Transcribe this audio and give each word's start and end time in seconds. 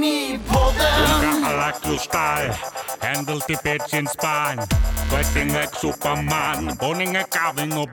Kuinka 0.00 1.46
alakustai, 1.46 2.48
like 5.52 5.74
Superman, 5.74 6.70
spain. 6.70 7.16
a 7.16 7.24
carving 7.24 7.70
poninge 7.70 7.84
kavingo 7.84 7.86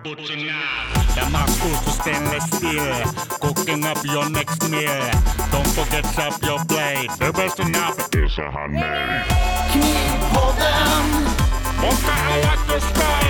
The 1.15 1.29
mask 1.29 1.59
kustus 1.61 1.99
stainless 1.99 2.45
steel, 2.45 3.03
cooking 3.41 3.83
up 3.83 3.97
your 4.05 4.29
next 4.29 4.69
meal. 4.69 5.11
Don't 5.51 5.67
forget 5.75 6.05
up 6.19 6.41
your 6.43 6.63
plate, 6.65 7.11
the 7.19 7.33
best 7.33 7.59
enough 7.59 7.99
is 8.15 8.37
a 8.37 8.51
honey. 8.51 8.79
Knee 9.75 10.17
pull 10.31 10.51
them. 10.53 11.05
Kuinka 11.81 12.15
alakustai, 12.31 13.27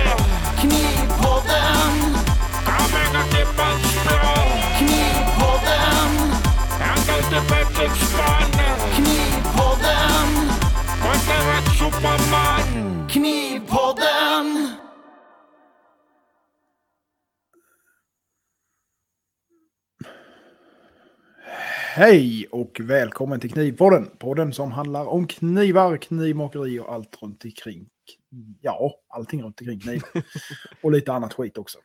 pull 1.20 1.37
Knivpodden! 13.08 14.68
Hej 21.94 22.46
och 22.50 22.80
välkommen 22.80 23.40
till 23.40 23.52
Knivpodden. 23.52 24.10
Podden 24.18 24.52
som 24.52 24.72
handlar 24.72 25.06
om 25.06 25.26
knivar, 25.26 25.96
knivmakeri 25.96 26.78
och 26.78 26.92
allt 26.92 27.22
runt 27.22 27.44
omkring. 27.44 27.86
Ja, 28.60 28.94
allting 29.08 29.42
runt 29.42 29.60
omkring 29.60 29.80
kniv. 29.80 30.02
och 30.82 30.92
lite 30.92 31.12
annat 31.12 31.34
skit 31.34 31.58
också. 31.58 31.78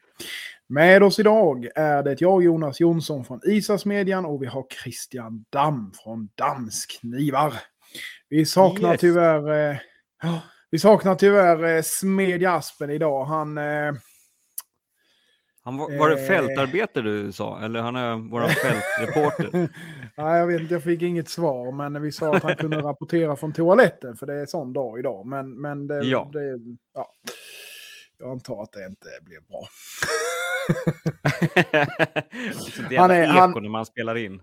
Med 0.67 1.03
oss 1.03 1.19
idag 1.19 1.67
är 1.75 2.03
det 2.03 2.21
jag, 2.21 2.43
Jonas 2.43 2.79
Jonsson 2.79 3.25
från 3.25 3.39
Isasmedjan 3.45 4.25
och 4.25 4.43
vi 4.43 4.47
har 4.47 4.65
Christian 4.83 5.45
Damm 5.49 5.91
från 6.03 6.29
Damsknivar. 6.35 7.53
Vi 8.29 8.45
saknar 8.45 8.91
Yes. 8.91 9.01
tyvärr... 9.01 9.71
Eh, 9.71 9.77
ja, 10.23 10.41
vi 10.69 10.79
saknar 10.79 11.15
tyvärr 11.15 11.75
eh, 11.75 11.81
Smedja 11.81 12.51
Aspen 12.53 12.89
idag. 12.89 13.25
Han... 13.25 13.57
Eh, 13.57 13.93
Han 15.65 15.77
var, 15.77 15.97
var 15.99 16.09
det 16.09 16.21
Eh. 16.21 16.27
fältarbete 16.27 17.01
du 17.01 17.31
sa? 17.31 17.61
Eller 17.61 17.81
han 17.81 17.95
är 17.95 18.29
vår 18.31 18.47
fältreporter? 18.63 19.69
Nej, 20.17 20.39
jag 20.39 20.47
vet 20.47 20.61
inte, 20.61 20.73
jag 20.73 20.83
fick 20.83 21.01
inget 21.01 21.29
svar, 21.29 21.71
men 21.71 22.01
vi 22.01 22.11
sa 22.11 22.35
att 22.35 22.43
han 22.43 22.55
kunde 22.55 22.77
rapportera 22.81 23.35
från 23.35 23.53
toaletten, 23.53 24.15
för 24.15 24.25
det 24.25 24.33
är 24.33 24.45
sån 24.45 24.73
dag 24.73 24.99
idag. 24.99 25.25
Men, 25.25 25.61
men 25.61 25.87
det, 25.87 25.99
Ja. 26.03 26.29
det, 26.33 26.59
ja. 26.93 27.11
Jag 28.19 28.31
antar 28.31 28.63
att 28.63 28.71
det 28.71 28.85
inte 28.85 29.07
blir 29.21 29.39
bra. 29.49 29.63
Det 32.89 32.97
han 32.97 33.11
är- 33.11 33.27
han- 33.27 33.49
eko 33.51 33.59
när 33.59 33.69
man 33.69 33.85
spelar 33.85 34.15
in. 34.17 34.41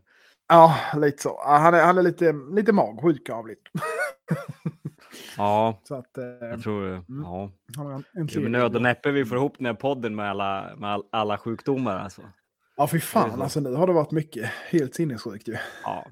Ja, 0.48 0.76
lite 0.96 1.22
så. 1.22 1.42
Han 1.46 1.74
är, 1.74 1.82
han 1.84 1.98
är 1.98 2.02
lite, 2.02 2.32
lite 2.52 2.72
magsjuk 2.72 3.30
av 3.30 3.46
lite. 3.48 3.70
Ja, 5.36 5.80
Så 5.84 5.94
att... 5.94 6.18
Eh, 6.18 6.24
jag 6.24 6.62
tror 6.62 6.90
det. 6.90 7.02
Ja. 7.08 7.50
en, 7.78 8.04
en 8.20 8.26
Det 8.26 8.34
är 8.36 8.48
nöd 8.48 8.76
och 8.76 8.82
näppe 8.82 9.10
vi 9.10 9.24
får 9.24 9.36
ihop 9.36 9.54
den 9.58 9.66
här 9.66 9.74
podden 9.74 10.14
med 10.14 10.30
alla, 10.30 10.70
med 10.76 10.90
all, 10.90 11.02
alla 11.12 11.38
sjukdomar. 11.38 11.98
Alltså. 11.98 12.22
Ja, 12.76 12.86
fy 12.86 12.96
det 12.96 13.00
fan. 13.00 13.36
så? 13.36 13.42
Alltså 13.42 13.60
nu 13.60 13.74
har 13.74 13.86
det 13.86 13.92
varit 13.92 14.10
mycket. 14.10 14.50
Helt 14.70 14.94
sinnessjukt 14.94 15.48
ju. 15.48 15.56
Ja. 15.84 16.06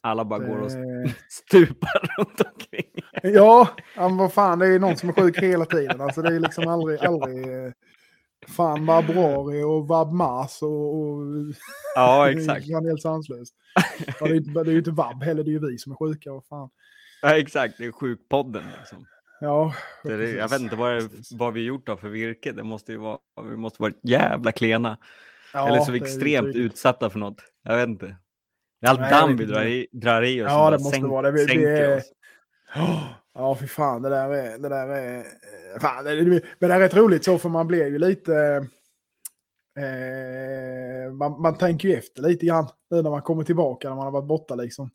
Alla 0.00 0.24
bara 0.24 0.38
går 0.38 0.58
och 0.58 0.70
stupar 1.28 2.16
runt 2.18 2.40
omkring. 2.40 3.02
Ja, 3.22 3.68
ja, 3.96 4.08
men 4.08 4.16
vad 4.16 4.32
fan, 4.32 4.58
det 4.58 4.66
är 4.66 4.70
ju 4.70 4.78
någon 4.78 4.96
som 4.96 5.08
är 5.08 5.12
sjuk 5.12 5.38
hela 5.38 5.64
tiden. 5.64 6.00
Alltså 6.00 6.22
det 6.22 6.34
är 6.34 6.40
liksom 6.40 6.68
aldrig, 6.68 7.00
aldrig... 7.00 7.42
eh, 7.42 7.72
Fan, 8.46 8.86
februari 8.86 9.62
och 9.62 9.88
vab 9.88 10.12
mars 10.12 10.62
och... 10.62 10.98
och 10.98 11.22
Ja, 11.94 12.30
exakt. 12.30 12.66
Det 12.66 12.72
är. 12.72 13.44
Ja, 14.20 14.26
det, 14.26 14.64
det 14.64 14.70
ju 14.70 14.78
inte 14.78 14.90
vab 14.90 15.22
heller, 15.22 15.44
det 15.44 15.50
är 15.50 15.52
ju 15.52 15.70
vi 15.70 15.78
som 15.78 15.92
är 15.92 15.96
sjuka. 15.96 16.32
Vad 16.32 16.46
fan. 16.46 16.70
Ja, 17.22 17.36
exakt, 17.38 17.74
det 17.78 17.84
är 17.84 17.92
sjukpodden. 17.92 18.62
Liksom. 18.78 19.06
Ja, 19.40 19.74
Det 20.04 20.12
är, 20.14 20.36
jag 20.38 20.48
vet 20.48 20.60
inte 20.60 20.76
vad, 20.76 21.02
vad 21.32 21.52
vi 21.52 21.60
gjort 21.64 21.88
av 21.88 21.96
för 21.96 22.08
virke. 22.08 22.52
Det 22.52 22.62
måste 22.62 22.92
ju 22.92 22.98
vara, 22.98 23.18
vi 23.50 23.56
måste 23.56 23.82
vara 23.82 23.92
jävla 24.02 24.52
klena. 24.52 24.98
Ja, 25.52 25.68
Eller 25.68 25.80
så 25.80 25.94
extremt 25.94 26.56
utsatta 26.56 27.10
för 27.10 27.18
något. 27.18 27.42
Jag 27.62 27.76
vet 27.76 27.88
inte. 27.88 28.16
Det 28.80 28.86
är 28.86 28.90
allt 28.90 29.00
Nej, 29.00 29.10
damm 29.10 29.36
vi 29.36 29.44
drar 29.44 29.64
i, 29.64 29.86
drar 29.92 30.22
i 30.22 30.42
oss. 30.42 30.46
Ja, 30.50 30.70
det 30.70 30.78
måste 30.78 30.96
sänk- 30.98 31.08
vara 31.10 31.22
det. 31.22 31.30
Vi- 31.30 31.40
vi 31.40 31.46
sänker 31.46 31.68
är- 31.68 31.96
oss. 31.96 32.12
Ja, 33.34 33.56
fy 33.60 33.66
fan, 33.66 34.02
det 34.02 34.08
där 34.08 34.28
är... 34.30 34.58
Det 34.58 34.68
där 34.68 34.88
är 34.88 35.24
fan, 35.80 36.04
det, 36.04 36.14
det, 36.24 36.42
men 36.58 36.68
det 36.70 36.74
är 36.76 36.80
rätt 36.80 36.94
roligt 36.96 37.24
så, 37.24 37.38
för 37.38 37.48
man 37.48 37.66
blir 37.66 37.86
ju 37.86 37.98
lite... 37.98 38.66
Eh, 39.78 41.12
man, 41.12 41.40
man 41.42 41.58
tänker 41.58 41.88
ju 41.88 41.94
efter 41.94 42.22
lite 42.22 42.46
grann 42.46 42.68
nu 42.90 43.02
när 43.02 43.10
man 43.10 43.22
kommer 43.22 43.44
tillbaka, 43.44 43.88
när 43.88 43.96
man 43.96 44.04
har 44.04 44.12
varit 44.12 44.28
borta 44.28 44.54
liksom. 44.54 44.90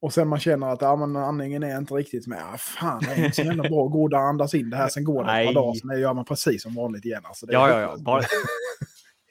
Och 0.00 0.12
sen 0.12 0.28
man 0.28 0.40
känner 0.40 0.66
att 0.66 0.82
ja, 0.82 0.96
men 0.96 1.16
andningen 1.16 1.62
är 1.62 1.78
inte 1.78 1.94
riktigt 1.94 2.26
med. 2.26 2.38
Ja, 2.52 2.58
fan, 2.58 3.00
det 3.00 3.12
är 3.12 3.24
inte 3.24 3.36
så 3.36 3.42
jävla 3.42 3.68
bra 3.68 3.86
att 3.86 3.92
gå 3.92 4.08
där 4.08 4.18
och 4.18 4.24
andas 4.24 4.54
in 4.54 4.70
det 4.70 4.76
här. 4.76 4.88
Sen 4.88 5.04
går 5.04 5.24
det 5.24 5.40
ett 5.40 5.46
par 5.46 5.54
dagar, 5.54 5.74
sen 5.74 6.00
gör 6.00 6.14
man 6.14 6.24
precis 6.24 6.62
som 6.62 6.74
vanligt 6.74 7.04
igen. 7.04 7.22
Alltså, 7.24 7.46
det 7.46 7.52
Ja, 7.52 7.68
ja, 7.70 7.80
ja. 7.80 7.96
Bara... 7.98 8.22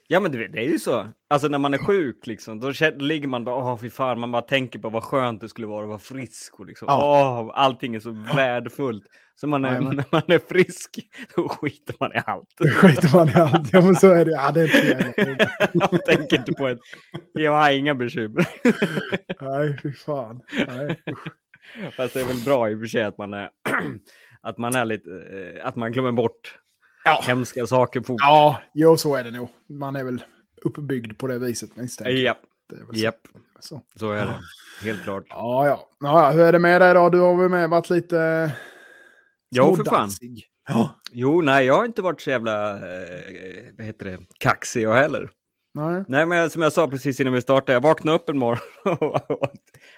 Ja, 0.10 0.20
men 0.20 0.32
det, 0.32 0.48
det 0.48 0.60
är 0.60 0.70
ju 0.70 0.80
så. 0.80 1.08
Alltså 1.30 1.48
när 1.48 1.58
man 1.58 1.74
är 1.74 1.78
sjuk, 1.78 2.28
liksom, 2.28 2.60
då 2.60 2.72
ligger 3.00 3.28
man 3.28 3.44
bara, 3.44 3.56
åh 3.56 3.78
fy 3.78 3.90
fan, 3.90 4.20
man 4.20 4.32
bara 4.32 4.42
tänker 4.42 4.80
på 4.80 4.90
vad 4.90 5.04
skönt 5.04 5.42
det 5.42 5.50
skulle 5.50 5.68
vara 5.68 5.82
att 5.84 5.88
vara 5.90 6.00
frisk. 6.00 6.60
Och 6.60 6.66
liksom, 6.66 6.86
Ja. 6.90 7.42
åh, 7.42 7.52
allting 7.54 7.96
är 7.96 8.00
så 8.00 8.12
värdefullt. 8.36 9.04
Så 9.36 9.48
man 9.48 9.66
är, 9.66 9.70
Jajamän. 9.70 9.96
när 9.96 10.06
man 10.12 10.22
är 10.28 10.40
frisk, 10.40 11.00
då 11.36 11.50
skiter 11.50 11.96
man 12.00 12.12
i 12.14 12.22
allt. 12.26 12.48
Då 12.58 12.68
skiter 12.68 13.16
man 13.18 13.30
i 13.30 13.34
allt. 13.34 13.74
Ja, 13.74 13.82
men 13.82 13.96
så 13.96 14.12
är 14.12 14.26
det. 14.26 14.32
Ja, 14.32 14.52
det 14.52 14.62
är. 14.62 15.78
Man 15.92 16.00
tänker 16.06 16.38
inte 16.38 16.54
på 16.54 16.68
ett, 16.68 16.80
jag 17.34 17.52
har 17.52 17.72
inga 17.72 17.96
bekymmer. 17.96 18.48
Nej, 19.42 19.78
fy 19.84 19.94
fan. 19.94 20.42
Nej. 20.68 21.02
Fast 21.98 22.14
det 22.14 22.22
är 22.22 22.26
väl 22.26 22.44
bra 22.46 22.70
i 22.70 22.76
och 22.76 22.80
för 22.80 22.86
sig 22.88 23.04
att 23.04 23.18
man 23.18 23.34
är, 23.34 23.50
att 24.42 24.58
man 24.58 24.76
är 24.76 24.86
lite, 24.86 25.10
eh, 25.12 25.68
att 25.68 25.76
man 25.76 25.92
glömmer 25.92 26.12
bort 26.12 26.58
Ja. 27.08 27.22
hemska 27.24 27.68
saker 27.68 28.02
fort. 28.02 28.22
Ja, 28.22 28.62
jo, 28.74 28.98
så 28.98 29.16
är 29.16 29.24
det 29.24 29.32
nog. 29.32 29.50
Man 29.70 29.96
är 29.96 30.04
väl 30.04 30.24
uppbyggd 30.62 31.18
på 31.18 31.28
det 31.28 31.40
viset 31.40 31.76
misstänker 31.76 32.12
jag. 32.12 32.22
Japp, 32.22 32.42
så. 32.70 32.96
japp, 33.00 33.20
Så. 33.60 33.82
så 33.96 34.12
är 34.12 34.26
det. 34.26 34.40
Helt 34.82 35.04
klart. 35.04 35.24
Ja, 35.30 35.68
ja. 35.68 35.90
ja, 36.00 36.24
ja. 36.24 36.32
Hur 36.32 36.42
är 36.42 36.52
det 36.52 36.60
med 36.60 36.82
dig 36.82 36.94
då? 36.94 37.10
Du 37.10 37.20
har 37.20 37.36
väl 37.36 37.50
med 37.50 37.70
varit 37.70 37.90
lite... 37.90 38.52
Jo, 39.52 39.76
för 39.76 39.84
fan. 39.84 40.10
Ja. 40.70 41.02
Jo, 41.12 41.42
nej, 41.42 41.66
jag 41.66 41.78
har 41.78 41.86
inte 41.86 42.02
varit 42.02 42.22
så 42.22 42.30
jävla, 42.30 42.74
eh, 42.74 43.10
vad 43.78 43.86
heter 43.86 44.06
det, 44.06 44.20
kaxig 44.40 44.82
jag 44.82 44.94
heller. 44.94 45.30
Nej. 45.74 46.04
Nej, 46.08 46.26
men 46.26 46.50
som 46.50 46.62
jag 46.62 46.74
sa 46.74 46.88
precis 46.88 47.20
innan 47.20 47.34
vi 47.34 47.42
startade, 47.42 47.74
jag 47.74 47.82
vaknade 47.82 48.18
upp 48.18 48.30
en 48.30 48.38
morgon 48.38 48.62
och 49.30 49.52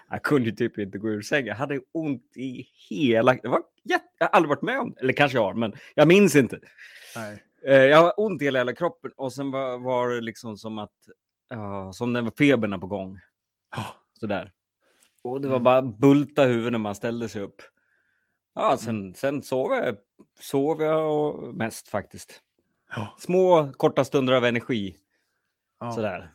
jag 0.10 0.24
kunde 0.24 0.50
ju 0.50 0.56
typ 0.56 0.80
inte 0.80 0.98
gå 0.98 1.10
ur 1.10 1.22
sängen. 1.22 1.48
Jag 1.48 1.56
hade 1.56 1.80
ont 1.94 2.38
i 2.38 2.66
hela... 2.90 3.34
Det 3.34 3.48
var 3.48 3.62
jätte... 3.84 4.06
Jag 4.20 4.28
har 4.28 4.32
aldrig 4.32 4.50
varit 4.50 4.62
med 4.62 4.80
om 4.80 4.92
det. 4.92 5.02
Eller 5.02 5.14
kanske 5.14 5.38
jag 5.38 5.44
har, 5.44 5.54
men 5.54 5.74
jag 5.96 6.08
minns 6.08 6.36
inte. 6.36 6.60
Nej. 7.16 7.44
Eh, 7.66 7.76
Jag 7.76 7.98
har 8.04 8.14
ont 8.18 8.42
i 8.42 8.46
hela, 8.46 8.60
hela 8.60 8.74
kroppen 8.76 9.12
och 9.18 9.34
sen 9.34 9.52
var, 9.52 9.78
var 9.78 10.10
det 10.10 10.22
liksom 10.22 10.58
som 10.58 10.78
att... 10.78 10.94
Ja, 11.50 11.94
som 11.94 12.14
när 12.14 12.32
feberna 12.38 12.80
på 12.80 12.88
gång. 12.88 13.20
Sådär. 14.20 14.52
Och 15.24 15.42
det 15.42 15.48
var 15.48 15.56
Mm. 15.56 15.64
bara 15.64 15.82
bulta 15.82 16.44
huvud 16.46 16.72
när 16.72 16.80
man 16.80 16.96
ställde 16.96 17.30
sig 17.30 17.42
upp. 17.42 17.62
Ja, 18.56 18.78
sen, 18.78 19.14
sen 19.14 19.42
sov 19.42 19.72
jag, 19.74 19.96
sov 20.40 20.82
jag 20.82 21.14
och 21.20 21.56
mest 21.56 21.88
faktiskt. 21.88 22.42
Ja. 22.96 23.16
Små 23.20 23.72
korta 23.74 24.06
stunder 24.06 24.34
av 24.34 24.46
energi. 24.46 24.96
Ja. 25.80 25.92
Sådär. 25.92 26.34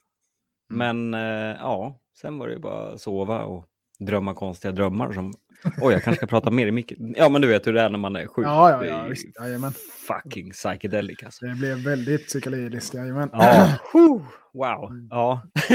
Men 0.69 1.15
eh, 1.15 1.57
ja, 1.61 2.01
sen 2.15 2.39
var 2.39 2.49
det 2.49 2.59
bara 2.59 2.99
sova 2.99 3.45
och 3.45 3.67
drömma 3.99 4.35
konstiga 4.35 4.73
drömmar. 4.73 5.13
Som... 5.13 5.33
Oj, 5.81 5.93
jag 5.93 6.03
kanske 6.03 6.17
ska 6.19 6.27
prata 6.27 6.51
mer 6.51 6.67
i 6.67 6.73
micken. 6.73 7.15
Ja, 7.17 7.29
men 7.29 7.43
du 7.43 7.49
vet 7.49 7.67
hur 7.67 7.73
det 7.73 7.81
är 7.81 7.89
när 7.91 7.99
man 7.99 8.17
är 8.17 8.27
sjuk. 8.27 8.47
Ja, 8.47 8.71
ja, 8.71 8.85
ja, 8.87 9.07
visst. 9.09 9.27
Jajamän. 9.41 9.73
Fucking 10.07 10.51
psychedelic 10.51 11.23
alltså. 11.25 11.47
Det 11.47 11.55
blev 11.55 11.77
väldigt 11.79 12.27
psykedeliskt, 12.27 12.95
jajamän. 12.95 13.29
Ja, 13.33 13.69
wow. 14.53 14.91
Ja. 15.11 15.43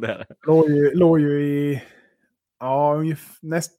det 0.00 0.06
är 0.06 0.18
det. 0.18 0.26
låg, 0.46 0.70
ju, 0.70 0.94
låg 0.94 1.20
ju 1.20 1.42
i... 1.46 1.82
Ja, 2.60 3.02
näst... 3.42 3.76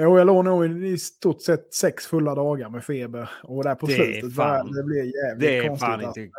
Jo, 0.00 0.18
jag 0.18 0.26
låg 0.26 0.44
nog 0.44 0.66
i, 0.66 0.86
i 0.88 0.98
stort 0.98 1.42
sett 1.42 1.74
sex 1.74 2.06
fulla 2.06 2.34
dagar 2.34 2.68
med 2.70 2.84
feber. 2.84 3.30
Och 3.42 3.64
där 3.64 3.74
på 3.74 3.86
Det 3.86 3.92
slutet, 3.92 4.34
fan- 4.34 4.72
det 4.72 4.82
blev 4.82 5.04
jävligt 5.04 5.40
Det 5.48 5.56
är 5.58 5.68
konstigt. 5.68 5.88
fan 5.88 6.04
alltså. 6.04 6.20
inte... 6.20 6.32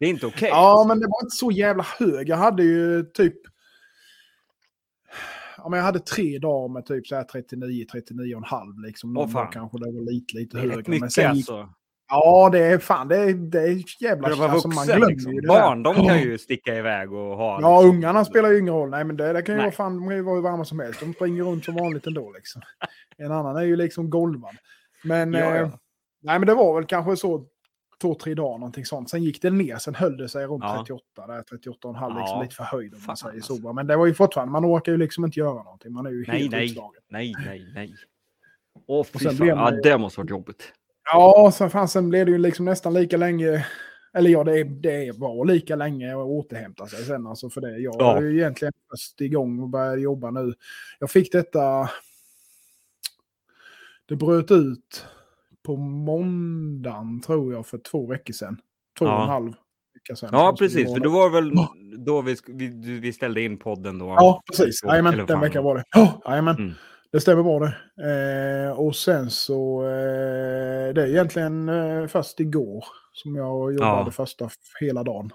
Det 0.00 0.06
är 0.06 0.10
inte 0.10 0.26
okej. 0.26 0.48
Ja, 0.52 0.84
men 0.88 1.00
det 1.00 1.06
var 1.06 1.22
inte 1.24 1.36
så 1.36 1.50
jävla 1.50 1.86
hög. 1.98 2.28
Jag 2.28 2.36
hade 2.36 2.62
ju 2.62 3.02
typ... 3.02 3.34
Ja, 5.64 5.68
men 5.68 5.78
jag 5.78 5.84
hade 5.86 5.98
tre 6.00 6.38
dagar 6.38 6.68
med 6.74 6.86
typ 6.86 7.06
så 7.06 7.14
här 7.16 7.22
39, 7.24 7.84
39 7.92 8.34
och 8.34 8.38
en 8.38 8.44
halv 8.44 8.78
liksom. 8.78 9.10
Åh, 9.16 9.22
Någon 9.22 9.28
fan. 9.32 9.52
kanske 9.52 9.78
det 9.78 9.92
var 9.92 10.10
lite, 10.12 10.36
lite 10.36 10.56
Det 10.56 10.60
är 10.60 10.62
högre. 10.62 10.78
rätt 10.80 10.86
men 10.88 10.94
mycket 10.96 11.12
sen 11.12 11.36
gick, 11.36 11.50
alltså. 11.50 11.68
Ja, 12.10 12.48
det 12.52 12.58
är 12.58 12.78
fan, 12.78 13.08
det 13.08 13.16
är, 13.16 13.34
det 13.34 13.60
är 13.62 14.02
jävla... 14.02 14.28
Att 14.28 14.38
vara 14.38 14.50
alltså, 14.50 14.68
man 14.68 14.76
vuxen 14.76 14.96
glömmer 14.96 15.12
liksom. 15.14 15.32
ju 15.32 15.40
det 15.40 15.48
Barn, 15.48 15.82
där. 15.82 15.94
de 15.94 16.06
kan 16.06 16.22
ju 16.22 16.38
sticka 16.38 16.74
iväg 16.76 17.12
och 17.12 17.36
ha... 17.36 17.60
Ja, 17.60 17.80
liksom- 17.80 17.96
ungarna 17.96 18.24
spelar 18.24 18.50
ju 18.50 18.58
ingen 18.58 18.74
roll. 18.74 18.90
Nej, 18.90 19.04
men 19.04 19.16
det, 19.16 19.32
det 19.32 19.42
kan 19.42 19.52
ju 19.54 19.56
Nej. 19.56 19.64
vara 19.66 19.72
fan, 19.74 19.96
de 20.00 20.08
kan 20.08 20.16
ju 20.16 20.22
vara 20.22 20.34
hur 20.34 20.42
varma 20.42 20.64
som 20.64 20.78
helst. 20.80 21.00
De 21.00 21.14
springer 21.14 21.42
runt 21.44 21.64
som 21.64 21.74
vanligt 21.74 22.06
ändå 22.06 22.32
liksom. 22.32 22.62
En 23.16 23.32
annan 23.32 23.56
är 23.56 23.62
ju 23.62 23.76
liksom 23.76 24.10
golvad. 24.10 24.56
Men, 25.04 25.32
Ja, 25.32 25.40
eh, 25.54 25.56
ja. 25.56 25.70
nej, 26.22 26.38
men 26.38 26.46
det 26.46 26.54
var 26.54 26.74
väl 26.74 26.84
kanske 26.86 27.16
så 27.16 27.46
två, 28.02 28.14
tre 28.14 28.34
dagar 28.34 28.58
någonting 28.58 28.84
sånt. 28.84 29.10
Sen 29.10 29.22
gick 29.22 29.42
det 29.42 29.50
ner, 29.50 29.76
sen 29.76 29.94
höll 29.94 30.16
det 30.16 30.28
sig 30.28 30.46
runt 30.46 30.64
Ja. 30.64 30.76
38, 30.78 31.26
där 31.26 31.42
38,5 31.42 31.94
Ja, 32.00 32.18
liksom 32.20 32.42
lite 32.42 32.54
förhöjd 32.54 32.94
om 32.94 33.00
fan 33.00 33.06
man 33.06 33.16
säger 33.16 33.34
alltså. 33.34 33.56
så. 33.56 33.72
Men 33.72 33.86
det 33.86 33.96
var 33.96 34.06
ju 34.06 34.14
fortfarande, 34.14 34.52
man 34.52 34.64
orkar 34.66 34.92
ju 34.92 34.98
liksom 34.98 35.24
inte 35.24 35.40
göra 35.40 35.62
någonting. 35.62 35.92
Man 35.92 36.06
är 36.06 36.10
ju 36.10 36.24
Nej, 36.28 36.38
helt 36.40 36.50
nej. 36.52 36.64
utslagen. 36.64 37.02
Nej, 37.08 37.32
nej, 37.46 37.70
nej. 37.74 37.94
Åh, 38.86 39.04
fy 39.04 39.18
fan. 39.18 39.46
Ja, 39.46 39.70
det 39.70 39.98
måste 39.98 40.20
varit 40.20 40.30
jobbigt. 40.30 40.72
Ja, 41.12 41.50
sen, 41.54 41.70
fan, 41.70 41.88
sen 41.88 42.08
blev 42.08 42.26
det 42.26 42.32
ju 42.32 42.38
liksom 42.38 42.64
nästan 42.64 42.94
lika 42.94 43.16
länge. 43.16 43.66
Eller 44.14 44.30
ja, 44.30 44.44
det, 44.44 44.64
det 44.64 45.12
var 45.18 45.44
lika 45.44 45.76
länge 45.76 46.10
att 46.12 46.16
återhämta 46.26 46.86
sig 46.86 47.04
sen. 47.04 47.26
Alltså 47.26 47.50
för 47.50 47.60
det. 47.60 47.78
Jag 47.78 47.94
Ja. 47.98 48.16
är 48.16 48.22
ju 48.22 48.38
egentligen 48.38 48.72
först 48.90 49.20
igång 49.20 49.60
och 49.60 49.68
började 49.68 50.00
jobba 50.00 50.30
nu. 50.30 50.54
Jag 50.98 51.10
fick 51.10 51.32
detta. 51.32 51.90
Det 54.06 54.16
bröt 54.16 54.50
ut 54.50 55.06
på 55.66 55.76
måndagen 55.76 57.20
tror 57.20 57.52
jag 57.52 57.66
för 57.66 57.78
två 57.78 58.06
veckor 58.06 58.32
sedan. 58.34 58.56
Två 58.98 59.04
och 59.04 59.10
Ja. 59.10 59.22
en 59.22 59.28
halv 59.28 59.52
vecka 59.94 60.16
sedan. 60.16 60.28
Ja, 60.32 60.56
precis. 60.58 60.92
För 60.94 61.00
det 61.00 61.08
var 61.08 61.30
väl 61.30 61.52
då 62.04 62.22
vi, 62.22 62.36
vi, 62.48 62.98
vi 62.98 63.12
ställde 63.12 63.40
in 63.42 63.58
podden 63.58 63.98
då. 63.98 64.06
Ja, 64.06 64.42
precis. 64.50 64.82
Jajamän, 64.84 65.26
den 65.26 65.40
veckan 65.40 65.64
var 65.64 65.74
det. 65.76 65.84
Ja, 65.94 66.22
Jajamän, 66.26 66.56
Mm. 66.56 66.72
det 67.12 67.20
stämmer 67.20 67.42
bra 67.42 67.58
det. 67.58 67.74
Eh, 68.68 68.78
och 68.80 68.96
sen 68.96 69.30
så, 69.30 69.82
eh, 69.82 70.94
det 70.94 71.02
är 71.02 71.06
egentligen 71.06 71.68
eh, 71.68 72.06
först 72.06 72.40
igår 72.40 72.84
som 73.12 73.34
jag 73.36 73.72
jobbade 73.72 74.02
Ja. 74.06 74.10
första 74.10 74.48
hela 74.80 75.02
dagen. 75.04 75.30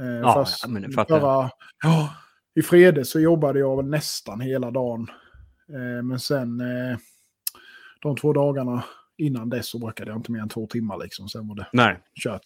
Eh, 0.00 0.06
Ja, 0.06 0.34
först 0.44 0.64
ja, 0.96 1.04
förra, 1.08 1.50
ja, 1.82 2.08
I 2.54 2.62
fredags 2.62 3.10
så 3.10 3.20
jobbade 3.20 3.58
jag 3.58 3.84
nästan 3.84 4.40
hela 4.40 4.70
dagen. 4.70 5.06
Eh, 5.68 6.02
men 6.02 6.20
sen 6.20 6.60
eh, 6.60 6.98
de 8.02 8.16
två 8.16 8.32
dagarna 8.32 8.84
innan 9.20 9.48
dess 9.50 9.68
så 9.68 9.78
brukade 9.78 10.10
jag 10.10 10.18
inte 10.18 10.32
mer 10.32 10.40
än 10.40 10.48
två 10.48 10.66
timmar 10.66 10.98
liksom. 10.98 11.28
Sen 11.28 11.48
var 11.48 11.54
det 11.54 11.66
Nej. 11.72 11.98
kört. 12.24 12.42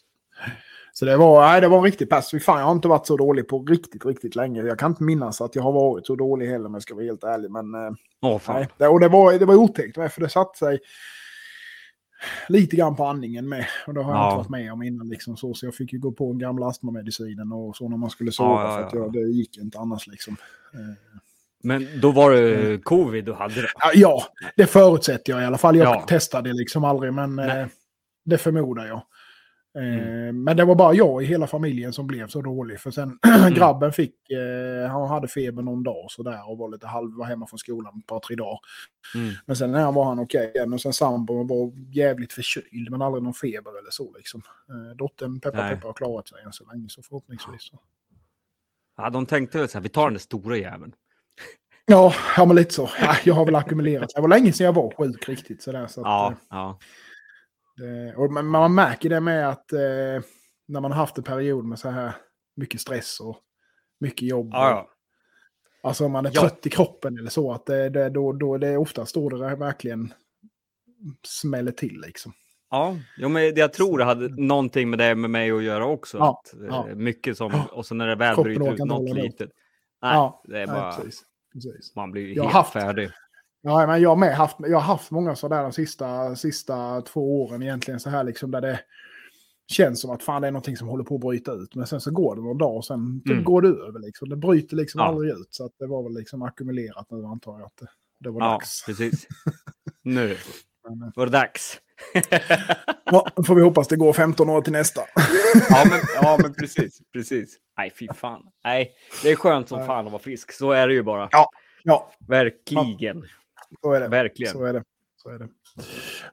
Så 0.92 1.04
det 1.04 1.16
var, 1.16 1.40
nej, 1.40 1.60
det 1.60 1.68
var 1.68 1.78
en 1.78 1.84
riktig 1.84 2.10
pass. 2.10 2.30
Fan, 2.30 2.58
jag 2.58 2.66
har 2.66 2.72
inte 2.72 2.88
varit 2.88 3.06
så 3.06 3.16
dålig 3.16 3.48
på 3.48 3.58
riktigt, 3.58 4.06
riktigt 4.06 4.36
länge. 4.36 4.62
Jag 4.62 4.78
kan 4.78 4.90
inte 4.90 5.02
minnas 5.02 5.40
att 5.40 5.56
jag 5.56 5.62
har 5.62 5.72
varit 5.72 6.06
så 6.06 6.16
dålig 6.16 6.46
heller 6.46 6.66
om 6.66 6.74
jag 6.74 6.82
ska 6.82 6.94
vara 6.94 7.04
helt 7.04 7.24
ärlig. 7.24 7.50
Men 7.50 7.74
eh, 7.74 8.38
fan. 8.38 8.56
nej, 8.56 8.68
det, 8.78 8.88
och 8.88 9.00
det 9.00 9.08
var, 9.08 9.38
det 9.38 9.44
var 9.44 9.54
otäckt 9.54 9.94
för 9.94 10.20
det 10.20 10.28
satte 10.28 10.58
sig 10.58 10.78
lite 12.48 12.76
grann 12.76 12.96
på 12.96 13.04
andningen 13.04 13.48
med. 13.48 13.66
Och 13.86 13.94
det 13.94 14.02
har 14.02 14.12
jag 14.12 14.18
Ja. 14.20 14.26
inte 14.28 14.36
varit 14.36 14.48
med 14.48 14.72
om 14.72 14.82
innan. 14.82 15.08
Liksom, 15.08 15.36
så, 15.36 15.54
så 15.54 15.66
jag 15.66 15.74
fick 15.74 15.92
ju 15.92 15.98
gå 15.98 16.12
på 16.12 16.30
en 16.30 16.38
gamla 16.38 16.66
astmamedicinen 16.66 17.52
och 17.52 17.76
så 17.76 17.88
när 17.88 17.96
man 17.96 18.10
skulle 18.10 18.32
sova. 18.32 18.50
Ja, 18.50 18.70
ja, 18.70 18.76
För 18.76 18.86
att 18.86 18.92
ja. 18.92 18.98
jag, 18.98 19.12
det 19.12 19.20
gick 19.20 19.58
inte 19.58 19.78
annars 19.78 20.06
liksom. 20.06 20.36
Men 21.64 21.88
då 22.00 22.10
var 22.12 22.30
det 22.30 22.78
covid 22.84 23.24
du 23.24 23.32
hade 23.32 23.62
då? 23.62 23.68
ja, 23.94 24.22
det 24.56 24.66
förutsätter 24.66 25.32
jag 25.32 25.42
i 25.42 25.44
alla 25.44 25.58
fall. 25.58 25.76
Jag 25.76 25.86
Ja. 25.96 26.00
testade 26.08 26.52
liksom 26.52 26.84
aldrig, 26.84 27.12
men 27.12 27.38
eh, 27.38 27.46
Nej. 27.46 27.66
det 28.24 28.38
förmodar 28.38 28.86
jag. 28.86 28.96
Eh, 28.96 29.04
Mm. 29.76 30.44
Men 30.44 30.56
det 30.56 30.64
var 30.64 30.74
bara 30.74 30.94
jag 30.94 31.22
i 31.22 31.26
hela 31.26 31.46
familjen 31.46 31.92
som 31.92 32.06
blev 32.06 32.28
så 32.28 32.42
dålig. 32.42 32.80
För 32.80 32.90
sen 32.90 33.18
Mm. 33.40 33.54
grabben 33.54 33.92
fick, 33.92 34.30
eh, 34.30 34.90
han 34.90 35.08
hade 35.08 35.28
feber 35.28 35.62
någon 35.62 35.82
dag 35.82 36.06
så 36.10 36.22
där 36.22 36.50
och 36.50 36.58
var 36.58 36.68
lite 36.68 36.86
halv, 36.86 37.14
var 37.16 37.24
hemma 37.26 37.46
från 37.46 37.58
skolan 37.58 37.98
ett 37.98 38.06
par, 38.06 38.20
tre 38.20 38.36
dagar. 38.36 38.58
Mm. 39.14 39.32
Men 39.46 39.56
sen 39.56 39.72
när 39.72 39.92
var 39.92 40.04
han 40.04 40.18
okej 40.18 40.52
igen 40.54 40.72
och 40.72 40.80
sen 40.80 40.92
sambon 40.92 41.46
var 41.46 41.72
jävligt 41.94 42.32
förkyld 42.32 42.90
men 42.90 43.02
aldrig 43.02 43.22
någon 43.22 43.34
feber 43.34 43.78
eller 43.78 43.90
så 43.90 44.12
liksom. 44.16 44.42
Eh, 44.68 44.96
dottern 44.96 45.40
peppar 45.40 45.58
Nej. 45.62 45.74
peppar 45.74 45.88
har 45.88 45.94
klarat 45.94 46.28
sig 46.28 46.38
än 46.46 46.52
så 46.52 46.64
länge 46.72 46.88
så 46.88 47.02
förhoppningsvis. 47.02 47.62
Så. 47.62 47.78
Ja, 48.96 49.10
de 49.10 49.26
tänkte 49.26 49.58
väl 49.58 49.68
så 49.68 49.78
här, 49.78 49.82
vi 49.82 49.88
tar 49.88 50.04
den 50.04 50.12
där 50.14 50.20
stora 50.20 50.56
jäveln. 50.56 50.92
Ja, 51.86 52.14
ja, 52.36 52.44
men 52.44 52.56
lite 52.56 52.74
så. 52.74 52.90
Ja, 53.00 53.16
jag 53.24 53.34
har 53.34 53.44
väl 53.44 53.54
ackumulerat. 53.54 54.10
Det 54.14 54.20
var 54.20 54.28
länge 54.28 54.52
sedan 54.52 54.64
jag 54.64 54.72
var 54.72 54.94
sjuk 54.96 55.28
riktigt 55.28 55.62
sådär. 55.62 55.86
Så 55.86 56.00
att, 56.00 56.06
Ja, 56.06 56.30
eh, 56.32 56.36
ja. 56.50 56.78
det, 57.76 58.14
och 58.16 58.32
man, 58.32 58.46
man 58.46 58.74
märker 58.74 59.08
det 59.10 59.20
med 59.20 59.48
att 59.48 59.72
eh, 59.72 59.78
när 60.68 60.80
man 60.80 60.84
har 60.92 60.98
haft 60.98 61.18
en 61.18 61.24
period 61.24 61.64
med 61.64 61.78
så 61.78 61.88
här 61.90 62.12
mycket 62.56 62.80
stress 62.80 63.20
och 63.20 63.38
mycket 64.00 64.28
jobb. 64.28 64.50
ja, 64.52 64.70
och- 64.72 64.76
ja. 64.78 64.90
Alltså 65.88 66.04
om 66.04 66.12
man 66.12 66.26
är 66.26 66.30
Ja. 66.34 66.40
trött 66.40 66.66
i 66.66 66.70
kroppen 66.70 67.18
eller 67.18 67.30
så. 67.30 67.52
Att 67.52 67.66
det, 67.66 67.88
det, 67.90 68.10
då, 68.10 68.32
då 68.32 68.58
det 68.58 68.68
är 68.68 68.76
oftast 68.76 69.14
då 69.14 69.28
det 69.28 69.56
verkligen 69.56 70.12
smäller 71.26 71.72
till 71.72 72.00
liksom. 72.06 72.32
Ja, 72.70 72.96
jo, 73.16 73.28
men 73.28 73.54
jag 73.54 73.72
tror 73.72 73.98
det 73.98 74.04
hade 74.04 74.28
någonting 74.42 74.90
med 74.90 74.98
det 74.98 75.14
med 75.14 75.30
mig 75.30 75.50
att 75.50 75.62
göra 75.62 75.86
också. 75.86 76.18
Ja, 76.18 76.40
att, 76.44 76.54
eh, 76.60 76.66
ja. 76.68 76.86
Mycket 76.94 77.36
som, 77.36 77.62
och 77.72 77.86
så 77.86 77.94
när 77.94 78.06
det 78.06 78.14
väl 78.14 78.34
Kroppen 78.34 78.54
bryter 78.54 78.72
ut 78.72 78.78
något 78.78 79.14
litet. 79.16 79.50
Nej, 80.02 80.32
det 80.44 80.60
är 80.60 80.66
bara, 80.66 80.92
precis, 80.96 81.22
precis. 81.54 81.92
man 81.96 82.10
blir 82.10 82.36
Jag 82.36 82.42
helt 82.42 82.54
haft- 82.54 82.72
färdig. 82.72 83.10
Ja, 83.62 83.86
men 83.86 84.02
jag 84.02 84.08
har 84.08 84.16
med 84.16 84.36
haft, 84.36 84.56
jag 84.58 84.76
har 84.76 84.94
haft 84.94 85.10
många 85.10 85.36
sådär 85.36 85.62
de 85.62 85.72
sista, 85.72 86.36
sista 86.36 87.00
två 87.02 87.42
åren 87.44 87.62
egentligen 87.62 88.00
så 88.00 88.10
här 88.10 88.24
liksom 88.24 88.50
där 88.50 88.60
det 88.60 88.80
känns 89.72 90.00
som 90.00 90.10
att 90.10 90.22
fan 90.22 90.42
det 90.42 90.48
är 90.48 90.52
någonting 90.52 90.76
som 90.76 90.88
håller 90.88 91.04
på 91.04 91.14
att 91.14 91.20
bryta 91.20 91.52
ut. 91.52 91.74
Men 91.74 91.86
sen 91.86 92.00
så 92.00 92.10
går 92.10 92.36
det 92.36 92.42
någon 92.42 92.58
dag 92.58 92.76
och 92.76 92.84
sen 92.84 93.20
typ 93.20 93.32
Mm. 93.32 93.44
går 93.44 93.62
det 93.62 93.68
över 93.68 93.98
liksom. 94.00 94.28
Det 94.28 94.36
bryter 94.36 94.76
liksom 94.76 94.98
Ja. 94.98 95.04
aldrig 95.06 95.30
ut. 95.32 95.48
Så 95.50 95.64
att 95.64 95.72
det 95.78 95.86
var 95.86 96.02
väl 96.02 96.14
liksom 96.14 96.42
ackumulerat 96.42 97.06
nu 97.10 97.24
antar 97.24 97.58
jag 97.58 97.66
att 97.66 97.76
det, 97.80 97.86
det 98.20 98.30
var 98.30 98.40
Ja, 98.40 98.50
dags. 98.52 98.84
precis. 98.86 99.26
Nu 100.02 100.30
eh, 100.32 100.38
var 101.14 101.26
det 101.26 101.32
dags. 101.32 101.80
Ja, 103.04 103.26
då 103.36 103.42
får 103.42 103.54
vi 103.54 103.62
hoppas 103.62 103.88
det 103.88 103.96
går 103.96 104.12
15 104.12 104.48
år 104.48 104.62
till 104.62 104.72
nästa. 104.72 105.00
ja, 105.70 105.84
men, 105.90 106.00
ja, 106.22 106.38
men 106.42 106.54
precis. 106.54 106.98
precis. 107.12 107.56
Nej, 107.78 107.92
fy 107.98 108.08
fan. 108.14 108.42
Nej, 108.64 108.92
det 109.22 109.30
är 109.30 109.36
skönt 109.36 109.68
som 109.68 109.86
fan 109.86 110.06
att 110.06 110.12
vara 110.12 110.22
frisk. 110.22 110.52
Så 110.52 110.70
är 110.72 110.88
det 110.88 110.94
ju 110.94 111.02
bara. 111.02 111.28
Ja. 111.32 111.50
Ja, 111.82 112.12
Verkligen. 112.28 113.24
så 113.82 113.92
är 113.92 114.00
det. 114.00 114.08
Verkligen. 114.08 114.52
Så 114.52 114.64
är 114.64 114.72
det. 114.72 114.82
Så 115.22 115.28
är 115.30 115.38
det. 115.38 115.48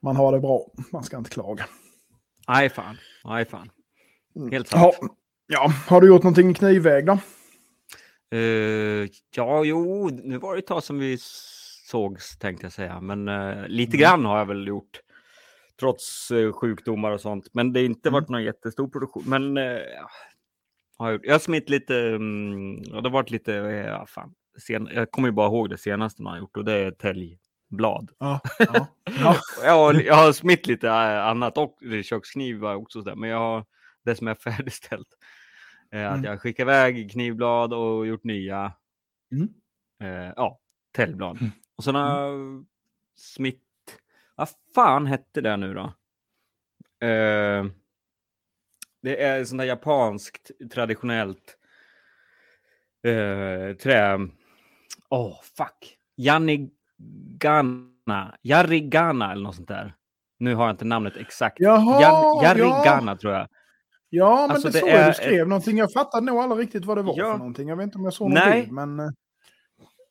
Man 0.01 0.15
har 0.15 0.31
det 0.31 0.39
bra. 0.39 0.65
Man 0.91 1.03
ska 1.03 1.17
inte 1.17 1.29
klaga. 1.29 1.65
Nej, 2.47 2.69
fan. 2.69 2.97
Nej, 3.25 3.45
fan. 3.45 3.69
Mm. 4.35 4.51
Helt 4.51 4.67
sant. 4.67 4.95
Ja, 5.01 5.07
ja, 5.47 5.73
har 5.87 6.01
du 6.01 6.07
gjort 6.07 6.23
någonting 6.23 6.51
i 6.51 6.53
knivväg 6.53 7.05
då? 7.05 7.17
Eh, 8.37 9.07
ja, 9.35 9.63
jo, 9.63 10.09
nu 10.23 10.37
var 10.37 10.53
det 10.53 10.59
ett 10.59 10.67
tag 10.67 10.83
som 10.83 10.99
vi 10.99 11.17
sågs 11.85 12.37
tänkte 12.37 12.65
jag 12.65 12.73
säga, 12.73 13.01
men 13.01 13.27
eh, 13.27 13.67
lite 13.67 13.97
Mm. 13.97 13.99
grann 14.01 14.25
har 14.25 14.37
jag 14.37 14.45
väl 14.45 14.67
gjort. 14.67 14.99
Trots 15.81 16.31
eh, 16.31 16.51
sjukdomar 16.53 17.11
och 17.11 17.21
sånt, 17.21 17.47
men 17.53 17.73
det 17.73 17.79
har 17.79 17.85
inte 17.85 18.09
Mm. 18.09 18.21
varit 18.21 18.29
någon 18.29 18.43
jättestor 18.43 18.87
produktion. 18.87 19.23
Men 19.25 19.57
eh, 19.57 19.79
har 20.97 21.11
jag, 21.11 21.31
har 21.31 21.39
smitt 21.39 21.69
lite, 21.69 21.99
mm, 21.99 22.81
det 22.83 22.93
har 23.01 23.09
varit 23.09 23.31
lite, 23.31 23.55
eh, 23.55 23.71
ja, 23.87 24.05
fan, 24.05 24.33
sen, 24.67 24.89
jag 24.93 25.11
kommer 25.11 25.27
ju 25.27 25.31
bara 25.31 25.47
ihåg 25.47 25.69
det 25.69 25.77
senaste 25.77 26.21
man 26.21 26.31
har 26.33 26.39
gjort 26.39 26.57
och 26.57 26.65
det 26.65 26.73
är 26.73 26.91
täljblad. 26.91 28.11
Ja. 28.19 28.39
ja. 28.59 28.87
ja. 29.19 29.35
Jag 29.63 29.71
har, 29.71 29.93
jag 29.93 30.15
har 30.15 30.31
smitt 30.31 30.67
lite 30.67 30.91
annat 31.23 31.57
och 31.57 31.77
köksknivar 32.03 32.75
också, 32.75 33.01
där, 33.01 33.15
men 33.15 33.29
jag 33.29 33.37
har 33.39 33.65
det 34.05 34.15
som 34.15 34.27
är 34.27 34.35
färdigställt. 34.43 35.07
Eh, 35.91 36.07
att 36.11 36.17
Mm. 36.17 36.23
jag 36.31 36.41
skickar 36.41 36.63
iväg 36.63 37.11
knivblad 37.11 37.73
och 37.73 38.07
gjort 38.07 38.23
nya 38.23 38.73
Mm. 39.31 39.49
eh, 40.03 40.33
ja, 40.35 40.59
täljblad. 40.95 41.37
Mm. 41.41 41.51
Och 41.75 41.83
sen 41.83 41.95
har 41.95 42.21
jag 42.21 42.65
smitt... 43.15 43.61
Vad 44.41 44.49
fan 44.75 45.05
hette 45.05 45.41
det 45.41 45.57
nu 45.57 45.73
då? 45.73 45.83
Eh, 47.07 47.65
det 49.01 49.23
är 49.23 49.43
sånt 49.45 49.59
där 49.59 49.65
japanskt 49.65 50.51
traditionellt 50.73 51.57
eh, 53.07 53.75
trä... 53.77 54.19
Åh, 55.09 55.27
oh, 55.27 55.35
fuck. 55.57 55.97
Yanigana. 56.17 56.71
Yarigana 58.43 59.31
eller 59.31 59.43
något 59.43 59.55
sånt 59.55 59.67
där. 59.67 59.95
Nu 60.39 60.55
har 60.55 60.65
jag 60.65 60.73
inte 60.73 60.85
namnet 60.85 61.17
exakt. 61.17 61.59
Jaha, 61.59 62.01
Yan, 62.01 62.43
Yarigana 62.43 63.17
tror 63.17 63.33
jag. 63.33 63.47
Ja, 64.09 64.45
men 64.47 64.51
Alltså, 64.51 64.67
det, 64.67 64.73
det 64.73 64.79
såg 64.79 64.89
jag 64.89 64.99
är 64.99 65.07
du 65.07 65.13
skrev 65.13 65.47
någonting. 65.47 65.77
Jag 65.77 65.93
fattade 65.93 66.25
nog 66.25 66.37
aldrig 66.37 66.65
riktigt 66.65 66.85
vad 66.85 66.97
det 66.97 67.03
var 67.03 67.13
Ja. 67.17 67.31
för 67.31 67.37
någonting. 67.37 67.69
Jag 67.69 67.75
vet 67.75 67.83
inte 67.83 67.97
om 67.97 68.03
jag 68.03 68.13
såg 68.13 68.31
Nej. 68.31 68.43
någon 68.45 68.61
bild, 68.61 68.71
men... 68.71 69.15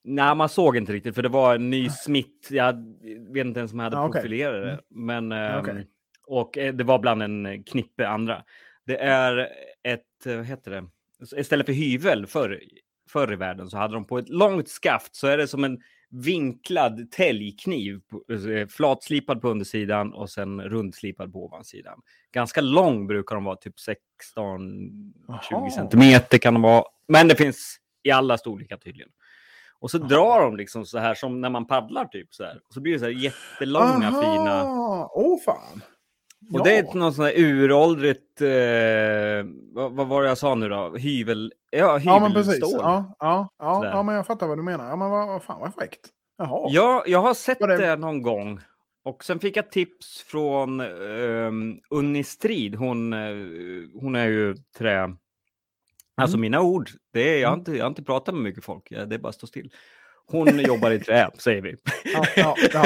eh, 0.04 0.10
Nej, 0.12 0.34
man 0.34 0.48
såg 0.48 0.76
inte 0.76 0.92
riktigt 0.92 1.14
för 1.14 1.22
det 1.22 1.28
var 1.28 1.54
en 1.54 1.70
ny 1.70 1.88
smitt. 1.90 2.48
Jag 2.50 2.72
vet 3.30 3.46
inte 3.46 3.60
ens 3.60 3.72
om 3.72 3.78
jag 3.78 3.84
hade 3.84 3.98
Ah, 3.98 4.08
profilerat 4.08 4.62
det. 4.62 4.80
Men, 4.88 5.32
ehm, 5.32 5.60
okej. 5.60 5.86
Och 6.26 6.58
eh, 6.58 6.74
det 6.74 6.84
var 6.84 6.98
bland 6.98 7.22
en 7.22 7.64
knippe 7.64 8.08
andra. 8.08 8.44
Det 8.86 8.96
är 9.00 9.48
ett, 9.82 10.26
eh, 10.26 10.36
vad 10.36 10.46
heter 10.46 10.70
det? 10.70 10.84
Istället 11.40 11.66
för 11.66 11.72
hyvel 11.72 12.26
förr, 12.26 12.60
förr 13.10 13.32
i 13.32 13.36
världen 13.36 13.68
så 13.70 13.76
hade 13.76 13.94
de 13.94 14.06
på 14.06 14.18
ett 14.18 14.28
långt 14.28 14.68
skaft 14.68 15.14
så 15.14 15.26
är 15.26 15.36
det 15.36 15.48
som 15.48 15.64
en 15.64 15.78
vinklad 16.10 17.10
täljkniv. 17.10 18.00
eh, 18.32 18.66
Flatslipad 18.68 19.40
på 19.40 19.48
undersidan 19.48 20.12
och 20.12 20.30
sen 20.30 20.60
rundslipad 20.62 21.32
på 21.32 21.44
ovansidan. 21.44 22.00
Ganska 22.32 22.60
lång 22.60 23.06
brukar 23.06 23.34
de 23.34 23.44
vara, 23.44 23.56
typ 23.56 23.74
16-20 24.36 25.12
Jaha. 25.50 25.70
centimeter 25.70 26.38
kan 26.38 26.54
de 26.54 26.62
vara. 26.62 26.84
Men 27.08 27.28
det 27.28 27.36
finns 27.36 27.76
i 28.02 28.10
alla 28.10 28.38
storlekar 28.38 28.76
tydligen. 28.76 29.10
Och 29.80 29.90
så 29.90 29.98
drar 29.98 30.40
de 30.42 30.56
liksom 30.56 30.86
så 30.86 30.98
här 30.98 31.14
som 31.14 31.40
när 31.40 31.50
man 31.50 31.66
paddlar 31.66 32.04
typ 32.04 32.34
så 32.34 32.44
här. 32.44 32.60
Och 32.68 32.74
så 32.74 32.80
blir 32.80 32.92
det 32.92 32.98
så 32.98 33.04
här 33.04 33.12
jättelånga 33.12 34.08
Aha! 34.08 34.22
fina. 34.22 34.64
Åh 35.12 35.38
fan! 35.44 35.82
Och 36.52 36.64
det 36.64 36.76
är 36.78 36.82
något 36.94 37.14
sånt 37.14 37.28
här 37.28 37.38
uråldrigt, 37.38 38.40
eh, 38.40 39.50
vad, 39.74 39.92
vad 39.92 40.06
var 40.06 40.22
det 40.22 40.28
jag 40.28 40.38
sa 40.38 40.54
nu 40.54 40.68
då? 40.68 40.94
Hyvel, 40.96 41.52
ja, 41.70 41.98
Ja, 42.04 42.20
men 42.20 42.32
precis. 42.32 42.54
hyvelstål. 42.54 42.80
Ja, 42.82 43.16
ja, 43.18 43.48
ja, 43.58 43.84
ja, 43.84 44.02
men 44.02 44.14
jag 44.14 44.26
fattar 44.26 44.46
vad 44.46 44.58
du 44.58 44.62
menar. 44.62 44.88
Ja, 44.88 44.96
men 44.96 45.10
vad, 45.10 45.26
vad 45.28 45.42
fan 45.42 45.60
vad 45.60 45.74
fräckt. 45.74 46.00
Jaha. 46.38 46.68
Ja, 46.70 47.04
jag 47.06 47.22
har 47.22 47.34
sett 47.34 47.58
det- 47.58 47.76
det 47.76 47.96
någon 47.96 48.22
gång. 48.22 48.60
Och 49.04 49.24
sen 49.24 49.38
fick 49.38 49.56
jag 49.56 49.70
tips 49.70 50.22
från 50.22 50.80
um, 50.80 51.80
Unni 51.90 52.24
Strid. 52.24 52.74
Hon, 52.74 53.12
eh, 53.12 54.00
hon 54.00 54.16
är 54.16 54.26
ju 54.26 54.56
trä... 54.78 55.16
Alltså 56.20 56.36
Mm. 56.36 56.40
mina 56.40 56.60
ord, 56.60 56.90
det 57.12 57.20
är, 57.20 57.40
jag, 57.40 57.48
har 57.48 57.54
Mm. 57.54 57.60
inte, 57.60 57.72
jag 57.72 57.84
har 57.84 57.88
inte 57.90 58.02
pratat 58.02 58.34
med 58.34 58.42
mycket 58.44 58.64
folk, 58.64 58.86
ja, 58.90 59.04
det 59.06 59.14
är 59.14 59.18
bara 59.18 59.28
att 59.28 59.34
stå 59.34 59.46
still. 59.46 59.72
Hon 60.26 60.58
jobbar 60.58 60.90
i 60.90 61.00
trä, 61.00 61.30
säger 61.38 61.62
vi. 61.62 61.76
Ja, 62.04 62.24
ja, 62.36 62.56
ja. 62.72 62.84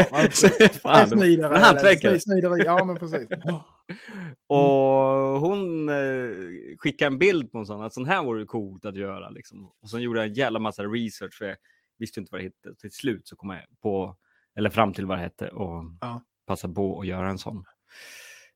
Fan, 0.82 1.08
Snidare, 1.08 1.56
hantverkare. 1.58 2.20
Snideri, 2.20 2.64
ja 2.64 2.84
men 2.84 2.96
precis. 2.96 3.28
Och 4.46 5.40
hon 5.40 5.88
eh, 5.88 6.30
skickade 6.78 7.06
en 7.06 7.18
bild 7.18 7.52
på 7.52 7.58
en 7.58 7.66
sån, 7.66 7.82
att 7.82 7.94
sån 7.94 8.06
här 8.06 8.22
vore 8.22 8.44
coolt 8.44 8.84
att 8.84 8.96
göra. 8.96 9.30
Liksom. 9.30 9.70
Och 9.82 9.90
sen 9.90 10.00
gjorde 10.00 10.20
jag 10.20 10.28
en 10.28 10.34
jävla 10.34 10.58
massa 10.58 10.82
research, 10.84 11.34
för 11.34 11.44
jag 11.44 11.56
visste 11.98 12.20
inte 12.20 12.28
vad 12.32 12.40
det 12.40 12.44
hette. 12.44 12.80
Till 12.80 12.92
slut 12.92 13.28
så 13.28 13.36
kom 13.36 13.50
jag 13.50 13.60
på, 13.82 14.16
eller 14.56 14.70
fram 14.70 14.92
till 14.92 15.06
vad 15.06 15.18
det 15.18 15.22
hette 15.22 15.48
och 15.48 15.84
Ja. 16.00 16.22
passade 16.46 16.74
på 16.74 17.00
att 17.00 17.06
göra 17.06 17.30
en 17.30 17.38
sån. 17.38 17.64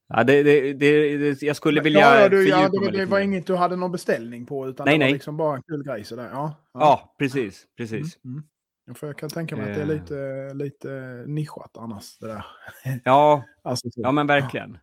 Ja, 0.09 0.25
det, 0.25 0.43
det, 0.43 0.73
det, 0.73 1.43
jag 1.43 1.57
skulle 1.57 1.81
vilja 1.81 2.01
ja, 2.01 2.21
ja, 2.21 2.29
du, 2.29 2.49
ja, 2.49 2.69
det, 2.69 2.91
det 2.91 3.07
var 3.07 3.21
inget 3.21 3.47
du 3.47 3.55
hade 3.57 3.77
någon 3.77 3.93
beställning 3.93 4.47
på 4.47 4.69
utan 4.69 4.85
Nej, 4.85 4.95
det 4.99 5.05
var 5.05 5.07
nej. 5.07 5.13
liksom 5.13 5.37
bara 5.37 5.57
en 5.57 5.63
kul 5.63 5.83
grej 5.85 6.05
sådär. 6.05 6.29
Ja, 6.33 6.55
Ja, 6.75 7.15
precis, 7.19 7.67
precis. 7.77 8.19
Mm, 8.25 8.37
mm. 8.37 8.45
Ja, 8.87 8.95
För 8.95 9.07
jag 9.07 9.19
kan 9.19 9.31
tänka 9.31 9.57
mig 9.57 9.71
att 9.71 9.77
det 9.77 9.83
är 9.83 9.87
Eh. 9.87 9.95
lite, 10.01 10.55
lite 10.55 11.25
nischat 11.27 11.77
annars. 11.79 12.19
Det 12.19 12.27
där. 12.27 12.45
Ja, 13.05 13.45
Alltså, 13.63 13.91
så. 13.91 14.01
ja, 14.01 14.13
men 14.13 14.27
verkligen. 14.27 14.79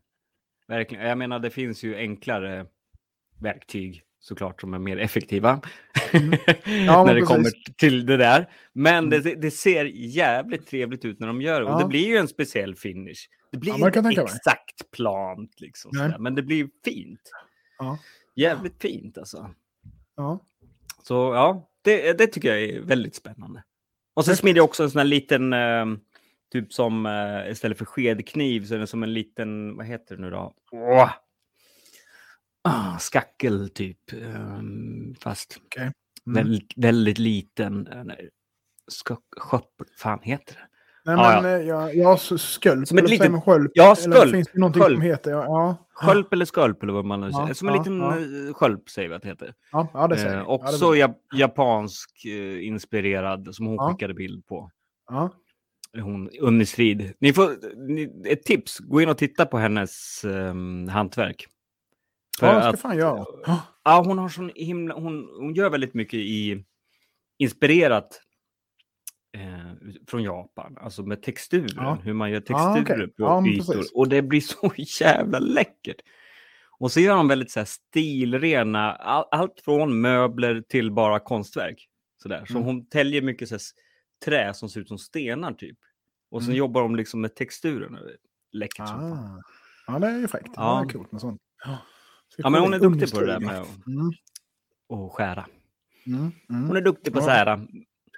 verkligen. 0.67 1.05
Jag 1.08 1.17
menar, 1.17 1.39
det 1.39 1.50
finns 1.50 1.84
ju 1.84 1.96
enklare 1.96 2.65
verktyg 3.41 4.01
såklart 4.20 4.62
som 4.62 4.74
är 4.74 4.79
mer 4.79 4.98
effektiva 4.98 5.62
Mm. 6.13 6.32
Ja, 6.86 7.03
när 7.03 7.13
det 7.15 7.20
precis. 7.22 7.27
kommer 7.36 7.50
till 7.77 8.05
det 8.05 8.17
där. 8.17 8.50
Men 8.74 9.05
Mm. 9.08 9.22
det, 9.24 9.36
det 9.36 9.51
ser 9.51 9.86
jävligt 9.96 10.67
trevligt 10.67 11.05
ut 11.05 11.20
när 11.20 11.27
de 11.27 11.41
gör 11.41 11.60
det. 11.62 11.65
Och 11.65 11.72
Ja. 11.72 11.79
det 11.79 11.86
blir 11.88 12.08
ju 12.08 12.17
en 12.17 12.27
speciell 12.27 12.75
finish. 12.75 13.29
Det 13.55 13.59
blir 13.59 13.79
Ja, 13.79 13.88
inte 14.09 14.21
exakt 14.21 14.91
plant, 14.91 15.62
liksom, 15.62 15.91
sådär, 15.93 16.17
men 16.19 16.35
det 16.35 16.41
blir 16.43 16.69
fint. 16.85 17.31
Ja. 17.77 18.00
Jävligt 18.35 18.81
fint 18.81 19.17
alltså. 19.17 19.50
Ja. 20.15 20.39
Så 21.03 21.13
ja, 21.13 21.69
det, 21.81 22.13
det 22.17 22.27
tycker 22.27 22.47
jag 22.55 22.63
är 22.63 22.81
väldigt 22.81 23.15
spännande. 23.15 23.63
Och 24.13 24.25
sen 24.25 24.35
smider 24.38 24.57
jag 24.57 24.65
också 24.65 24.83
en 24.83 24.91
sån 24.91 25.00
här 25.00 25.05
liten, 25.05 25.53
eh, 25.53 25.85
typ 26.51 26.74
som 26.74 27.05
eh, 27.05 27.51
istället 27.51 27.77
för 27.77 27.85
skedkniv 27.85 28.65
så 28.65 28.75
är 28.75 28.79
det 28.79 28.88
som 28.88 29.03
en 29.03 29.13
liten, 29.13 29.77
vad 29.77 29.85
heter 29.85 30.15
det 30.15 30.21
nu 30.21 30.29
då? 30.29 30.53
Åh! 30.71 31.12
Ah, 32.62 32.97
skackel 33.00 33.69
typ. 33.69 34.12
ehm, 34.13 35.15
fast 35.19 35.59
Okej. 35.65 35.81
Mm. 36.27 36.35
väldigt, 36.43 36.74
väldigt 36.75 37.17
liten. 37.19 37.88
eh, 37.88 38.03
nej, 38.03 38.29
sköpp, 39.38 39.71
fan 39.97 40.19
heter 40.24 40.53
det? 40.55 40.67
Nej, 41.05 41.15
Ja, 41.15 41.41
men 41.41 41.59
eh, 41.62 41.67
jag, 41.67 41.95
jag 41.95 42.07
har 42.07 42.15
s- 42.15 42.59
skölp. 42.63 42.88
Som 42.88 42.97
ett 42.97 43.01
eller 43.01 43.09
litet- 43.09 43.17
säger 43.19 43.31
man 43.31 43.41
sköld? 43.41 43.71
Ja, 43.74 43.95
Eller 44.03 44.15
skölp. 44.15 44.31
finns 44.31 44.47
det 44.53 44.59
någonting 44.59 44.81
Sköld. 44.81 44.95
som 44.95 45.01
heter? 45.01 45.31
Ja, 45.31 45.43
ja. 45.45 45.77
Skölp 45.93 46.33
eller 46.33 46.45
skölp 46.45 46.83
eller 46.83 46.93
vad 46.93 47.05
man 47.05 47.21
nu 47.21 47.29
Ja, 47.31 47.38
säger. 47.41 47.53
Som 47.53 47.67
en 47.67 47.74
ja, 47.74 47.79
liten 47.81 48.00
ja. 48.00 48.19
ja. 48.47 48.53
skölp 48.53 48.89
säger 48.89 49.09
vi 49.09 49.15
att 49.15 49.21
det 49.21 49.27
heter. 49.27 49.53
Ja, 49.71 49.88
ja, 49.93 50.07
det 50.07 50.15
säger 50.17 50.29
Eh, 50.29 50.33
jag. 50.38 50.41
ja, 50.47 50.57
det 50.57 50.63
också 50.74 50.85
jag. 50.85 50.97
jap 50.97 51.17
japansk 51.35 52.25
eh, 52.25 52.65
inspirerad 52.67 53.55
som 53.55 53.65
hon 53.65 53.75
Ja. 53.75 53.89
skickade 53.91 54.13
bild 54.13 54.45
på. 54.47 54.71
Ja. 55.09 55.29
hon, 56.01 56.29
Unni 56.41 56.65
Strid. 56.65 57.13
Ni 57.19 57.33
får, 57.33 57.50
ni, 57.88 58.24
ett 58.31 58.43
tips, 58.43 58.79
gå 58.79 59.01
in 59.01 59.09
och 59.09 59.17
titta 59.17 59.45
på 59.45 59.57
hennes 59.57 60.21
um, 60.25 60.88
hantverk. 60.88 61.47
För 62.39 62.47
ja, 62.47 62.53
det 62.53 62.59
ska 62.62 62.69
att, 62.69 62.79
fan 62.79 62.97
göra. 62.97 63.25
Ja. 63.45 63.62
ja, 63.83 64.03
hon 64.05 64.17
har 64.17 64.29
sån 64.29 64.51
himla, 64.55 64.95
hon, 64.95 65.27
hon 65.39 65.53
gör 65.53 65.69
väldigt 65.69 65.93
mycket 65.93 66.19
i 66.19 66.63
inspirerat 67.38 68.03
eh, 68.05 68.19
från 70.07 70.23
Japan, 70.23 70.77
alltså 70.81 71.03
med 71.03 71.21
texturen, 71.21 71.69
Ja. 71.75 71.97
hur 72.03 72.13
man 72.13 72.31
gör 72.31 72.39
texturer 72.39 72.81
okej. 72.81 73.07
på 73.07 73.13
Ja, 73.23 73.47
ytor. 73.47 73.73
precis. 73.73 73.91
Och 73.91 74.09
det 74.09 74.21
blir 74.21 74.41
så 74.41 74.73
jävla 75.03 75.39
läckert. 75.39 75.97
Och 76.79 76.91
så 76.91 76.99
gör 76.99 77.15
de 77.15 77.27
väldigt 77.27 77.51
så 77.51 77.59
här, 77.59 77.65
stilrena, 77.65 78.91
all, 78.95 79.25
allt 79.31 79.61
från 79.65 80.01
möbler 80.01 80.61
till 80.69 80.91
bara 80.91 81.19
konstverk. 81.19 81.87
Så, 82.23 82.29
där. 82.29 82.45
så 82.45 82.53
Mm. 82.53 82.63
hon 82.63 82.85
täljer 82.89 83.21
mycket 83.21 83.49
så 83.49 83.55
här, 83.55 83.61
trä 84.25 84.53
som 84.53 84.69
ser 84.69 84.79
ut 84.81 84.87
som 84.87 84.97
stenar 84.97 85.53
typ. 85.53 85.77
Och 86.31 86.41
sen 86.41 86.49
Mm. 86.49 86.57
jobbar 86.57 86.81
de 86.81 86.95
liksom 86.95 87.21
med 87.21 87.35
texturen. 87.35 87.97
Läckert 88.51 88.87
som 88.87 88.99
fan. 88.99 89.13
Ah. 89.13 89.41
Ja, 89.87 89.99
det 89.99 90.07
är 90.07 90.17
ju 90.19 90.27
fräckt. 90.27 90.49
Ja. 90.55 90.83
Det 90.87 90.89
är 90.91 90.93
coolt 90.97 91.11
med 91.11 91.21
sånt. 91.21 91.41
Ja, 91.65 91.77
Ja, 92.37 92.49
men 92.49 92.61
hon 92.61 92.73
är 92.73 92.79
duktig 92.79 93.11
på 93.13 93.19
det 93.19 93.25
där 93.25 93.39
med 93.39 93.55
Mm. 93.87 94.07
att, 94.89 94.99
att 94.99 95.11
skära. 95.11 95.45
Mm. 96.07 96.31
Mm. 96.49 96.67
Hon 96.67 96.77
är 96.77 96.81
duktig 96.81 97.13
på 97.13 97.19
Ja. 97.19 97.25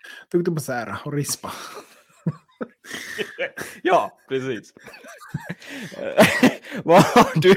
Så 0.08 0.38
här. 0.38 0.40
Duktig 0.40 0.56
på 0.56 0.62
sära 0.62 0.98
och 1.06 1.14
rispa. 1.14 1.52
Ja, 3.84 4.18
precis. 4.30 4.74
vad 6.84 7.02
har 7.04 7.40
du? 7.42 7.56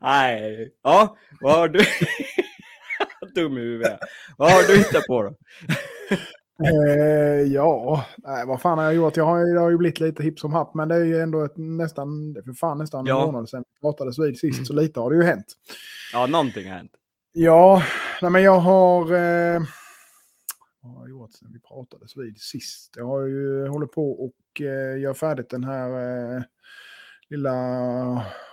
Nej, 0.00 0.72
ja, 0.82 1.16
vad 1.40 1.54
har 1.54 1.68
du? 1.68 1.84
Dum 3.34 3.58
i 3.58 3.60
huvudet. 3.60 3.98
Vad 4.36 4.52
har 4.52 4.62
du 4.62 4.76
hittat 4.78 5.06
på 5.06 5.22
då? 5.22 5.34
Eh, 6.64 7.42
ja, 7.52 8.04
nej, 8.18 8.46
vad 8.46 8.60
fan 8.60 8.78
har 8.78 8.84
jag 8.84 8.94
gjort? 8.94 9.16
Jag 9.16 9.24
har, 9.24 9.54
det 9.54 9.60
har 9.60 9.70
ju 9.70 9.76
blivit 9.78 10.00
lite 10.00 10.22
hipp 10.22 10.38
som 10.38 10.52
happ, 10.52 10.74
men 10.74 10.88
det 10.88 10.94
är 10.94 11.04
ju 11.04 11.20
ändå 11.20 11.44
ett, 11.44 11.56
nästan, 11.56 12.32
det 12.32 12.40
är 12.40 12.44
för 12.44 12.52
fan 12.52 12.78
nästan 12.78 13.00
en 13.00 13.06
Ja. 13.06 13.22
Mm. 13.22 13.26
månad 13.26 13.48
sedan 13.48 13.64
vi 13.74 13.80
pratades 13.80 14.18
vid 14.18 14.38
sist, 14.38 14.66
så 14.66 14.72
lite 14.72 15.00
har 15.00 15.10
det 15.10 15.16
ju 15.16 15.22
hänt. 15.22 15.46
Ja, 16.12 16.26
någonting 16.26 16.68
har 16.70 16.76
hänt. 16.76 16.92
Ja, 17.32 17.82
nej, 18.22 18.30
men 18.30 18.42
jag 18.42 18.58
har... 18.60 19.14
Eh, 19.14 19.60
har 20.86 21.00
jag 21.02 21.08
gjort 21.10 21.32
sen 21.32 21.48
vi 21.52 21.60
pratades 21.60 22.16
vid 22.16 22.38
sist? 22.38 22.94
Jag 22.96 23.06
har 23.06 23.22
ju 23.26 23.68
hållit 23.68 23.92
på 23.92 24.10
och 24.24 24.60
eh, 24.60 24.98
gör 25.00 25.14
färdigt 25.14 25.50
den 25.50 25.64
här 25.64 25.90
eh, 26.36 26.42
lilla 27.28 27.52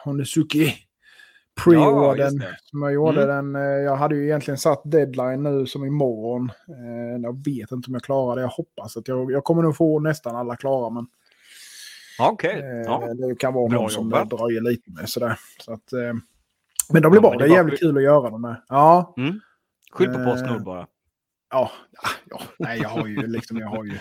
Honesuki 0.03 0.65
Ja, 1.55 1.61
pre-ordern. 1.63 2.39
det. 2.39 2.57
som 2.63 2.81
jag 2.81 2.93
gjorde 2.93 3.23
Mm. 3.23 3.53
den. 3.53 3.63
Eh, 3.63 3.69
jag 3.83 3.95
hade 3.95 4.15
ju 4.15 4.23
egentligen 4.25 4.57
satt 4.57 4.81
deadline 4.85 5.43
nu 5.43 5.65
som 5.65 5.85
imorgon. 5.85 6.49
Eh, 6.49 7.21
jag 7.21 7.43
vet 7.45 7.71
inte 7.71 7.87
om 7.87 7.93
jag 7.93 8.03
klarar 8.03 8.35
det. 8.35 8.41
Jag 8.41 8.49
hoppas 8.49 8.97
att 8.97 9.07
jag, 9.07 9.31
jag 9.31 9.43
kommer 9.43 9.61
nog 9.63 9.75
få 9.77 9.99
nästan 9.99 10.35
alla 10.35 10.55
klara. 10.55 10.89
Men 10.89 11.07
Ja, 12.17 12.31
Okej. 12.31 12.59
eh, 12.59 12.67
Ja. 12.85 13.13
det 13.13 13.35
kan 13.39 13.53
vara 13.53 13.67
Bra 13.69 13.79
någon 13.81 13.89
som 13.89 14.09
det 14.09 14.23
dröjer 14.25 14.61
lite 14.61 14.91
med. 14.91 15.09
Sådär. 15.09 15.39
Så 15.65 15.73
att, 15.73 15.91
men 16.93 17.01
de 17.01 17.09
blir 17.11 17.17
Ja, 17.17 17.21
bra. 17.21 17.29
men 17.29 17.39
Det 17.39 17.45
det 17.47 17.51
är 17.53 17.55
jävligt 17.55 17.79
kul 17.79 17.97
att 17.97 18.03
göra 18.03 18.29
dem 18.29 18.41
med. 18.41 18.55
Ja, 18.69 19.13
Mm. 19.17 19.39
Skyll 19.91 20.09
på 20.09 20.23
Postnord 20.25 20.63
bara. 20.63 20.87
Ja, 21.53 21.71
ja. 22.29 22.41
Nej, 22.59 22.79
jag 22.81 22.89
har 22.89 23.07
ju 23.07 23.27
liksom, 23.27 23.57
jag 23.57 23.67
har 23.67 23.83
ju 23.83 23.93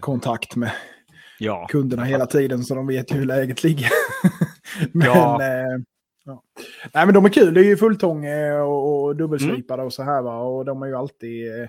kontakt 0.00 0.56
med 0.56 0.72
Ja. 1.38 1.66
kunderna 1.70 2.04
hela 2.04 2.26
tiden 2.26 2.64
så 2.64 2.74
de 2.74 2.86
vet 2.86 3.12
ju 3.12 3.16
hur 3.16 3.24
läget 3.26 3.62
ligger. 3.64 3.88
men, 4.92 5.06
Ja. 5.06 5.42
eh, 5.42 5.78
ja. 6.24 6.42
Nej, 6.94 7.06
men 7.06 7.14
de 7.14 7.24
är 7.24 7.28
kul. 7.28 7.54
Det 7.54 7.60
är 7.60 7.64
ju 7.64 7.76
fulltånge 7.76 8.52
och, 8.52 9.04
och 9.04 9.16
dubbelslipade 9.16 9.82
och 9.82 9.92
så 9.92 10.02
här 10.02 10.22
va. 10.22 10.38
Och 10.38 10.64
de 10.64 10.82
är 10.82 10.86
ju 10.86 10.94
alltid... 10.96 11.60
Eh, 11.62 11.68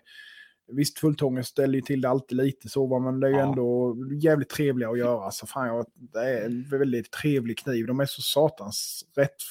visst, 0.71 0.99
fulltånge 0.99 1.43
ställer 1.43 1.73
ju 1.75 1.81
till 1.81 2.01
det 2.01 2.09
alltid 2.09 2.37
lite 2.37 2.69
så 2.69 2.87
va. 2.87 2.99
Men 2.99 3.19
det 3.19 3.27
är 3.27 3.31
ju 3.31 3.37
Ja. 3.37 3.43
ändå 3.49 3.95
jävligt 4.21 4.49
trevliga 4.49 4.89
att 4.89 4.97
göra. 4.99 5.31
Så 5.31 5.47
fan, 5.47 5.67
jag, 5.67 5.85
det 5.93 6.19
är 6.19 6.45
en 6.45 6.65
väldigt 6.69 7.11
trevlig 7.11 7.57
kniv. 7.57 7.87
De 7.87 7.99
är 7.99 8.05
så 8.05 8.21
satans 8.21 9.03
rätt 9.15 9.41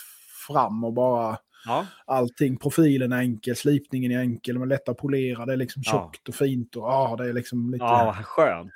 fram 0.47 0.85
och 0.85 0.93
bara 0.93 1.39
Ja. 1.67 1.87
allting. 2.05 2.57
Profilen 2.57 3.13
är 3.13 3.19
enkel, 3.19 3.57
slipningen 3.57 4.13
är 4.13 4.19
enkel, 4.21 4.55
de 4.55 4.63
är 4.63 4.67
lätta 4.67 4.91
att 4.91 4.99
polera. 4.99 5.47
Det 5.47 5.53
är 5.53 5.57
liksom 5.57 5.83
Ja. 5.87 5.93
tjockt 5.93 6.29
och 6.29 6.35
fint. 6.35 6.77
Och, 6.77 6.85
ah, 6.85 7.17
det 7.17 7.29
är 7.29 7.33
liksom 7.33 7.71
lite... 7.71 7.85
ja, 7.85 8.17
skönt. 8.25 8.73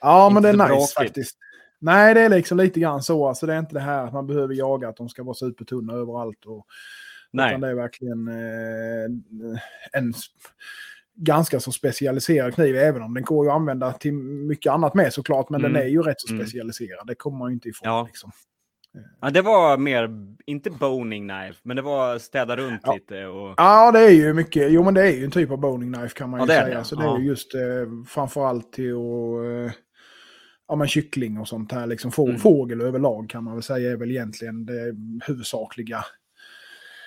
Ja, 0.00 0.28
men 0.30 0.36
Inte 0.36 0.48
det 0.52 0.64
är 0.64 0.68
nice 0.68 0.68
bråkigt. 0.74 0.94
faktiskt. 0.94 1.36
Nej, 1.78 2.14
det 2.14 2.20
är 2.20 2.28
liksom 2.28 2.58
lite 2.58 2.80
grann 2.80 3.02
så. 3.02 3.28
Alltså, 3.28 3.46
det 3.46 3.54
är 3.54 3.58
inte 3.58 3.74
det 3.74 3.80
här 3.80 4.06
att 4.06 4.12
man 4.12 4.26
behöver 4.26 4.54
jaga 4.54 4.88
att 4.88 4.96
de 4.96 5.08
ska 5.08 5.22
vara 5.22 5.34
supertunna 5.34 5.92
överallt. 5.92 6.46
Och, 6.46 6.66
Nej. 7.30 7.48
Utan 7.50 7.60
det 7.60 7.68
är 7.68 7.74
verkligen 7.74 8.28
eh, 8.28 9.60
en 9.92 10.12
ganska 11.14 11.60
så 11.60 11.72
specialiserad 11.72 12.54
kniv. 12.54 12.76
Även 12.76 13.02
om 13.02 13.14
den 13.14 13.22
går 13.24 13.46
ju 13.46 13.50
att 13.50 13.56
använda 13.56 13.92
till 13.92 14.12
mycket 14.12 14.72
annat 14.72 14.94
med 14.94 15.12
såklart. 15.12 15.50
Men 15.50 15.60
Mm. 15.60 15.72
den 15.72 15.82
är 15.82 15.86
ju 15.86 16.02
rätt 16.02 16.20
så 16.20 16.32
Mm. 16.32 16.46
specialiserad. 16.46 17.06
Det 17.06 17.14
kommer 17.14 17.38
man 17.38 17.48
ju 17.50 17.54
inte 17.54 17.68
ifrån. 17.68 17.88
Ja. 17.92 18.04
Liksom. 18.06 18.30
Ja, 19.20 19.30
det 19.30 19.42
var 19.42 19.78
mer, 19.78 20.10
inte 20.46 20.70
boning 20.70 21.28
knife, 21.28 21.60
men 21.62 21.76
det 21.76 21.82
var 21.82 22.18
städa 22.18 22.56
runt 22.56 22.80
Ja. 22.84 22.94
lite. 22.94 23.26
Och... 23.26 23.54
Ja, 23.56 23.92
det 23.92 23.98
är 24.00 24.10
ju 24.10 24.32
mycket. 24.32 24.72
Jo, 24.72 24.82
men 24.84 24.94
det 24.94 25.02
är 25.02 25.10
ju 25.16 25.24
en 25.24 25.30
typ 25.30 25.50
av 25.50 25.58
boning 25.60 25.92
knife 25.92 26.14
kan 26.18 26.30
man 26.30 26.40
Ja, 26.40 26.46
ju 26.46 26.52
säga. 26.52 26.78
det. 26.78 26.84
Så 26.84 26.96
det 26.96 27.04
är 27.04 27.18
ju 27.18 27.24
just 27.26 27.54
eh, 27.54 27.60
framförallt 28.08 28.72
till 28.72 28.92
att... 28.92 29.68
Eh, 29.68 29.72
ja, 30.68 30.76
men 30.76 30.88
kyckling 30.88 31.38
och 31.38 31.48
sånt 31.48 31.72
här. 31.72 31.86
Liksom 31.86 32.10
få, 32.12 32.26
Mm. 32.26 32.38
Fågel 32.38 32.80
överlag 32.80 33.30
kan 33.30 33.44
man 33.44 33.54
väl 33.54 33.62
säga 33.62 33.90
är 33.92 33.96
väl 33.96 34.10
egentligen 34.10 34.66
det 34.66 34.94
huvudsakliga, 35.26 36.04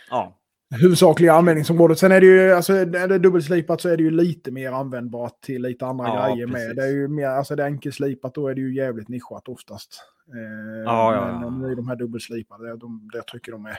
Ja. 0.10 0.38
huvudsakliga 0.82 1.34
användningsområdet. 1.34 2.00
Sen 2.00 2.12
är 2.12 2.22
det 2.22 2.28
ju, 2.28 2.52
alltså 2.54 2.74
är 2.74 3.08
det 3.08 3.20
dubbelslipat 3.20 3.82
så 3.82 3.90
är 3.90 3.98
det 3.98 4.04
ju 4.04 4.12
lite 4.12 4.52
mer 4.52 4.72
användbart 4.72 5.42
till 5.42 5.62
lite 5.62 5.86
andra 5.86 6.08
Ja, 6.08 6.34
grejer 6.34 6.48
precis. 6.48 6.68
med. 6.68 6.76
Det 6.76 6.84
är 6.84 6.92
ju 6.92 7.08
mer, 7.08 7.28
alltså 7.28 7.56
det 7.56 7.64
är 7.64 7.68
enkelslipat 7.68 8.34
då 8.36 8.48
är 8.48 8.56
det 8.56 8.62
ju 8.62 8.76
jävligt 8.76 9.08
nischat 9.10 9.48
oftast. 9.48 10.04
Eh, 10.34 10.84
Ja, 10.86 11.16
ja, 11.16 11.30
ja. 11.42 11.50
Men 11.50 11.76
de 11.76 11.88
här 11.88 11.96
dubbelslipade, 11.96 12.78
de, 12.78 13.10
det 13.12 13.18
jag 13.18 13.28
tycker 13.28 13.52
de 13.52 13.66
är... 13.66 13.78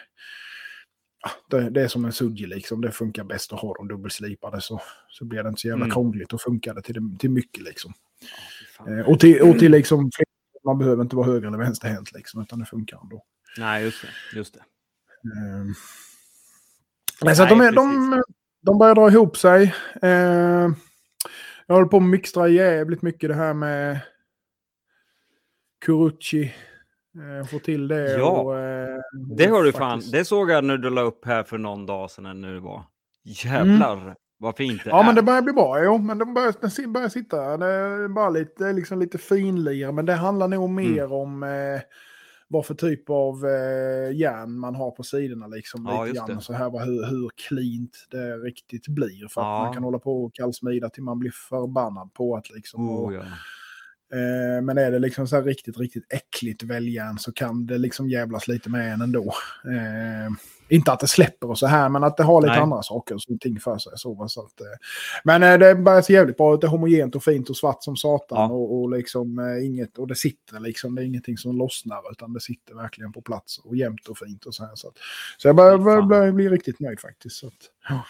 ja, 1.23 1.31
Det, 1.51 1.71
det 1.71 1.83
är 1.83 1.89
som 1.89 2.05
en 2.05 2.13
sudji 2.13 2.47
liksom. 2.47 2.81
Det 2.81 2.93
funkar 2.93 3.25
bäst 3.25 3.53
att 3.53 3.61
ha 3.61 3.75
dem 3.75 3.89
dubbelslipade 3.89 4.61
så, 4.61 4.83
så 5.09 5.25
blir 5.25 5.43
det 5.43 5.49
inte 5.49 5.61
så 5.61 5.69
jävla 5.69 5.85
Mm. 5.85 5.95
krångligt 5.95 6.33
och 6.33 6.41
funkar 6.41 6.75
det 6.75 6.83
till, 6.83 7.17
till 7.19 7.31
mycket 7.31 7.63
liksom. 7.63 7.93
Fan. 8.77 8.99
Eh, 8.99 9.09
och 9.09 9.21
till, 9.21 9.43
och 9.43 9.59
till 9.59 9.73
liksom 9.73 10.11
man 10.65 10.79
behöver 10.79 11.03
inte 11.03 11.17
vara 11.17 11.27
höger 11.27 11.49
eller 11.49 11.59
vänsterhänt 11.59 12.13
liksom, 12.13 12.43
utan 12.43 12.59
det 12.59 12.67
funkar 12.67 12.99
ändå. 13.03 13.25
Nej, 13.59 13.85
just 13.85 14.03
det. 14.03 14.37
Just 14.37 14.55
det. 14.55 14.61
Ehm. 15.39 15.75
Nej, 17.23 17.37
så 17.37 17.43
att 17.43 17.49
de, 17.49 17.61
är, 17.61 17.73
de, 17.73 18.23
de 18.63 18.79
börjar 18.79 18.95
dra 18.95 19.09
ihop 19.11 19.37
sig. 19.37 19.75
Ehm, 20.03 20.75
jag 21.67 21.75
håller 21.75 21.89
på 21.89 21.97
att 21.97 22.03
mixtra 22.03 22.49
jävligt 22.49 23.03
mycket 23.03 23.29
det 23.31 23.35
här 23.35 23.55
med 23.55 24.01
Kuruchi. 25.85 26.55
Eh, 27.41 27.47
få 27.47 27.59
till 27.59 27.89
det. 27.89 28.13
Ja, 28.19 28.31
och, 28.31 28.59
eh, 28.59 29.01
Det 29.37 29.47
har 29.47 29.63
du 29.63 29.73
fan. 29.73 30.03
Det 30.13 30.25
såg 30.25 30.51
jag 30.51 30.65
när 30.65 30.77
du 30.77 30.91
la 30.91 31.01
upp 31.01 31.25
här 31.25 31.43
för 31.43 31.59
någon 31.59 31.87
dag 31.87 32.11
sedan. 32.11 32.41
När 32.41 32.53
det 32.55 32.61
var. 32.61 32.85
Jävlar 33.25 34.15
vad 34.39 34.57
fint 34.57 34.85
det 34.85 34.91
Ja, 34.91 35.01
är. 35.01 35.07
men 35.07 35.15
det 35.15 35.23
börjar 35.23 35.43
bli 35.43 35.53
bra. 35.53 35.85
Jo, 35.85 35.99
men 35.99 36.19
de 36.19 36.35
börjar, 36.35 36.55
den 36.83 36.93
börjar 36.93 37.09
sitta. 37.09 37.57
Det 37.57 37.67
är 37.67 38.09
bara 38.09 38.31
lite, 38.31 38.73
liksom 38.73 38.99
lite 38.99 39.19
finlir. 39.19 39.93
Men 39.93 40.07
det 40.07 40.13
handlar 40.15 40.49
nog 40.49 40.71
Mm. 40.71 40.93
mer 40.93 41.13
om 41.13 41.43
eh, 41.43 41.81
vad 42.49 42.67
för 42.67 42.75
typ 42.75 43.11
av 43.11 43.47
eh, 43.47 44.17
järn 44.17 44.59
man 44.59 44.75
har 44.75 44.91
på 44.91 45.03
sidorna. 45.03 45.47
Liksom, 45.47 45.87
Ja, 45.91 46.05
lite 46.05 46.25
grann. 46.29 46.41
Så 46.41 46.53
här, 46.53 46.71
bara 46.71 46.85
hur, 46.85 47.07
hur 47.07 47.31
cleant 47.49 48.07
det 48.11 48.37
riktigt 48.37 48.89
blir. 48.89 49.29
För 49.29 49.41
Ja. 49.41 49.57
att 49.59 49.65
man 49.67 49.75
kan 49.75 49.85
hålla 49.85 49.99
på 49.99 50.25
och 50.25 50.35
kallsmida 50.35 50.89
till 50.91 51.03
man 51.03 51.19
blir 51.19 51.31
förbannad 51.31 52.15
på 52.15 52.37
att 52.37 52.51
liksom... 52.51 52.91
och, 52.91 53.05
Oh, 53.09 53.15
ja. 53.15 53.23
Eh, 54.13 54.63
men 54.63 54.79
är 54.79 54.91
det 54.91 54.99
liksom 54.99 55.27
så 55.27 55.37
här 55.37 55.43
riktigt, 55.43 55.79
riktigt 55.79 56.13
äckligt 56.13 56.63
väljärn 56.63 57.19
så 57.19 57.33
kan 57.33 57.67
det 57.67 57.79
liksom 57.79 58.09
jävlas 58.11 58.49
lite 58.49 58.71
med 58.71 58.93
en 58.93 59.01
ändå. 59.01 59.35
Eh, 59.65 60.33
inte 60.69 60.93
att 60.93 61.01
det 61.01 61.07
släpper 61.07 61.51
och 61.51 61.59
så 61.59 61.67
här, 61.67 61.89
men 61.89 62.05
att 62.05 62.17
det 62.17 62.23
har 62.23 62.41
lite 62.41 62.53
Nej. 62.53 62.61
andra 62.61 62.83
saker 62.83 63.19
som 63.19 63.39
ting 63.39 63.61
för 63.61 63.79
sig. 63.79 63.93
Så, 63.97 64.23
att, 64.23 64.61
eh, 64.61 64.67
men 65.25 65.61
det 65.61 65.75
börjar 65.75 66.03
se 66.03 66.13
jävligt 66.13 66.37
bra 66.37 66.55
ut. 66.55 66.61
Det 66.61 66.67
är 66.67 66.69
homogent 66.69 67.17
och 67.17 67.25
fint 67.25 67.51
och 67.51 67.57
svart 67.57 67.85
som 67.85 67.97
satan. 67.97 68.39
Ja. 68.39 68.57
Och, 68.57 68.81
och, 68.81 68.91
liksom, 68.91 69.59
inget, 69.63 69.99
och 69.99 70.09
det 70.09 70.15
sitter 70.15 70.61
liksom. 70.61 70.95
Det 70.95 71.03
är 71.03 71.07
ingenting 71.07 71.39
som 71.39 71.57
lossnar 71.57 72.13
utan 72.13 72.33
det 72.33 72.41
sitter 72.41 72.75
verkligen 72.75 73.13
på 73.13 73.23
plats 73.23 73.59
och 73.59 73.77
jämnt 73.77 74.09
och 74.09 74.19
fint. 74.19 74.45
Och 74.45 74.55
så 74.55 74.65
här, 74.65 74.73
så, 74.75 74.89
att, 74.89 74.99
så 75.39 75.49
jag 75.49 75.57
börjar, 75.57 75.79
börjar, 75.79 76.03
börjar 76.03 76.33
bli 76.33 76.49
riktigt 76.49 76.81
nöjd 76.81 77.01
faktiskt. 77.01 77.37
Så 77.37 77.47
att, 77.47 77.55
ja. 77.89 78.05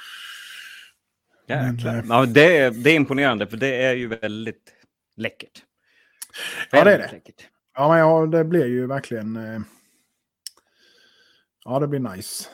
Jäklar. 1.48 1.94
Men, 1.94 2.08
Ja, 2.08 2.26
det, 2.26 2.58
är, 2.58 2.70
det 2.70 2.90
är 2.90 2.94
imponerande 2.94 3.46
för 3.46 3.56
det 3.56 3.82
är 3.84 3.94
ju 3.94 4.06
väldigt 4.08 4.72
läckert. 5.16 5.62
Ja, 6.70 6.84
det 6.84 6.92
är 6.94 6.98
det. 6.98 7.10
Läckert. 7.12 7.48
Ja, 7.74 7.88
men 7.88 7.98
ja, 7.98 8.26
det 8.26 8.44
blir 8.44 8.66
ju 8.66 8.86
verkligen... 8.86 9.36
Eh, 9.36 9.60
ja, 11.64 11.78
det 11.78 11.88
blir 11.88 12.00
nice. 12.00 12.48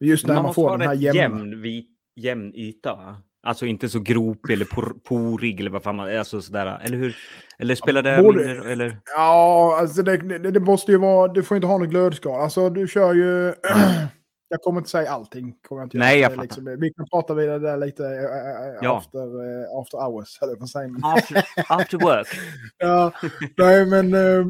Just 0.00 0.26
när 0.26 0.34
Man 0.34 0.42
man, 0.42 0.54
får 0.54 0.78
den 0.78 0.88
här 0.88 0.94
jämna... 0.94 1.20
jämn, 1.20 1.62
vit, 1.62 1.88
jämn 2.16 2.54
yta. 2.54 2.94
Va? 2.94 3.22
Alltså 3.42 3.66
inte 3.66 3.88
så 3.88 4.00
gropig 4.00 4.52
eller 4.52 4.64
por, 4.64 4.94
porig 5.04 5.60
eller 5.60 5.70
vad 5.70 5.82
fan 5.82 5.96
man 5.96 6.18
alltså 6.18 6.40
sådär. 6.42 6.80
Eller 6.84 6.96
hur? 6.96 7.16
Eller 7.58 7.74
spelar 7.74 8.02
det 8.02 8.22
både- 8.22 8.46
mindre? 8.46 8.72
Eller? 8.72 8.98
Ja, 9.16 9.76
alltså 9.80 10.02
det, 10.02 10.16
det, 10.16 10.50
det 10.50 10.60
måste 10.60 10.92
ju 10.92 10.98
vara... 10.98 11.32
Du 11.32 11.42
får 11.42 11.56
inte 11.56 11.66
ha 11.66 11.78
något 11.78 11.88
glödskal. 11.88 12.40
Alltså 12.40 12.70
du 12.70 12.88
kör 12.88 13.14
ju... 13.14 13.54
jag 14.52 14.60
kommer 14.62 14.80
inte 14.80 14.90
säga 14.90 15.10
allting. 15.10 15.54
Kommer 15.68 15.82
jag 15.82 15.86
inte 15.86 15.98
Nej, 15.98 16.20
jag 16.20 16.30
fattar. 16.30 16.42
liksom, 16.42 16.76
vi 16.80 16.92
kan 16.92 17.06
prata 17.08 17.34
vidare 17.34 17.58
där 17.58 17.76
lite 17.76 18.06
äh, 18.06 18.78
Ja. 18.82 18.96
after, 18.98 19.18
äh, 19.62 19.78
after 19.78 19.98
hours. 19.98 20.38
Eller 20.42 20.56
vad 20.56 20.68
säger 20.70 20.88
man? 20.88 21.04
After, 21.04 21.44
after 21.68 21.98
work. 21.98 22.26
Ja, 22.78 23.12
nej 23.56 23.86
men 23.86 24.14
eh, 24.14 24.46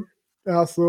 alltså 0.59 0.83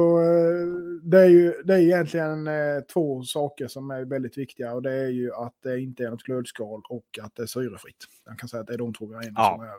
det 1.04 1.20
är 1.20 1.30
ju 1.30 1.54
det 1.66 1.74
är 1.74 1.80
egentligen 1.80 2.50
två 2.94 3.24
saker 3.24 3.68
som 3.68 3.92
är 3.92 4.06
väldigt 4.06 4.38
viktiga 4.38 4.74
och 4.74 4.82
det 4.82 4.94
är 4.94 5.10
ju 5.10 5.34
att 5.34 5.54
det 5.64 5.80
inte 5.80 6.04
är 6.04 6.10
något 6.10 6.24
glödskal 6.24 6.82
och 6.90 7.20
att 7.22 7.36
det 7.36 7.42
är 7.44 7.48
syrefritt. 7.48 8.06
Jag 8.26 8.40
kan 8.40 8.50
säga 8.50 8.62
att 8.62 8.68
det 8.68 8.74
är 8.74 8.78
de 8.78 8.94
två 8.94 9.06
grejerna 9.08 9.36
Ja. 9.40 9.54
som 9.56 9.64
är 9.66 9.70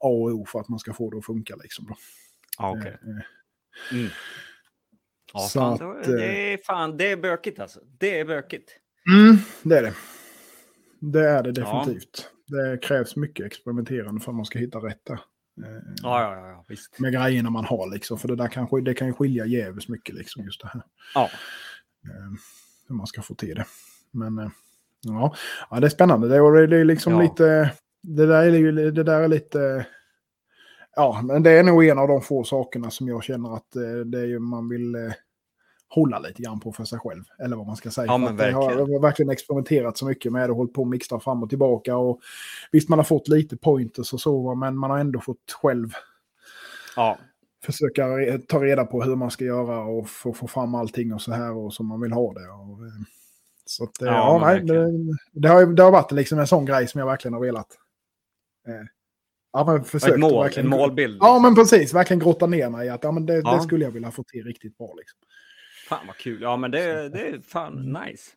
A 0.00 0.08
och 0.08 0.30
O 0.30 0.46
för 0.46 0.60
att 0.60 0.68
man 0.68 0.78
ska 0.78 0.92
få 0.92 1.10
det 1.10 1.18
att 1.18 1.26
funka 1.26 1.56
liksom. 1.56 1.86
Då. 1.88 1.94
Ja, 2.58 2.70
okej. 2.78 2.92
Eh, 3.02 3.22
Mm. 3.92 4.08
Ja, 5.32 5.40
Så 5.40 5.58
fan, 5.60 5.72
att, 5.72 5.80
då- 5.80 5.98
eh, 5.98 6.06
det 6.18 6.52
är 6.52 6.58
fan, 6.58 6.96
det 6.96 7.10
är 7.12 7.16
bökigt 7.16 7.60
alltså. 7.60 7.80
Det 7.98 8.20
är 8.20 8.24
bökigt. 8.24 8.70
Mm, 9.12 9.36
det 9.62 9.78
är 9.78 9.82
det. 9.82 9.94
Det 11.00 11.28
är 11.28 11.42
det 11.42 11.60
Ja. 11.60 11.64
definitivt. 11.84 12.30
Det 12.46 12.78
krävs 12.82 13.16
mycket 13.16 13.46
experimenterande 13.46 14.20
för 14.20 14.32
att 14.32 14.36
man 14.36 14.44
ska 14.44 14.58
hitta 14.58 14.78
rätt 14.78 15.00
där. 15.04 15.14
Eh, 15.14 15.82
Ja, 16.02 16.22
ja, 16.22 16.34
ja, 16.40 16.48
ja 16.48 16.64
visst. 16.68 16.98
Med 16.98 17.12
grejerna 17.12 17.50
man 17.50 17.64
har 17.64 17.90
liksom. 17.94 18.18
För 18.18 18.28
det 18.28 18.36
där 18.36 18.48
kanske, 18.48 18.80
det 18.80 18.94
kan 18.94 19.06
ju 19.06 19.12
skilja 19.12 19.46
jävligt 19.46 19.88
mycket 19.88 20.14
liksom 20.14 20.44
just 20.44 20.60
det 20.60 20.68
här. 20.68 20.82
Ja. 21.14 21.24
eh, 22.04 22.30
hur 22.88 22.94
man 22.94 23.06
ska 23.06 23.22
få 23.22 23.34
till 23.34 23.54
det. 23.54 23.64
Men 24.10 24.50
ja, 25.02 25.34
ja 25.70 25.80
det 25.80 25.86
är 25.86 25.90
spännande. 25.90 26.28
Det 26.28 26.36
är, 26.36 26.66
det 26.66 26.76
är 26.76 26.84
liksom 26.84 27.12
Ja. 27.12 27.22
lite... 27.22 27.70
Det 28.02 28.26
där, 28.26 28.42
är, 28.42 28.50
ju- 28.58 28.90
det 28.90 29.02
där 29.02 29.20
är 29.20 29.28
lite... 29.28 29.86
Ja, 30.98 31.20
men 31.24 31.42
det 31.42 31.50
är 31.50 31.62
nog 31.62 31.86
en 31.86 31.98
av 31.98 32.08
de 32.08 32.22
få 32.22 32.44
sakerna 32.44 32.90
som 32.90 33.08
jag 33.08 33.24
känner 33.24 33.56
att 33.56 33.76
eh, 33.76 33.82
det 33.82 34.18
är 34.18 34.26
ju, 34.26 34.38
man 34.38 34.68
vill 34.68 34.94
eh, 34.94 35.00
hålla 35.88 36.18
lite 36.18 36.42
grann 36.42 36.60
på 36.60 36.72
för 36.72 36.84
sig 36.84 36.98
själv. 36.98 37.24
Eller 37.44 37.56
vad 37.56 37.66
man 37.66 37.76
ska 37.76 37.90
säga. 37.90 38.06
Ja, 38.06 38.12
har, 38.12 38.32
verkligen. 38.32 38.78
jag 38.78 38.86
har 38.86 39.02
verkligen 39.02 39.30
experimenterat 39.30 39.98
så 39.98 40.06
mycket 40.06 40.32
med 40.32 40.48
det 40.48 40.54
hållit 40.54 40.72
på 40.72 40.80
och 40.80 40.86
mixtra 40.88 41.20
fram 41.20 41.42
och 41.42 41.48
tillbaka. 41.48 41.96
Och, 41.96 42.20
visst, 42.72 42.88
man 42.88 42.98
har 42.98 43.04
fått 43.04 43.28
lite 43.28 43.56
pointers 43.56 44.12
och 44.12 44.20
så, 44.20 44.54
men 44.54 44.78
man 44.78 44.90
har 44.90 44.98
ändå 44.98 45.20
fått 45.20 45.52
själv 45.62 45.92
Ja, 46.96 47.18
försöka 47.64 48.06
ta 48.48 48.64
reda 48.64 48.84
på 48.84 49.02
hur 49.02 49.16
man 49.16 49.30
ska 49.30 49.44
göra 49.44 49.80
och 49.80 50.08
få, 50.08 50.32
få 50.32 50.46
fram 50.46 50.74
allting 50.74 51.14
och 51.14 51.22
så 51.22 51.32
här 51.32 51.56
och 51.56 51.74
som 51.74 51.86
man 51.86 52.00
vill 52.00 52.12
ha 52.12 52.32
det. 52.32 52.48
Och, 52.48 52.86
eh, 52.86 52.92
så 53.64 53.84
att, 53.84 53.90
Ja, 54.00 54.06
ja, 54.06 54.38
nej, 54.42 54.60
det, 54.60 54.86
det, 55.32 55.48
har, 55.48 55.66
det 55.66 55.82
har 55.82 55.90
varit 55.90 56.12
liksom 56.12 56.38
en 56.38 56.46
sån 56.46 56.64
grej 56.64 56.88
som 56.88 56.98
jag 56.98 57.06
verkligen 57.06 57.34
har 57.34 57.40
velat. 57.40 57.68
Eh, 58.66 58.97
ja, 59.58 59.64
men 59.72 59.84
försökt 59.84 60.12
ett 60.14 60.20
mål, 60.20 60.42
verkligen, 60.44 60.72
en 60.72 60.78
målbild. 60.78 61.16
Ja, 61.20 61.26
liksom. 61.34 61.42
men 61.42 61.54
precis. 61.54 61.94
Verkligen 61.94 62.20
grotta 62.20 62.46
ner 62.46 62.70
mig 62.70 62.86
i 62.86 62.90
att 62.90 63.04
ja, 63.04 63.12
men 63.12 63.26
det, 63.26 63.34
Ja. 63.34 63.54
det 63.56 63.62
skulle 63.62 63.84
jag 63.84 63.90
vilja 63.90 64.10
få 64.10 64.22
till 64.24 64.44
riktigt 64.44 64.78
bra. 64.78 64.94
Liksom. 64.98 65.18
Fan 65.88 66.06
vad 66.06 66.16
kul. 66.16 66.42
Ja, 66.42 66.56
men 66.56 66.70
det, 66.70 67.08
det 67.08 67.20
är 67.28 67.40
fan 67.40 67.74
nice. 68.06 68.30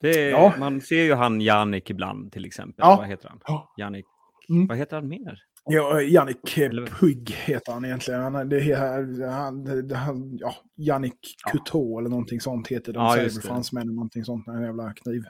Det 0.00 0.08
är, 0.20 0.30
Ja. 0.30 0.54
Man 0.58 0.80
ser 0.80 1.02
ju 1.02 1.14
han 1.14 1.40
Jannik 1.40 1.90
ibland 1.90 2.32
till 2.32 2.44
exempel. 2.44 2.74
Ja. 2.78 2.96
Vad 2.96 3.06
heter 3.06 3.28
han? 3.28 3.40
Ja. 3.44 3.74
Jannik. 3.78 4.06
Mm. 4.48 4.66
Vad 4.66 4.78
heter 4.78 4.96
han 4.96 5.08
mer? 5.08 5.38
Ja, 5.70 6.00
Jannik 6.02 6.58
Eller- 6.58 6.86
Pugg 6.86 7.30
heter 7.30 7.72
han 7.72 7.84
egentligen. 7.84 8.20
Han, 8.22 8.34
är- 8.34 8.44
det, 8.44 8.70
är- 8.72 9.30
han, 9.30 9.88
det, 9.88 9.94
han, 9.96 10.36
ja, 10.40 10.54
Jannik 10.76 11.34
Ja. 11.44 11.50
Couture 11.50 11.98
eller 12.00 12.10
någonting 12.10 12.40
sånt 12.40 12.68
heter 12.68 12.92
de. 12.92 13.04
Ja, 13.04 13.14
säger 13.14 13.30
fransmännen 13.48 13.94
någonting 13.94 14.24
sånt. 14.24 14.48
En 14.48 14.62
jävla 14.62 14.92
kniv. 14.92 15.22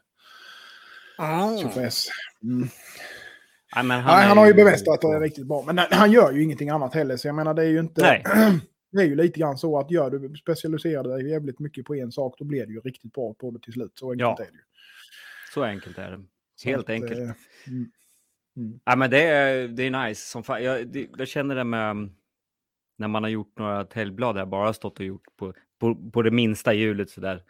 Mm. 2.42 2.68
Nej, 3.76 3.84
men 3.84 4.00
Han, 4.00 4.14
Nej, 4.16 4.24
är 4.24 4.28
han 4.28 4.38
har 4.38 4.46
ju 4.46 4.54
bemästrat 4.54 5.00
det 5.00 5.20
riktigt 5.20 5.46
bra. 5.46 5.62
Men 5.66 5.78
han 5.90 6.12
gör 6.12 6.32
ju 6.32 6.42
ingenting 6.42 6.68
annat 6.70 6.94
heller. 6.94 7.16
Så 7.16 7.28
jag 7.28 7.34
menar, 7.34 7.54
det 7.54 7.62
är 7.62 7.68
ju 7.68 7.80
inte... 7.80 8.02
Nej. 8.02 8.24
Det 8.92 8.98
är 9.02 9.04
ju 9.06 9.16
lite 9.16 9.40
grann 9.40 9.58
så 9.58 9.78
att 9.78 9.90
gör 9.90 10.10
du 10.10 10.36
specialiserar 10.36 11.02
dig 11.02 11.30
jävligt 11.30 11.58
mycket 11.58 11.84
på 11.84 11.94
en 11.94 12.12
sak, 12.12 12.34
då 12.38 12.44
blir 12.44 12.66
det 12.66 12.72
ju 12.72 12.80
riktigt 12.80 13.12
bra 13.12 13.34
på 13.34 13.50
det 13.50 13.58
till 13.62 13.72
slut. 13.72 13.92
Så 13.94 14.10
enkelt 14.10 14.20
Ja. 14.38 14.44
är 14.44 14.50
det 14.50 14.56
ju. 14.56 14.62
Så 15.54 15.62
enkelt 15.64 15.98
är 15.98 16.10
det. 16.10 16.20
Helt 16.64 16.84
att, 16.84 16.90
enkelt. 16.90 17.18
eh, 17.18 17.30
mm. 17.66 17.90
Mm. 18.56 18.80
Ja, 18.84 18.96
men 18.96 19.10
det, 19.10 19.22
är, 19.22 19.68
det 19.68 19.82
är 19.82 20.06
nice 20.06 20.26
som 20.30 20.42
fan. 20.42 20.64
Jag, 20.64 20.88
det, 20.88 21.08
jag 21.18 21.28
känner 21.28 21.54
det 21.54 21.64
med 21.64 21.90
mm, 21.90 22.10
när 22.96 23.08
man 23.08 23.22
har 23.22 23.30
gjort 23.30 23.58
några 23.58 23.84
täljblad 23.84 24.36
där 24.36 24.46
bara 24.46 24.72
stått 24.72 24.98
och 25.00 25.06
gjort 25.06 25.36
på, 25.36 25.54
på, 25.80 26.10
på 26.12 26.22
det 26.22 26.30
minsta 26.30 26.72
hjulet 26.72 27.10
sådär. 27.10 27.42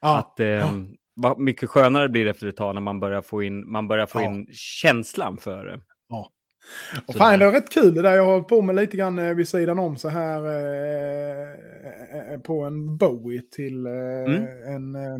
Ja, 0.00 0.18
Att 0.18 0.40
eh, 0.40 0.72
vad 1.16 1.38
mycket 1.38 1.70
skönare 1.70 2.08
blir 2.08 2.24
det 2.24 2.30
efter 2.30 2.46
ett 2.46 2.56
tag 2.56 2.74
när 2.74 2.80
man 2.82 3.00
börjar 3.00 3.22
få 3.22 3.42
in, 3.42 3.70
man 3.72 3.88
börjar 3.88 4.06
få 4.06 4.20
Ja. 4.20 4.24
in 4.24 4.46
känslan 4.52 5.36
för 5.38 5.64
det. 5.66 5.80
och 7.06 7.12
så 7.12 7.18
fan, 7.18 7.38
det 7.38 7.44
är 7.44 7.52
rätt 7.52 7.70
kul 7.70 7.94
det 7.94 8.02
där. 8.02 8.12
Jag 8.16 8.24
har 8.24 8.32
hållit 8.32 8.48
på 8.48 8.62
med 8.62 8.74
lite 8.76 8.96
grann 8.96 9.18
eh, 9.18 9.34
vid 9.34 9.48
sidan 9.48 9.78
om 9.78 9.96
så 9.96 10.08
här 10.08 10.46
eh, 10.46 12.32
eh, 12.32 12.40
på 12.40 12.62
en 12.64 12.96
Bowie 12.96 13.42
till 13.56 13.86
eh, 13.86 13.92
Mm. 13.92 14.46
en 14.74 14.94
eh, 14.94 15.16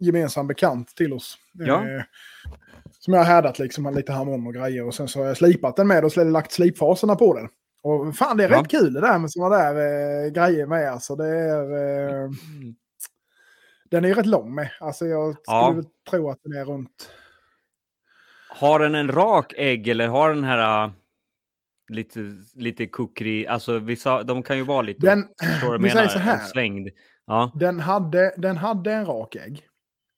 gemensam 0.00 0.46
bekant 0.46 0.88
till 0.96 1.12
oss. 1.12 1.38
Ja. 1.52 1.88
Eh, 1.88 2.02
som 2.98 3.12
jag 3.14 3.20
har 3.20 3.26
härdat 3.26 3.58
liksom 3.58 3.94
lite 3.94 4.12
harmon 4.12 4.46
och 4.46 4.54
grejer 4.54 4.86
och 4.86 4.94
sen 4.94 5.08
så 5.08 5.18
har 5.20 5.26
jag 5.26 5.36
slipat 5.36 5.76
den 5.76 5.86
med 5.88 6.04
och 6.04 6.16
lagt 6.16 6.52
slipfaserna 6.52 7.14
på 7.16 7.34
den. 7.36 7.48
Och 7.82 8.16
fan 8.16 8.36
det 8.36 8.44
är 8.44 8.50
Ja. 8.50 8.60
rätt 8.60 8.68
kul 8.68 8.92
det 8.92 9.00
där 9.00 9.18
med 9.18 9.30
sådana 9.32 9.56
där 9.56 9.74
eh, 10.26 10.30
grejer 10.32 10.66
med. 10.66 10.92
Alltså 10.92 11.16
det 11.16 11.26
är... 11.28 11.72
Eh, 12.24 12.30
den 13.90 14.04
är 14.04 14.08
ju 14.08 14.14
rätt 14.14 14.26
lång 14.26 14.54
med. 14.54 14.70
Alltså 14.80 15.06
jag 15.06 15.32
skulle 15.34 15.46
Ja. 15.56 15.82
tro 16.10 16.30
att 16.30 16.38
den 16.42 16.52
är 16.52 16.64
runt... 16.64 17.10
Har 18.50 18.78
den 18.78 18.94
en 18.94 19.08
rak 19.12 19.52
ägg 19.56 19.88
eller 19.88 20.08
har 20.08 20.34
den 20.34 20.44
här 20.44 20.84
äh, 20.84 20.90
lite, 21.88 22.20
lite 22.54 22.86
kuckrig, 22.86 23.46
alltså 23.46 23.78
vissa, 23.78 24.22
de 24.22 24.42
kan 24.42 24.56
ju 24.56 24.62
vara 24.64 24.82
lite, 24.82 25.06
Den, 25.06 25.24
förstår 25.42 25.72
du 25.78 25.82
vi 25.84 25.90
säger 25.90 26.02
menar, 26.02 26.12
så 26.12 26.18
här. 26.18 26.38
svängd. 26.38 26.88
Ja, 27.26 27.52
Den 27.54 27.80
hade, 27.80 28.34
den 28.36 28.56
hade 28.56 28.92
en 28.92 29.06
rak 29.06 29.36
ägg. 29.36 29.64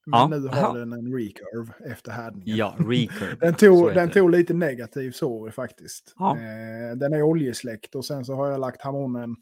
Men 0.06 0.20
Ja. 0.20 0.28
nu 0.28 0.48
har 0.48 0.56
Aha. 0.56 0.72
den 0.72 0.92
en 0.92 1.12
recurve 1.18 1.72
efter 1.92 2.12
härdningen. 2.12 2.56
ja, 2.56 2.74
recurve. 2.78 3.36
Den 3.40 3.54
tog, 3.54 3.94
den 3.94 4.10
tog 4.10 4.30
lite 4.30 4.54
negativ 4.54 5.10
sorg 5.12 5.52
faktiskt. 5.52 6.14
Ja. 6.18 6.36
Eh, 6.36 6.96
den 6.96 7.12
är 7.12 7.22
oljesläckt 7.22 7.94
och 7.94 8.04
sen 8.04 8.24
så 8.24 8.34
har 8.34 8.48
jag 8.50 8.60
lagt 8.60 8.82
harmonen 8.82 9.36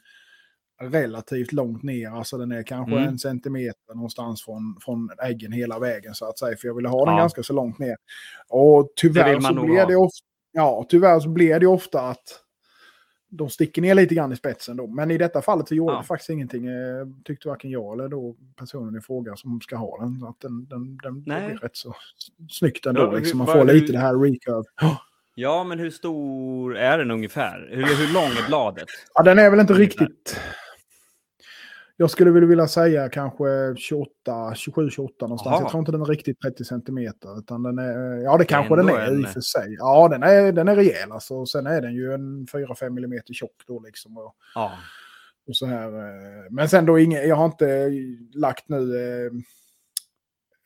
relativt 0.81 1.53
långt 1.53 1.83
ner. 1.83 2.11
Alltså 2.11 2.39
den 2.39 2.53
är 2.53 2.63
kanske 2.63 2.93
Mm. 2.97 3.09
en 3.09 3.19
centimeter 3.19 3.95
någonstans 3.95 4.43
från, 4.45 4.77
från 4.85 5.11
äggen 5.23 5.53
hela 5.53 5.79
vägen 5.79 6.15
så 6.15 6.25
att 6.29 6.39
säga. 6.39 6.57
För 6.57 6.69
jag 6.69 6.75
ville 6.75 6.89
ha 6.89 7.05
den 7.05 7.15
Ja. 7.15 7.21
ganska 7.21 7.43
så 7.43 7.53
långt 7.53 7.79
ner. 7.79 7.97
Och 8.49 8.93
tyvärr 8.97 9.41
så 9.41 9.55
blir 9.65 9.87
det 9.87 9.97
ofta, 9.97 10.25
ja, 10.53 10.87
tyvärr 10.89 11.21
så 11.21 11.29
blir 11.29 11.61
det 11.61 11.67
ofta 11.67 12.01
att 12.01 12.41
de 13.31 13.51
sticker 13.51 13.83
ner 13.83 13.95
lite 13.95 14.15
grann 14.15 14.33
i 14.33 14.37
spetsen 14.37 14.77
då. 14.77 14.87
Men 14.87 15.11
i 15.11 15.19
detta 15.19 15.43
fallet 15.43 15.69
så 15.69 15.75
gjorde 15.75 15.93
Ja. 15.93 15.99
det 15.99 16.05
faktiskt 16.07 16.31
ingenting. 16.31 16.67
Eh, 16.67 17.07
tyckte 17.25 17.49
varken 17.49 17.71
jag 17.71 17.93
eller 17.95 18.09
då 18.09 18.37
personen 18.57 18.97
i 18.97 19.01
fråga 19.01 19.37
som 19.37 19.61
ska 19.61 19.77
ha 19.77 19.99
den. 20.01 20.19
Så 20.21 20.29
att 20.29 20.41
den, 20.41 20.67
den, 20.69 20.97
den 21.03 21.23
blir 21.23 21.59
rätt 21.63 21.77
så 21.77 21.95
snyggt 22.51 22.87
ändå. 22.87 23.01
Ja, 23.01 23.11
hur- 23.11 23.17
liksom. 23.19 23.39
Man 23.39 23.47
får 23.47 23.55
hur- 23.67 23.73
lite 23.75 23.93
det 23.93 23.99
här 23.99 24.15
recurve. 24.15 24.65
Ja, 25.35 25.65
men 25.65 25.79
hur 25.79 25.91
stor 25.91 26.77
är 26.77 26.99
den 26.99 27.11
ungefär? 27.11 27.69
Hur, 27.71 27.83
hur 28.07 28.15
lång 28.15 28.25
är 28.25 28.47
bladet? 28.49 28.89
Ja, 29.15 29.23
den 29.23 29.39
är 29.39 29.51
väl 29.51 29.61
inte 29.61 29.73
Ungefär. 29.75 30.01
riktigt... 30.05 30.41
Jag 32.01 32.11
skulle 32.11 32.31
väl 32.31 32.45
vilja 32.45 32.69
säga 32.69 33.09
kanske 33.09 33.45
28, 33.77 34.55
27, 34.55 34.91
28 34.91 35.27
någonstans. 35.27 35.53
Jaha. 35.55 35.61
Jag 35.63 35.71
tror 35.71 35.81
inte 35.81 35.93
den 35.93 36.01
är 36.01 36.05
riktigt 36.05 36.41
30 36.41 36.65
centimeter. 36.65 37.39
Utan 37.39 37.63
den 37.63 37.79
är, 37.79 38.17
ja, 38.23 38.37
det 38.39 38.45
kanske 38.45 38.77
den 38.77 38.89
är 38.89 39.13
i 39.13 39.15
en- 39.15 39.25
och 39.25 39.31
för 39.31 39.41
sig. 39.41 39.75
Ja, 39.79 40.09
den 40.09 40.23
är, 40.23 40.53
den 40.53 40.69
är 40.69 40.77
rejäl 40.77 41.13
alltså. 41.13 41.47
Sen 41.47 41.67
är 41.67 41.81
den 41.83 41.95
ju 41.95 42.13
en 42.13 42.47
4-5 42.47 42.91
millimeter 42.91 43.35
tjock 43.35 43.57
då 43.67 43.81
liksom. 43.81 44.19
Och, 44.19 44.35
Ja. 44.55 44.73
och 45.49 45.57
så 45.57 45.67
här. 45.67 45.87
eh, 45.89 46.45
Men 46.51 46.69
sen 46.69 46.87
då 46.87 46.99
inget, 46.99 47.29
jag 47.29 47.37
har 47.37 47.47
inte 47.47 47.91
lagt 48.35 48.69
nu... 48.69 48.97
Eh, 48.97 49.33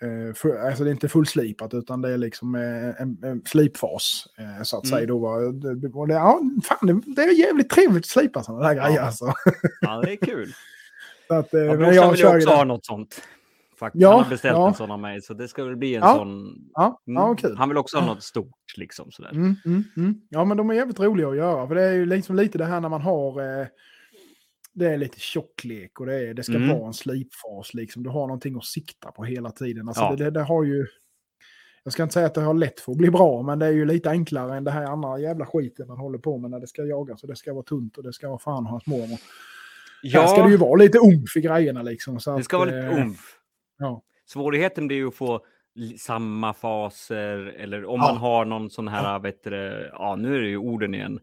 eh, 0.08 0.34
full, 0.34 0.56
alltså 0.56 0.84
det 0.84 0.90
är 0.90 0.92
inte 0.92 1.08
fullslipat 1.08 1.74
utan 1.74 2.02
det 2.02 2.12
är 2.12 2.18
liksom 2.18 2.54
en, 2.54 3.18
en 3.24 3.42
slipfas. 3.44 4.26
Så 4.64 4.76
att 4.78 4.84
Mm. 4.84 4.96
säga 4.96 5.06
då. 5.06 5.18
var- 5.18 5.52
Det, 5.52 5.74
det, 6.08 6.12
ja, 6.14 6.40
fan, 6.64 6.86
det, 6.86 7.14
det 7.16 7.22
är 7.22 7.38
jävligt 7.46 7.70
trevligt 7.70 8.02
att 8.04 8.06
slipa 8.06 8.42
sådana 8.42 8.68
där 8.68 8.74
Ja. 8.76 8.86
grejer 8.86 9.02
alltså. 9.02 9.32
ja, 9.80 10.00
det 10.04 10.12
är 10.12 10.16
kul. 10.16 10.52
Så 11.32 11.38
att, 11.38 11.54
eh, 11.54 11.60
Ja, 11.60 11.76
men 11.76 11.94
jag 11.94 12.12
vill 12.12 12.26
också 12.26 12.48
ha 12.50 12.64
något 12.64 12.86
sånt. 12.86 13.22
Faktiskt. 13.78 14.02
Ja, 14.02 14.10
han 14.10 14.22
har 14.22 14.30
beställt 14.30 14.56
ja. 14.56 14.68
en 14.68 14.74
sån 14.74 14.90
av 14.90 14.98
mig, 15.00 15.22
så 15.22 15.34
det 15.34 15.48
ska 15.48 15.64
väl 15.64 15.76
bli 15.76 15.94
en 15.94 16.00
Ja. 16.02 16.14
sån. 16.16 16.54
Ja, 16.74 17.02
Mm. 17.06 17.22
ja 17.22 17.34
kul. 17.34 17.56
Han 17.56 17.68
vill 17.68 17.78
också 17.78 17.98
ha 17.98 18.06
något 18.06 18.22
stort 18.22 18.76
liksom 18.76 19.10
sådär. 19.10 19.30
Mm, 19.30 19.56
mm, 19.66 19.84
mm. 19.96 20.14
Ja, 20.28 20.44
men 20.44 20.56
de 20.56 20.70
är 20.70 20.74
jävligt 20.74 21.00
roliga 21.00 21.28
att 21.28 21.36
göra. 21.36 21.68
För 21.68 21.74
det 21.74 21.82
är 21.82 21.92
ju 21.92 22.06
liksom 22.06 22.36
lite 22.36 22.58
det 22.58 22.64
här 22.64 22.80
när 22.80 22.88
man 22.88 23.00
har... 23.00 23.60
Eh, 23.60 23.66
det 24.74 24.86
är 24.86 24.96
lite 24.98 25.20
tjocklek 25.20 26.00
och 26.00 26.06
det, 26.06 26.14
är, 26.28 26.34
det 26.34 26.42
ska 26.42 26.54
Mm. 26.54 26.68
vara 26.68 26.86
en 26.86 26.92
slipfas. 26.94 27.74
Liksom. 27.74 28.02
Du 28.02 28.10
har 28.10 28.26
någonting 28.26 28.56
att 28.56 28.64
sikta 28.64 29.10
på 29.12 29.24
hela 29.24 29.50
tiden. 29.50 29.88
Alltså, 29.88 30.08
det, 30.10 30.24
det, 30.24 30.30
det 30.30 30.42
har 30.42 30.64
ju... 30.64 30.86
Jag 31.84 31.92
ska 31.92 32.02
inte 32.02 32.12
säga 32.12 32.26
att 32.26 32.34
det 32.34 32.40
har 32.40 32.54
lätt 32.54 32.80
för 32.80 32.92
att 32.92 32.98
bli 32.98 33.10
bra, 33.10 33.42
men 33.42 33.58
det 33.58 33.66
är 33.66 33.70
ju 33.70 33.84
lite 33.84 34.10
enklare 34.10 34.56
än 34.56 34.64
det 34.64 34.70
här 34.70 34.84
andra 34.84 35.18
jävla 35.18 35.46
skiten 35.46 35.88
man 35.88 35.98
håller 35.98 36.18
på 36.18 36.38
med 36.38 36.50
när 36.50 36.60
det 36.60 36.66
ska 36.66 36.82
jagas. 36.84 37.22
Och 37.22 37.28
det 37.28 37.36
ska 37.36 37.52
vara 37.54 37.62
tunt 37.64 37.96
och 37.96 38.02
det 38.02 38.12
ska 38.12 38.28
vara 38.28 38.38
fan 38.38 38.66
hans 38.66 38.86
mormor. 38.86 39.18
Ja, 40.02 40.20
Här 40.20 40.26
ska 40.28 40.42
det 40.42 40.50
ju 40.50 40.56
vara 40.56 40.74
lite 40.76 40.98
umf 40.98 41.36
i 41.36 41.40
grejerna 41.40 41.82
liksom. 41.82 42.20
Så 42.20 42.36
det 42.36 42.44
ska 42.44 42.56
att, 42.56 42.68
vara 42.68 42.76
lite 42.80 42.96
eh, 42.96 43.02
umf. 43.02 43.20
Ja. 43.78 44.02
Svårigheten 44.26 44.86
blir 44.86 44.96
ju 44.96 45.08
att 45.08 45.14
få 45.14 45.40
samma 45.98 46.54
faser 46.54 47.38
eller 47.58 47.84
om 47.84 48.00
Ja. 48.00 48.06
man 48.06 48.16
har 48.16 48.44
någon 48.44 48.70
sån 48.70 48.88
här, 48.88 49.18
vet 49.18 49.44
du, 49.44 49.90
ja 49.92 50.16
nu 50.16 50.36
är 50.36 50.40
det 50.40 50.48
ju 50.48 50.56
orden 50.56 50.94
igen. 50.94 51.20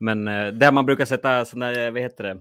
Men 0.00 0.28
eh, 0.28 0.46
där 0.46 0.72
man 0.72 0.86
brukar 0.86 1.04
sätta 1.04 1.28
där, 1.28 1.90
vad 1.90 2.02
heter 2.02 2.24
det? 2.24 2.38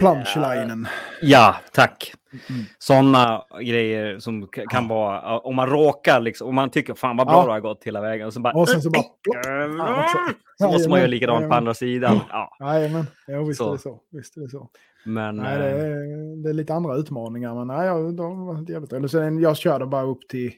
Plunchlinen. 0.00 0.86
Ja, 1.22 1.56
tack. 1.72 2.12
Mm. 2.50 2.62
Sådana 2.78 3.42
grejer 3.60 4.18
som 4.18 4.46
kan 4.52 4.64
Ja. 4.72 4.88
vara, 4.88 5.14
ja, 5.22 5.38
om 5.44 5.56
man 5.56 5.68
råkar 5.68 6.20
liksom, 6.20 6.48
om 6.48 6.54
man 6.54 6.70
tycker 6.70 6.94
fan 6.94 7.16
vad 7.16 7.26
bra 7.26 7.36
Ja. 7.36 7.46
det 7.46 7.52
har 7.52 7.60
gått 7.60 7.84
hela 7.84 8.00
vägen 8.00 8.26
och 8.26 8.32
så 8.32 8.40
bara, 8.40 8.54
Och 8.54 8.68
sen 8.68 8.82
så 8.82 8.90
bara... 8.90 9.02
Jävlar! 9.46 9.92
också. 10.04 10.18
så 10.58 10.66
måste 10.72 10.88
man 10.90 10.98
göra 10.98 11.08
likadant 11.08 11.48
på 11.48 11.54
andra 11.54 11.74
sidan. 11.74 12.20
Ja, 12.30 12.56
Jajamän, 12.60 13.06
ja, 13.26 13.42
visst 13.42 13.58
Så. 13.58 13.68
är 13.68 13.72
det 13.72 13.78
så. 13.78 13.98
Visst 14.12 14.36
är 14.36 14.40
det 14.40 14.48
så. 14.48 14.68
men 15.04 15.36
Nej, 15.36 15.58
det 15.58 15.70
eh, 15.70 15.76
är, 15.84 16.42
det 16.42 16.48
är 16.48 16.52
lite 16.54 16.74
andra 16.74 16.96
utmaningar, 16.96 17.54
men 17.54 17.66
nej, 17.66 17.86
jag, 17.86 18.16
de 18.16 18.66
jävligt 18.68 18.92
roligt. 18.92 19.10
Sen 19.10 19.38
jag 19.38 19.56
körde 19.56 19.86
bara 19.86 20.02
upp 20.02 20.28
till 20.28 20.52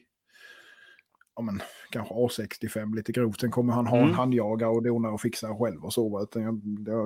ja, 1.35 1.41
men, 1.41 1.61
kanske 1.89 2.13
A65 2.13 2.95
lite 2.95 3.11
grovt. 3.11 3.39
Sen 3.39 3.51
kommer 3.51 3.73
han 3.73 3.87
ha 3.87 3.97
Mm. 3.97 4.09
en 4.09 4.15
handjagare 4.15 4.69
och 4.69 4.83
dona 4.83 5.09
och 5.09 5.21
fixa 5.21 5.47
själv 5.55 5.85
och 5.85 5.93
så. 5.93 6.23
Utan 6.23 6.41
jag, 6.41 6.55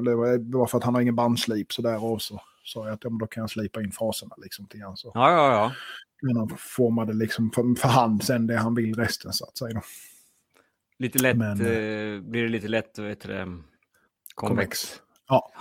det, 0.05 0.15
var- 0.57 0.67
för 0.67 0.77
att 0.77 0.83
han 0.83 0.93
har 0.95 1.01
ingen 1.01 1.15
bandslip 1.15 1.73
så 1.73 1.81
därav 1.81 2.17
så 2.17 2.41
sa 2.63 2.85
jag 2.85 2.93
att 2.93 3.03
ja, 3.03 3.09
men 3.09 3.17
då 3.19 3.27
kan 3.27 3.41
jag 3.41 3.49
slipa 3.49 3.81
in 3.81 3.91
faserna 3.91 4.35
liksom 4.37 4.67
till 4.67 4.81
han. 4.81 4.97
Så 4.97 5.11
ja, 5.13 5.31
ja, 5.31 5.51
ja. 5.51 5.71
kan 6.27 6.37
han 6.37 6.57
formade 6.57 7.13
liksom 7.13 7.51
för, 7.51 7.75
för 7.81 7.87
hand 7.87 8.23
sen 8.23 8.47
det 8.47 8.57
han 8.57 8.75
vill 8.75 8.95
resten 8.95 9.33
så 9.33 9.45
att 9.45 9.57
säga. 9.57 9.73
Då. 9.73 9.81
Lite 10.99 11.19
lätt, 11.19 11.37
Men, 11.37 11.51
eh, 11.61 12.21
blir 12.21 12.43
det 12.43 12.49
lite 12.49 12.67
lätt, 12.67 12.99
vet 12.99 13.21
du 13.21 13.27
det, 13.27 13.43
konvex. 13.43 14.35
Convex. 14.35 15.01
Ja. 15.27 15.51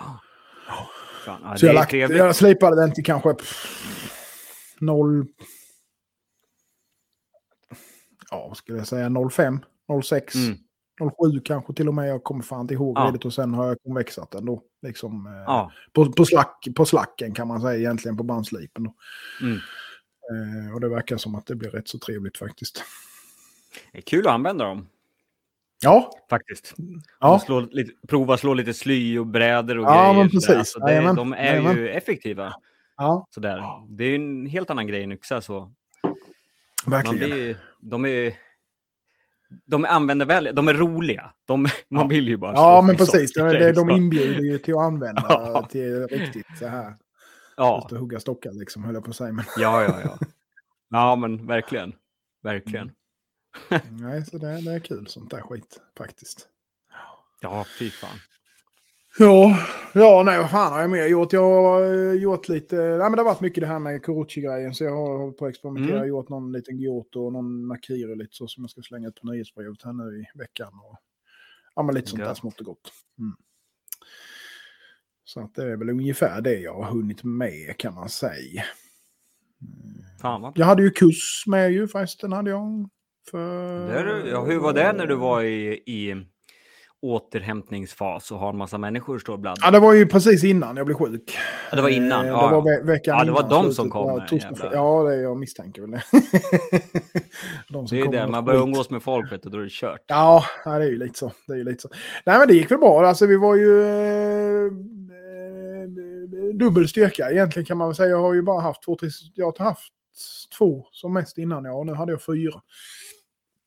Fan, 1.24 1.40
ja, 1.44 1.56
Så 1.56 1.66
jag, 1.66 1.74
lagt, 1.74 1.92
jag 1.92 2.36
slipade 2.36 2.76
den 2.82 2.94
till 2.94 3.04
kanske 3.04 3.34
0... 4.80 5.26
Ja, 8.34 8.48
vad 8.48 8.56
skulle 8.56 8.78
jag 8.78 8.86
säga? 8.86 9.10
05, 9.30 9.58
06, 10.02 10.34
Mm. 10.34 10.58
07 11.32 11.40
kanske 11.44 11.72
till 11.74 11.88
och 11.88 11.94
med. 11.94 12.08
Jag 12.08 12.22
kommer 12.24 12.42
fan 12.42 12.60
inte 12.60 12.74
ihåg 12.74 12.98
Ja. 12.98 13.04
riktigt 13.06 13.24
och 13.24 13.34
sen 13.34 13.54
har 13.54 13.66
jag 13.66 13.76
konvexat 13.82 14.30
den 14.30 14.44
då. 14.44 14.62
Liksom, 14.82 15.26
eh, 15.26 15.32
Ja, 15.32 15.72
på, 15.92 16.12
på, 16.12 16.24
slack, 16.24 16.66
på 16.76 16.84
slacken 16.84 17.34
kan 17.34 17.48
man 17.48 17.60
säga 17.60 17.78
egentligen 17.78 18.16
på 18.16 18.22
bandslipen. 18.22 18.90
Mm. 19.42 19.56
Eh, 20.66 20.74
och 20.74 20.80
det 20.80 20.88
verkar 20.88 21.16
som 21.16 21.34
att 21.34 21.46
det 21.46 21.54
blir 21.54 21.70
rätt 21.70 21.88
så 21.88 21.98
trevligt 21.98 22.38
faktiskt. 22.38 22.84
det 23.92 23.98
är 23.98 24.02
kul 24.02 24.26
att 24.26 24.32
använda 24.34 24.64
dem 24.64 24.86
Ja, 25.82 26.10
faktiskt. 26.30 26.74
ja. 27.20 27.38
Slå 27.38 27.60
lite, 27.60 27.92
prova 28.08 28.36
slå 28.36 28.54
lite 28.54 28.74
sly 28.74 29.18
och 29.18 29.26
brädor 29.26 29.78
och 29.78 29.84
Ja, 29.84 30.02
grejer. 30.02 30.14
men 30.14 30.30
precis. 30.30 30.74
det, 30.74 30.90
Jajamän, 30.90 31.16
de 31.16 31.32
är 31.32 31.44
jajamän. 31.44 31.76
ju 31.76 31.88
effektiva. 31.88 32.54
ja 32.96 33.26
Sådär. 33.30 33.62
Det 33.88 34.04
är 34.04 34.14
en 34.14 34.46
helt 34.46 34.70
annan 34.70 34.86
grej 34.86 35.02
än 35.02 35.12
yxa. 35.12 35.40
Så. 35.40 35.72
Man 36.86 36.90
verkligen. 37.02 37.30
blir, 37.30 37.56
de 37.90 38.04
är 38.06 38.34
de 39.66 39.84
är 39.84 39.88
användarvänliga, 39.88 40.52
de 40.52 40.68
är 40.68 40.74
roliga. 40.74 41.32
De, 41.44 41.66
man 41.88 42.08
vill 42.08 42.28
ju 42.28 42.36
bara 42.36 42.52
Ja, 42.54 42.82
men 42.82 42.96
precis. 42.96 43.32
det, 43.32 43.72
de 43.72 43.88
så. 43.88 43.96
inbjuder 43.96 44.42
ju 44.42 44.58
till 44.58 44.74
att 44.74 44.80
använda 44.80 45.22
Ja. 45.28 45.66
till 45.70 46.06
riktigt 46.08 46.46
så 46.58 46.66
här. 46.66 46.96
Ja, 47.56 47.76
Just 47.82 47.92
att 47.92 47.98
hugga 48.00 48.20
stockar 48.20 48.52
liksom, 48.52 48.84
höll 48.84 48.94
jag 48.94 49.04
på 49.04 49.10
att 49.10 49.16
säga. 49.16 49.32
Men, 49.32 49.44
ja, 49.58 49.82
ja, 49.82 50.00
ja. 50.04 50.18
Ja, 50.90 51.16
men 51.16 51.46
verkligen. 51.46 51.92
Verkligen. 52.42 52.92
nej, 53.90 54.26
så 54.26 54.38
det, 54.38 54.60
det 54.60 54.72
är 54.72 54.78
kul 54.80 55.06
sånt 55.06 55.30
där 55.30 55.40
skit 55.40 55.80
faktiskt. 55.98 56.48
Ja, 57.40 57.64
fy 57.78 57.90
fan. 57.90 58.18
Ja, 59.18 59.58
ja, 59.94 60.22
nej, 60.26 60.38
vad 60.38 60.50
fan 60.50 60.72
har 60.72 60.80
jag 60.80 60.90
mer 60.90 61.06
gjort? 61.06 61.32
Jag 61.32 61.62
har 61.62 61.82
eh, 61.82 62.12
gjort 62.12 62.48
lite, 62.48 62.76
nej 62.76 62.98
men 62.98 63.12
det 63.12 63.18
har 63.18 63.24
varit 63.24 63.40
mycket 63.40 63.60
det 63.60 63.66
här 63.66 63.78
med 63.78 64.04
Kuruchi-grejen 64.04 64.74
så 64.74 64.84
jag 64.84 64.96
har 64.96 65.18
hållit 65.18 65.36
på 65.36 65.46
att 65.46 65.50
experimentera. 65.50 65.96
Mm. 65.96 66.08
Gjort 66.08 66.28
någon 66.28 66.52
liten 66.52 66.78
Giotto 66.78 67.20
och 67.26 67.32
någon 67.32 67.68
Nakiri 67.68 68.16
lite 68.16 68.34
så 68.34 68.46
som 68.46 68.62
jag 68.64 68.70
ska 68.70 68.82
slänga 68.82 69.08
ut 69.08 69.20
på 69.20 69.26
nyhetsbrevet 69.26 69.82
här 69.84 69.92
nu 69.92 70.20
i 70.20 70.38
veckan. 70.38 70.72
Och, 70.74 70.98
ja, 71.74 71.82
men 71.82 71.94
lite 71.94 72.10
sånt 72.10 72.22
där 72.22 72.34
smått 72.34 72.60
och 72.60 72.66
gott. 72.66 72.92
Mm. 73.18 73.36
Så 75.24 75.40
att 75.40 75.54
det 75.54 75.62
är 75.62 75.76
väl 75.76 75.90
ungefär 75.90 76.40
det 76.40 76.60
jag 76.60 76.74
har 76.74 76.90
hunnit 76.90 77.24
med 77.24 77.76
kan 77.76 77.94
man 77.94 78.08
säga. 78.08 78.64
Fan 80.20 80.42
vad 80.42 80.58
Jag 80.58 80.66
hade 80.66 80.82
ju 80.82 80.90
kurs 80.90 81.44
med 81.46 81.72
ju 81.72 81.88
förresten 81.88 82.32
hade 82.32 82.50
jag. 82.50 82.88
För... 83.30 83.88
Där, 83.88 84.26
ja, 84.26 84.44
hur 84.44 84.58
var 84.58 84.72
det 84.72 84.92
när 84.92 85.06
du 85.06 85.14
var 85.14 85.42
i, 85.42 85.72
i 85.86 86.26
återhämtningsfas 87.04 88.30
och 88.30 88.38
har 88.38 88.48
en 88.50 88.56
massa 88.56 88.78
människor 88.78 89.18
står 89.18 89.32
och 89.34 89.40
Ja, 89.60 89.70
det 89.70 89.78
var 89.80 89.92
ju 89.92 90.06
precis 90.06 90.44
innan 90.44 90.76
jag 90.76 90.86
blev 90.86 90.96
sjuk. 90.96 91.36
Ja, 91.70 91.76
det 91.76 91.82
var 91.82 91.88
innan, 91.88 92.24
Eh, 92.24 92.30
ja, 92.30 92.36
det 92.36 92.56
var 92.56 92.70
ja. 92.70 92.80
ve- 92.82 92.92
veckan 92.92 93.18
Ja, 93.18 93.24
det 93.24 93.30
var 93.32 93.40
innan 93.46 93.64
de 93.64 93.72
som 93.72 93.90
kom 93.90 94.22
jävlar. 94.30 94.70
Ja, 94.72 95.02
det, 95.02 95.16
jag 95.16 95.36
misstänker 95.36 95.80
väl 95.82 95.90
det. 95.90 96.02
de 97.68 97.86
Det 97.90 97.96
är 98.00 98.04
ju 98.04 98.10
det, 98.10 98.26
man 98.26 98.44
börjar 98.44 98.60
umgås 98.62 98.90
med 98.90 99.02
folk 99.02 99.32
vet 99.32 99.42
du, 99.42 99.50
då 99.50 99.58
är 99.58 99.62
det 99.62 99.70
kört. 99.70 100.00
Ja, 100.06 100.44
ja, 100.64 100.78
det 100.78 100.84
är 100.84 100.90
ju 100.90 100.98
lite 100.98 101.18
så. 101.18 101.32
Det 101.46 101.52
är 101.52 101.56
ju 101.56 101.64
lite 101.64 101.82
så. 101.82 101.88
Nej, 102.26 102.38
men 102.38 102.48
det 102.48 102.54
gick 102.54 102.70
väl 102.70 102.78
bra. 102.78 103.06
Alltså, 103.06 103.26
vi 103.26 103.36
var 103.36 103.56
ju 103.56 103.82
eh, 103.82 104.64
eh, 104.64 106.54
dubbel 106.54 106.88
styrka 106.88 107.30
egentligen 107.30 107.66
kan 107.66 107.78
man 107.78 107.88
väl 107.88 107.94
säga. 107.94 108.08
Jag 108.10 108.20
har 108.20 108.34
ju 108.34 108.42
bara 108.42 108.60
haft 108.60 108.82
två, 108.82 108.96
tre, 108.96 109.08
jag 109.34 109.58
har 109.58 109.64
haft 109.64 109.92
två 110.58 110.86
som 110.90 111.12
mest 111.12 111.38
innan. 111.38 111.64
Ja, 111.64 111.72
och 111.72 111.86
nu 111.86 111.94
hade 111.94 112.12
jag 112.12 112.22
fyra. 112.22 112.60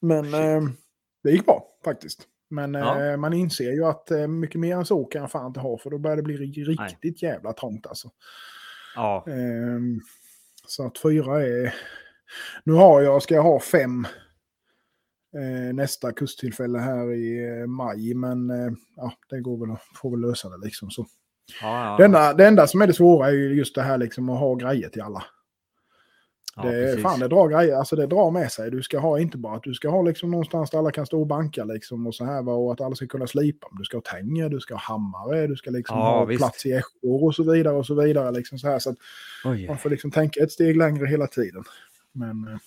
Men 0.02 0.34
eh, 0.34 0.62
det 1.23 1.32
gick 1.32 1.45
bra 1.45 1.63
faktiskt. 1.86 2.28
Men 2.49 2.73
Ja. 2.73 3.05
eh, 3.05 3.17
man 3.17 3.33
inser 3.33 3.71
ju 3.71 3.86
att 3.86 4.12
eh, 4.12 4.27
mycket 4.27 4.60
mer 4.62 4.75
än 4.75 4.86
så 4.86 5.05
kan 5.05 5.21
jag 5.21 5.31
fan 5.31 5.47
inte 5.47 5.60
ha. 5.60 5.77
För 5.77 5.89
då 5.89 5.97
börjar 5.97 6.17
det 6.17 6.23
bli 6.23 6.38
ri- 6.38 6.65
riktigt 6.65 7.21
jävla 7.21 7.53
trångt 7.53 7.88
alltså. 7.88 8.10
Ja, 8.95 9.25
Ehm, 9.27 9.99
så 10.67 10.86
att 10.88 10.97
fyra 10.97 11.41
är... 11.41 11.75
Nu 12.63 12.73
har 12.73 13.01
jag, 13.01 13.23
ska 13.23 13.36
jag 13.36 13.43
ha 13.43 13.60
fem 13.60 14.07
eh, 15.38 15.73
nästa 15.73 16.12
kusttillfälle 16.12 16.79
här 16.79 17.13
i 17.13 17.60
eh, 17.60 17.67
maj. 17.67 18.13
Men 18.13 18.49
eh, 18.49 18.71
ja, 18.95 19.13
det 19.29 19.39
går 19.39 19.67
väl 19.67 19.77
får 19.95 20.12
väl 20.12 20.19
lösa 20.21 20.49
det 20.49 20.57
liksom. 20.65 20.89
Så. 20.91 21.05
ja, 21.62 21.86
ja. 21.86 21.97
Det, 21.97 22.05
enda, 22.05 22.33
det 22.33 22.47
enda 22.47 22.67
som 22.67 22.81
är 22.81 22.88
det 22.88 22.93
svåra 22.93 23.27
är 23.27 23.31
ju 23.31 23.53
just 23.57 23.75
det 23.75 23.81
här 23.81 23.97
liksom 23.97 24.29
att 24.29 24.39
ha 24.39 24.55
grejer 24.55 24.89
till 24.89 25.01
alla. 25.01 25.23
Ja, 26.57 26.63
det, 26.63 26.71
precis. 26.85 27.03
fan, 27.03 27.19
det 27.19 27.27
drar 27.27 27.47
grejer, 27.47 27.75
alltså 27.75 27.95
det 27.95 28.07
drar 28.07 28.31
med 28.31 28.51
sig. 28.51 28.71
Du 28.71 28.83
ska 28.83 28.99
ha 28.99 29.19
inte 29.19 29.37
bara 29.37 29.55
att 29.55 29.63
du 29.63 29.73
ska 29.73 29.89
ha 29.89 30.01
liksom 30.01 30.31
någonstans 30.31 30.69
där 30.71 30.77
alla 30.79 30.91
kan 30.91 31.05
stå 31.05 31.19
och 31.19 31.27
banka 31.27 31.63
liksom 31.63 32.07
och 32.07 32.15
så 32.15 32.25
här 32.25 32.49
och 32.49 32.71
att 32.73 32.81
alla 32.81 32.95
ska 32.95 33.07
kunna 33.07 33.27
slipa. 33.27 33.67
Men 33.71 33.77
Du 33.77 33.83
ska 33.83 33.97
ha 33.97 34.01
tänger, 34.01 34.49
du 34.49 34.59
ska 34.59 34.73
ha 34.73 34.81
hammare, 34.81 35.47
du 35.47 35.55
ska 35.55 35.71
liksom 35.71 35.97
Ja, 35.97 36.03
ha 36.17 36.25
visst. 36.25 36.39
plats 36.39 36.65
i 36.65 36.71
äschor 36.71 37.23
och 37.23 37.35
så 37.35 37.51
vidare 37.51 37.75
och 37.75 37.85
så 37.85 37.93
vidare 38.01 38.31
liksom 38.31 38.59
så 38.59 38.67
här. 38.67 38.79
Så 38.79 38.89
att 38.89 38.97
Oj. 39.45 39.67
man 39.67 39.77
får 39.77 39.89
liksom 39.89 40.11
tänka 40.11 40.43
ett 40.43 40.51
steg 40.51 40.77
längre 40.77 41.05
hela 41.07 41.27
tiden. 41.27 41.63
Men... 42.11 42.47
eh, 42.47 42.57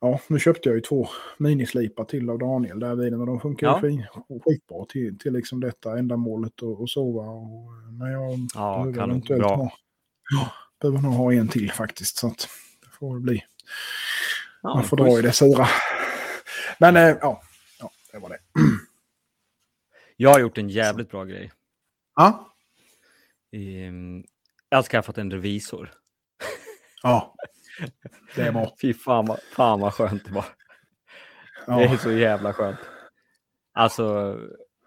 ja, 0.00 0.20
nu 0.28 0.38
köpte 0.38 0.68
jag 0.68 0.74
ju 0.76 0.80
två 0.80 1.06
minislipar 1.38 2.04
till 2.04 2.30
av 2.30 2.38
Daniel 2.38 2.80
där 2.80 2.94
vid 2.94 3.14
och 3.14 3.26
de 3.26 3.40
funkar 3.40 3.66
Ja. 3.66 3.88
ju 3.88 4.02
skitbra 4.44 4.84
till, 4.88 5.18
till 5.18 5.32
liksom 5.32 5.60
detta 5.60 5.98
ändamålet 5.98 6.62
och, 6.62 6.80
och 6.80 6.90
sova. 6.90 7.22
Och, 7.22 7.70
när 8.00 8.12
jag 8.12 8.38
Ja, 8.54 8.86
eventuellt 8.88 9.42
Bra. 9.42 9.54
ha- 9.56 9.72
Ja, 10.32 10.48
behöver 10.90 11.08
nog 11.08 11.12
ha 11.12 11.32
en 11.32 11.48
till 11.48 11.72
faktiskt. 11.72 12.16
Så 12.16 12.26
att 12.26 12.48
det 12.82 12.88
får 12.98 13.18
bli. 13.20 13.44
Ja, 14.62 14.74
Man 14.74 14.84
får 14.84 14.96
dra 14.96 15.18
i 15.18 15.22
det 15.22 15.32
sura. 15.32 15.66
Men 16.78 16.96
eh, 16.96 17.16
ja, 17.20 17.42
ja, 17.80 17.90
det 18.12 18.18
var 18.18 18.28
det. 18.28 18.38
Jag 20.16 20.30
har 20.30 20.40
gjort 20.40 20.58
en 20.58 20.68
jävligt 20.68 21.10
bra 21.10 21.24
grej. 21.24 21.52
Ja, 22.16 22.50
Ehm, 23.52 24.24
Jag 24.68 24.78
har 24.78 24.82
skaffat 24.82 25.18
en 25.18 25.30
revisor. 25.30 25.92
ja. 27.02 27.34
det 28.34 28.42
är 28.42 28.52
bra. 28.52 28.74
Fy 28.80 28.94
fan 28.94 29.26
vad, 29.26 29.40
fan 29.42 29.80
vad 29.80 29.94
skönt 29.94 30.24
det 30.24 30.30
var. 30.32 30.44
Det 31.66 31.72
är 31.72 31.80
Ja, 31.92 31.98
så 31.98 32.12
jävla 32.12 32.52
skönt. 32.52 32.78
Alltså, 33.72 34.38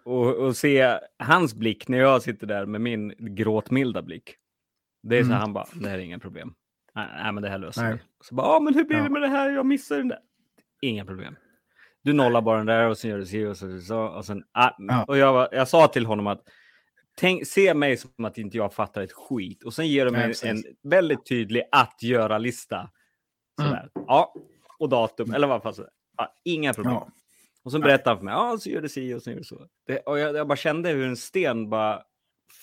och, 0.04 0.34
och 0.36 0.56
se 0.56 0.98
hans 1.18 1.54
blick 1.54 1.88
när 1.88 1.98
jag 1.98 2.22
sitter 2.22 2.46
där 2.46 2.66
med 2.66 2.80
min 2.80 3.14
gråtmilda 3.18 4.02
blick. 4.02 4.34
Det 5.08 5.18
är 5.18 5.22
så 5.22 5.26
Mm. 5.28 5.38
han 5.40 5.52
bara, 5.52 5.66
det 5.74 5.88
här 5.88 5.98
är 5.98 6.02
inga 6.02 6.18
problem. 6.18 6.54
Nej, 6.94 7.08
nej 7.22 7.32
men 7.32 7.42
det 7.42 7.48
här 7.48 7.58
löser 7.58 7.92
vi. 7.92 7.98
Så 8.20 8.34
bara, 8.34 8.46
ja 8.46 8.60
men 8.60 8.74
hur 8.74 8.84
blir 8.84 8.96
Ja. 8.98 9.04
det 9.04 9.10
med 9.10 9.22
det 9.22 9.28
här? 9.28 9.50
Jag 9.50 9.66
missade 9.66 10.00
den 10.00 10.08
där. 10.08 10.18
Inga 10.82 11.04
problem. 11.04 11.36
Du 12.02 12.12
nollar 12.12 12.40
bara 12.42 12.56
den 12.56 12.66
där 12.66 12.88
och 12.88 12.98
sen 12.98 13.10
gör 13.10 13.18
du 13.18 13.26
si 13.26 13.46
och 13.46 13.56
så. 13.56 13.80
så 13.80 14.00
och, 14.00 14.24
sen, 14.24 14.44
ah, 14.52 14.70
Ja. 14.78 15.04
och 15.04 15.18
jag, 15.18 15.32
var- 15.32 15.48
jag 15.52 15.68
sa 15.68 15.88
till 15.88 16.06
honom 16.06 16.26
att 16.26 16.42
tänk, 17.16 17.46
se 17.46 17.74
mig 17.74 17.96
som 17.96 18.24
att 18.24 18.38
inte 18.38 18.56
jag 18.56 18.74
fattar 18.74 19.02
ett 19.02 19.12
skit. 19.12 19.64
Och 19.64 19.74
sen 19.74 19.88
ger 19.88 20.04
de 20.04 20.10
mig 20.10 20.26
precis. 20.26 20.44
en 20.44 20.62
väldigt 20.90 21.26
tydlig 21.26 21.62
att 21.72 22.02
göra-lista. 22.02 22.90
Mm. 23.62 23.76
Ja, 24.06 24.34
och 24.78 24.88
datum, 24.88 25.34
eller 25.34 25.46
vad 25.46 25.62
fan. 25.62 25.74
så- 25.74 25.88
Ja, 26.16 26.34
inga 26.44 26.74
problem. 26.74 26.94
ja. 26.94 27.08
Och 27.64 27.72
så 27.72 27.78
berättade 27.78 28.10
han 28.10 28.18
för 28.18 28.24
mig, 28.24 28.34
ja 28.34 28.58
så 28.60 28.70
gör 28.70 28.80
det 28.82 28.88
si 28.88 29.14
och 29.14 29.22
så 29.22 29.30
gör 29.30 29.36
det 29.38 29.44
så. 29.44 29.66
Det, 29.86 29.98
och 29.98 30.18
jag, 30.18 30.36
jag 30.36 30.48
bara 30.48 30.56
kände 30.56 30.88
hur 30.90 31.06
en 31.06 31.16
sten 31.16 31.70
bara 31.70 32.02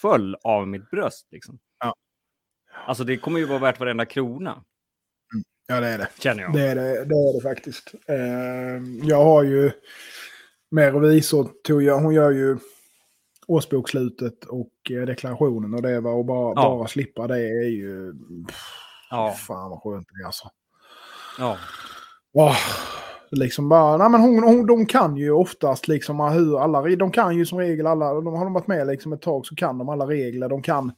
föll 0.01 0.35
av 0.43 0.67
mitt 0.67 0.89
bröst. 0.89 1.27
Liksom. 1.31 1.59
Alltså 2.87 3.03
det 3.03 3.17
kommer 3.17 3.39
ju 3.39 3.45
vara 3.45 3.59
värt 3.59 3.79
varenda 3.79 4.05
krona, 4.05 4.63
ja, 5.67 5.79
det 5.79 5.87
är 5.87 5.97
det. 5.97 6.07
känner 6.19 6.43
jag. 6.43 6.53
Det 6.53 6.61
är 6.61 6.75
det, 6.75 6.81
det, 6.83 7.15
är 7.15 7.33
det 7.35 7.41
faktiskt. 7.49 7.93
Eh, 8.07 9.07
jag 9.07 9.23
har 9.23 9.43
ju 9.43 9.71
med 10.71 10.93
revisor, 10.93 11.49
tog 11.63 11.83
jag, 11.83 11.99
hon 11.99 12.13
gör 12.13 12.31
ju 12.31 12.57
årsbokslutet 13.47 14.43
och 14.45 14.91
eh, 14.91 15.05
deklarationen 15.05 15.73
och 15.73 15.81
det 15.81 15.99
var 15.99 16.13
och 16.13 16.25
bara, 16.25 16.53
Ja. 16.55 16.69
bara 16.77 16.87
slippa 16.87 17.27
det 17.27 17.39
är 17.39 17.69
ju... 17.69 18.13
Pff, 18.47 18.61
Ja, 19.09 19.31
Fan 19.31 19.69
vad 19.69 19.81
skönt 19.81 20.07
det 20.11 20.21
är 20.23 20.25
alltså. 20.25 20.49
ja, 21.37 21.57
Åh, 22.33 22.55
liksom 23.31 23.69
bara, 23.69 23.97
nej 23.97 24.09
men 24.09 24.21
hon, 24.21 24.43
hon, 24.43 24.65
de 24.67 24.85
kan 24.85 25.17
ju 25.17 25.31
oftast 25.31 25.87
liksom 25.87 26.19
hur 26.19 26.59
alla, 26.59 26.81
de 26.95 27.11
kan 27.11 27.35
ju 27.37 27.45
som 27.45 27.57
regel 27.59 27.87
alla, 27.87 28.13
de 28.13 28.25
har 28.27 28.43
de 28.43 28.53
varit 28.53 28.67
med 28.67 28.87
liksom 28.87 29.13
ett 29.13 29.21
tag 29.21 29.45
så 29.45 29.55
kan 29.55 29.77
de 29.77 29.89
alla 29.89 30.07
regler, 30.07 30.49
de 30.49 30.61
kan 30.61 30.91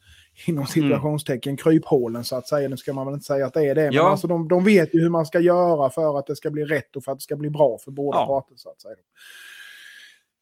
inom 0.45 0.57
Mm. 0.57 0.67
situationstecken 0.67 1.57
kryphålen 1.57 2.23
så 2.23 2.35
att 2.35 2.47
säga, 2.47 2.69
nu 2.69 2.77
ska 2.77 2.93
man 2.93 3.05
väl 3.05 3.13
inte 3.13 3.25
säga 3.25 3.45
att 3.45 3.53
det 3.53 3.65
är 3.65 3.75
det, 3.75 3.81
men 3.83 3.93
Ja. 3.93 4.09
alltså 4.09 4.27
de, 4.27 4.47
de 4.47 4.63
vet 4.63 4.95
ju 4.95 4.99
hur 5.01 5.09
man 5.09 5.25
ska 5.25 5.39
göra 5.39 5.89
för 5.89 6.19
att 6.19 6.27
det 6.27 6.35
ska 6.35 6.49
bli 6.51 6.65
rätt 6.65 6.95
och 6.95 7.03
för 7.03 7.11
att 7.11 7.17
det 7.17 7.23
ska 7.23 7.35
bli 7.35 7.49
bra 7.49 7.77
för 7.83 7.91
båda 7.91 8.17
Ja. 8.17 8.25
parter 8.25 8.55
så 8.55 8.69
att 8.69 8.81
säga. 8.81 8.95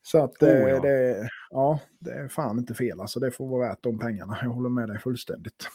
Så 0.04 0.24
att 0.24 0.44
Oh, 0.44 0.50
eh, 0.50 0.70
ja. 0.70 0.80
det, 0.82 1.30
ja, 1.50 1.80
det 2.00 2.12
är 2.12 2.28
fan 2.28 2.58
inte 2.60 2.74
fel 2.74 3.02
alltså, 3.02 3.20
det 3.20 3.32
får 3.32 3.48
vara 3.48 3.68
värt 3.70 3.80
de 3.84 4.00
pengarna, 4.00 4.38
jag 4.42 4.50
håller 4.50 4.70
med 4.70 4.90
dig 4.90 5.00
fullständigt. 5.00 5.68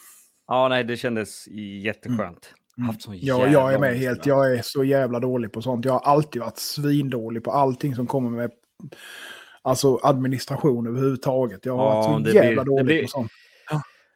ja, 0.47 0.67
nej, 0.67 0.83
det 0.83 0.97
kändes 0.97 1.47
jätteskönt. 1.83 2.53
Haft 2.87 3.01
sån 3.01 3.17
Ja, 3.17 3.47
jag 3.47 3.73
är 3.73 3.79
med 3.79 3.95
helt. 3.97 4.25
Jag 4.25 4.53
är 4.57 4.61
så 4.61 4.83
jävla 4.83 5.19
dålig 5.19 5.51
på 5.51 5.61
sånt. 5.61 5.85
Jag 5.85 5.93
har 5.93 5.99
alltid 5.99 6.41
varit 6.41 6.57
svindålig 6.57 7.43
på 7.43 7.51
allting 7.51 7.95
som 7.95 8.07
kommer 8.07 8.29
med 8.29 8.51
alltså 9.61 9.99
administration 10.03 10.87
överhuvudtaget. 10.87 11.65
Jag 11.65 11.77
har 11.77 11.85
Ja, 11.85 11.95
varit 11.95 12.15
så 12.17 12.21
blir- 12.31 12.35
jävla 12.43 12.63
det 12.63 12.69
dålig 12.69 12.85
blir- 12.85 13.01
på 13.01 13.07
sånt. 13.07 13.31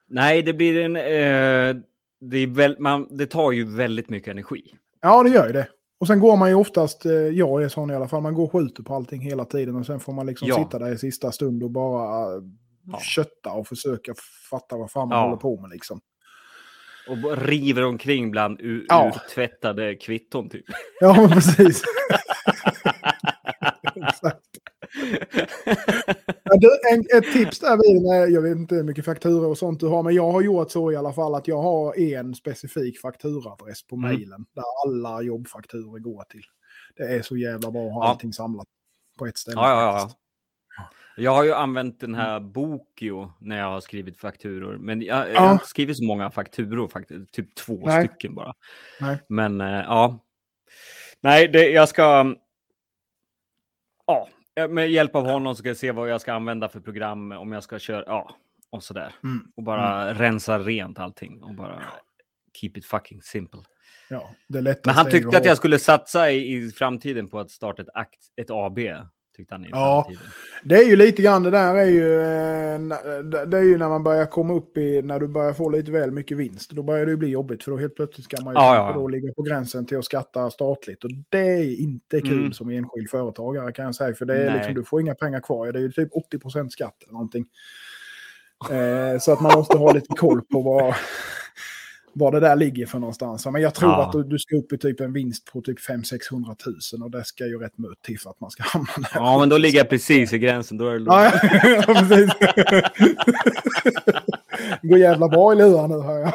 Nej, 0.07 0.41
det 0.41 0.53
blir 0.53 0.81
en... 0.81 0.95
Eh, 0.95 1.81
det, 2.21 2.37
är 2.37 2.47
väl, 2.47 2.75
man, 2.79 3.07
det 3.17 3.25
tar 3.25 3.51
ju 3.51 3.75
väldigt 3.75 4.09
mycket 4.09 4.31
energi. 4.31 4.61
Ja, 5.01 5.23
det 5.23 5.29
gör 5.29 5.47
ju 5.47 5.53
det. 5.53 5.67
Och 5.99 6.07
sen 6.07 6.19
går 6.19 6.37
man 6.37 6.49
ju 6.49 6.55
oftast, 6.55 7.05
eh, 7.05 7.11
jag 7.11 7.63
är 7.63 7.69
sån 7.69 7.91
i 7.91 7.95
alla 7.95 8.07
fall, 8.07 8.21
man 8.21 8.33
går 8.33 8.43
och 8.43 8.51
skjuter 8.51 8.83
på 8.83 8.95
allting 8.95 9.21
hela 9.21 9.45
tiden 9.45 9.75
och 9.75 9.85
sen 9.85 9.99
får 9.99 10.13
man 10.13 10.25
liksom 10.25 10.47
Ja. 10.47 10.55
sitta 10.55 10.79
där 10.79 10.93
i 10.93 10.97
sista 10.97 11.31
stund 11.31 11.63
och 11.63 11.71
bara 11.71 12.35
eh, 12.35 12.41
Ja. 12.91 12.99
kötta 12.99 13.51
och 13.51 13.67
försöka 13.67 14.13
fatta 14.49 14.77
vad 14.77 14.91
fan 14.91 15.07
man 15.09 15.17
Ja. 15.17 15.23
håller 15.23 15.37
på 15.37 15.61
med 15.61 15.69
liksom. 15.69 15.99
Och 17.09 17.37
river 17.37 17.83
omkring 17.85 18.31
bland 18.31 18.59
Ja. 18.87 19.11
urtvättade 19.15 19.95
kvitton 19.95 20.49
typ. 20.49 20.65
Ja, 20.99 21.29
precis. 21.33 21.83
Exakt. 23.95 24.39
Ja, 26.43 26.55
du, 26.59 26.69
en, 26.93 26.99
ett 27.17 27.33
tips 27.33 27.59
där 27.59 27.77
vid, 27.77 28.33
jag 28.35 28.41
vet 28.41 28.57
inte 28.57 28.75
hur 28.75 28.83
mycket 28.83 29.05
fakturor 29.05 29.47
och 29.49 29.57
sånt 29.57 29.79
du 29.79 29.87
har, 29.87 30.03
men 30.03 30.15
jag 30.15 30.31
har 30.31 30.41
gjort 30.41 30.71
så 30.71 30.91
i 30.91 30.95
alla 30.95 31.13
fall 31.13 31.35
att 31.35 31.47
jag 31.47 31.61
har 31.61 31.99
en 31.99 32.35
specifik 32.35 32.99
fakturaadress 32.99 33.83
på 33.87 33.95
Mm. 33.95 34.09
mejlen 34.09 34.45
där 34.55 34.63
alla 34.85 35.21
jobbfakturor 35.21 35.99
går 35.99 36.23
till. 36.23 36.43
Det 36.95 37.03
är 37.03 37.21
så 37.21 37.37
jävla 37.37 37.71
bra 37.71 37.87
att 37.87 37.93
ha 37.93 38.03
Ja. 38.05 38.09
allting 38.09 38.33
samlat 38.33 38.67
på 39.19 39.25
ett 39.25 39.37
ställe. 39.37 39.57
Ja. 39.61 40.09
Jag 41.17 41.31
har 41.31 41.43
ju 41.43 41.53
använt 41.53 41.99
den 41.99 42.15
här 42.15 42.39
Bokio 42.39 43.31
när 43.39 43.57
jag 43.57 43.65
har 43.65 43.81
skrivit 43.81 44.17
fakturor. 44.19 44.77
Men 44.77 45.01
jag, 45.01 45.17
jag 45.27 45.35
Ja. 45.35 45.39
har 45.39 45.53
inte 45.53 45.65
skrivit 45.67 45.97
så 45.97 46.03
många 46.03 46.31
fakturor 46.31 46.87
faktiskt. 46.87 47.31
Typ 47.31 47.55
två 47.55 47.79
Nej. 47.85 48.07
stycken 48.07 48.35
bara. 48.35 48.53
Nej. 49.01 49.17
Men 49.29 49.61
eh, 49.61 49.67
ja. 49.67 50.19
Nej, 51.21 51.47
det, 51.47 51.69
jag 51.69 51.89
ska... 51.89 52.35
Ja, 54.07 54.27
med 54.69 54.91
hjälp 54.91 55.15
av 55.15 55.25
honom 55.25 55.55
ska 55.55 55.67
jag 55.67 55.77
se 55.77 55.91
vad 55.91 56.09
jag 56.09 56.21
ska 56.21 56.33
använda 56.33 56.69
för 56.69 56.79
program. 56.79 57.31
Om 57.31 57.51
jag 57.51 57.63
ska 57.63 57.79
köra... 57.79 58.03
Ja, 58.07 58.35
och 58.69 58.83
sådär. 58.83 59.15
Mm. 59.23 59.47
Och 59.55 59.63
bara 59.63 60.13
rensa 60.13 60.59
rent 60.59 60.99
allting. 60.99 61.43
Och 61.43 61.55
bara 61.55 61.83
keep 62.61 62.71
it 62.75 62.85
fucking 62.85 63.21
simple. 63.21 63.61
Ja, 64.09 64.29
det 64.47 64.61
lättaste 64.61 64.89
Men 64.89 64.95
han 64.95 65.07
är 65.07 65.11
tyckte 65.11 65.37
att 65.37 65.45
jag 65.45 65.57
skulle 65.57 65.79
satsa 65.79 66.31
i, 66.31 66.55
i 66.55 66.71
framtiden 66.71 67.29
på 67.29 67.39
att 67.39 67.51
starta 67.51 67.81
ett, 67.81 67.89
akt, 67.93 68.19
ett 68.35 68.49
AB. 68.49 68.79
Tyckte 69.35 69.53
han 69.55 69.65
i 69.65 69.69
Ja. 69.71 70.09
Det 70.63 70.75
är 70.75 70.83
ju 70.89 70.95
lite 70.95 71.21
grann 71.21 71.43
det 71.43 71.51
där 71.51 71.75
är 71.75 71.85
ju, 71.85 72.13
eh, 72.21 73.45
det 73.45 73.57
är 73.57 73.61
ju 73.63 73.77
när 73.77 73.89
man 73.89 74.03
börjar 74.03 74.25
komma 74.25 74.53
upp 74.53 74.77
i, 74.77 75.01
när 75.01 75.19
du 75.19 75.27
börjar 75.27 75.53
få 75.53 75.69
lite 75.69 75.91
väl 75.91 76.11
mycket 76.11 76.37
vinst. 76.37 76.71
Då 76.71 76.83
börjar 76.83 77.05
det 77.05 77.11
ju 77.11 77.17
bli 77.17 77.27
jobbigt 77.29 77.63
för 77.63 77.71
då 77.71 77.77
helt 77.77 77.95
plötsligt 77.95 78.25
ska 78.25 78.43
man 78.43 78.53
ju 78.53 78.59
Ja, 78.59 78.75
ja, 78.75 78.87
ja. 78.87 78.93
då 78.93 79.07
ligga 79.07 79.33
på 79.33 79.41
gränsen 79.41 79.85
till 79.85 79.97
att 79.97 80.05
skatta 80.05 80.49
statligt. 80.51 81.03
Och 81.03 81.09
det 81.29 81.39
är 81.39 81.79
inte 81.81 82.21
kul 82.21 82.39
Mm. 82.39 82.53
som 82.53 82.69
enskild 82.69 83.09
företagare 83.09 83.71
kan 83.71 83.85
jag 83.85 83.95
säga. 83.95 84.15
För 84.15 84.25
det 84.25 84.35
är 84.37 84.45
Nej. 84.45 84.53
liksom, 84.57 84.73
du 84.73 84.83
får 84.83 85.01
inga 85.01 85.15
pengar 85.15 85.39
kvar. 85.39 85.71
Det 85.71 85.79
är 85.79 85.83
ju 85.83 85.91
typ 85.91 86.09
80% 86.13 86.69
skatt 86.69 86.95
eller 87.03 87.13
någonting. 87.13 87.45
Eh, 88.71 89.19
så 89.19 89.31
att 89.33 89.41
man 89.41 89.51
måste 89.55 89.77
ha 89.77 89.91
lite 89.93 90.07
koll 90.09 90.41
på 90.41 90.61
vad, 90.61 90.95
vad 92.17 92.33
det 92.33 92.39
där 92.39 92.55
ligger 92.55 92.85
för 92.85 92.99
någonstans. 92.99 93.45
Men 93.45 93.61
jag 93.61 93.73
tror 93.73 93.91
Ja. 93.91 94.05
att 94.05 94.11
du, 94.11 94.23
du 94.23 94.39
ska 94.39 94.55
upp 94.55 94.73
i 94.73 94.77
typ 94.77 94.99
en 94.99 95.13
vinst 95.13 95.51
på 95.53 95.61
typ 95.61 95.79
500-600 95.79 96.55
000 96.99 97.03
och 97.03 97.11
det 97.11 97.25
ska 97.25 97.45
ju 97.45 97.59
rätt 97.59 97.77
mött 97.77 98.01
till 98.01 98.19
för 98.19 98.29
att 98.29 98.39
man 98.39 98.51
ska 98.51 98.63
hamna 98.67 98.87
där. 98.97 99.07
Ja, 99.13 99.39
men 99.39 99.49
då 99.49 99.57
ligger 99.57 99.77
jag 99.77 99.89
precis 99.89 100.33
i 100.33 100.39
gränsen. 100.39 100.77
Då 100.77 100.87
är 100.87 100.99
det. 100.99 101.05
Ja, 101.05 101.31
ja, 101.87 101.93
precis. 101.93 102.31
Det 104.81 104.87
går 104.87 104.97
jävla 104.97 105.27
bra 105.29 105.53
i 105.53 105.55
luren 105.55 105.89
nu 105.89 105.99
hör 106.01 106.19
jag. 106.19 106.31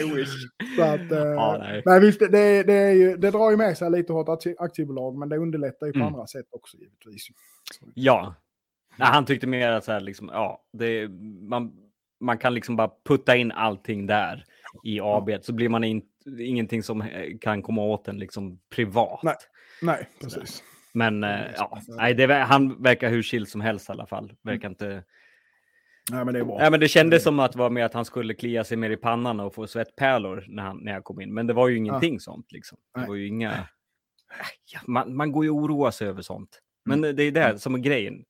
I 0.00 0.14
wish. 0.14 0.28
Så 0.76 0.82
att, 0.82 1.12
eh, 1.12 1.18
Ja, 1.18 1.56
nej. 1.60 1.82
nej, 1.86 2.00
visst, 2.00 2.20
det, 2.20 2.62
det, 2.62 2.72
är 2.72 2.92
ju, 2.92 3.16
det 3.16 3.30
drar 3.30 3.50
ju 3.50 3.56
med 3.56 3.76
sig 3.78 3.90
lite 3.90 4.12
hårt 4.12 4.28
aktie- 4.28 4.54
aktiebolag, 4.58 5.18
men 5.18 5.28
det 5.28 5.36
underlättar 5.36 5.86
ju 5.86 5.92
på 5.92 5.98
Mm. 5.98 6.14
andra 6.14 6.26
sätt 6.26 6.46
också 6.50 6.76
givetvis. 6.76 7.24
Så, 7.78 7.84
Ja. 7.94 8.34
Nej, 8.96 9.08
han 9.08 9.24
tyckte 9.24 9.46
mer 9.46 9.70
att 9.72 9.84
så 9.84 9.92
här, 9.92 10.00
liksom, 10.00 10.30
ja, 10.32 10.62
det, 10.72 11.08
man, 11.48 11.72
man 12.20 12.38
kan 12.38 12.54
liksom 12.54 12.76
bara 12.76 12.90
putta 13.04 13.36
in 13.36 13.52
allting 13.52 14.06
där 14.06 14.44
i 14.84 15.00
AB. 15.00 15.30
Så 15.42 15.52
blir 15.52 15.68
man 15.68 15.84
in, 15.84 16.02
ingenting 16.38 16.82
som 16.82 17.02
eh, 17.02 17.38
kan 17.40 17.62
komma 17.62 17.82
åt 17.82 18.08
en 18.08 18.18
liksom 18.18 18.60
privat. 18.74 19.20
Nej. 19.22 19.34
nej, 19.82 20.08
precis. 20.20 20.62
Men 20.92 21.24
eh, 21.24 21.40
ja, 21.56 21.80
nej, 21.88 22.14
det, 22.14 22.34
han 22.34 22.82
verkar 22.82 23.10
hur 23.10 23.22
chill 23.22 23.46
som 23.46 23.60
helst 23.60 23.88
i 23.88 23.92
alla 23.92 24.06
fall. 24.06 24.32
Verkar 24.42 24.68
inte... 24.68 25.04
Nej, 26.10 26.24
men 26.24 26.34
det 26.34 26.40
är 26.40 26.44
bra. 26.44 26.58
Nej, 26.58 26.70
men 26.70 26.80
det 26.80 26.88
kändes 26.88 27.22
som 27.22 27.40
att 27.40 27.52
det 27.52 27.58
var 27.58 27.70
med 27.70 27.86
att 27.86 27.94
han 27.94 28.04
skulle 28.04 28.34
klia 28.34 28.64
sig 28.64 28.76
mer 28.76 28.90
i 28.90 28.96
pannan 28.96 29.40
och 29.40 29.54
få 29.54 29.66
svettpärlor 29.66 30.44
när, 30.48 30.62
han, 30.62 30.78
när 30.78 30.92
jag 30.92 31.04
kom 31.04 31.20
in. 31.20 31.34
Men 31.34 31.46
det 31.46 31.52
var 31.52 31.68
ju 31.68 31.76
ingenting 31.76 32.20
sånt. 32.20 32.52
Liksom. 32.52 32.78
Det 32.94 33.06
var 33.06 33.14
ju 33.14 33.26
inga... 33.26 33.68
Ja, 34.72 34.80
man, 34.86 35.16
man 35.16 35.32
går 35.32 35.44
ju 35.44 35.50
och 35.50 35.56
oroar 35.56 35.90
sig 35.90 36.08
över 36.08 36.22
sånt. 36.22 36.60
Men 36.84 37.00
det 37.00 37.22
är 37.22 37.30
det 37.30 37.58
som 37.58 37.74
är 37.74 37.78
grejen. 37.78 38.24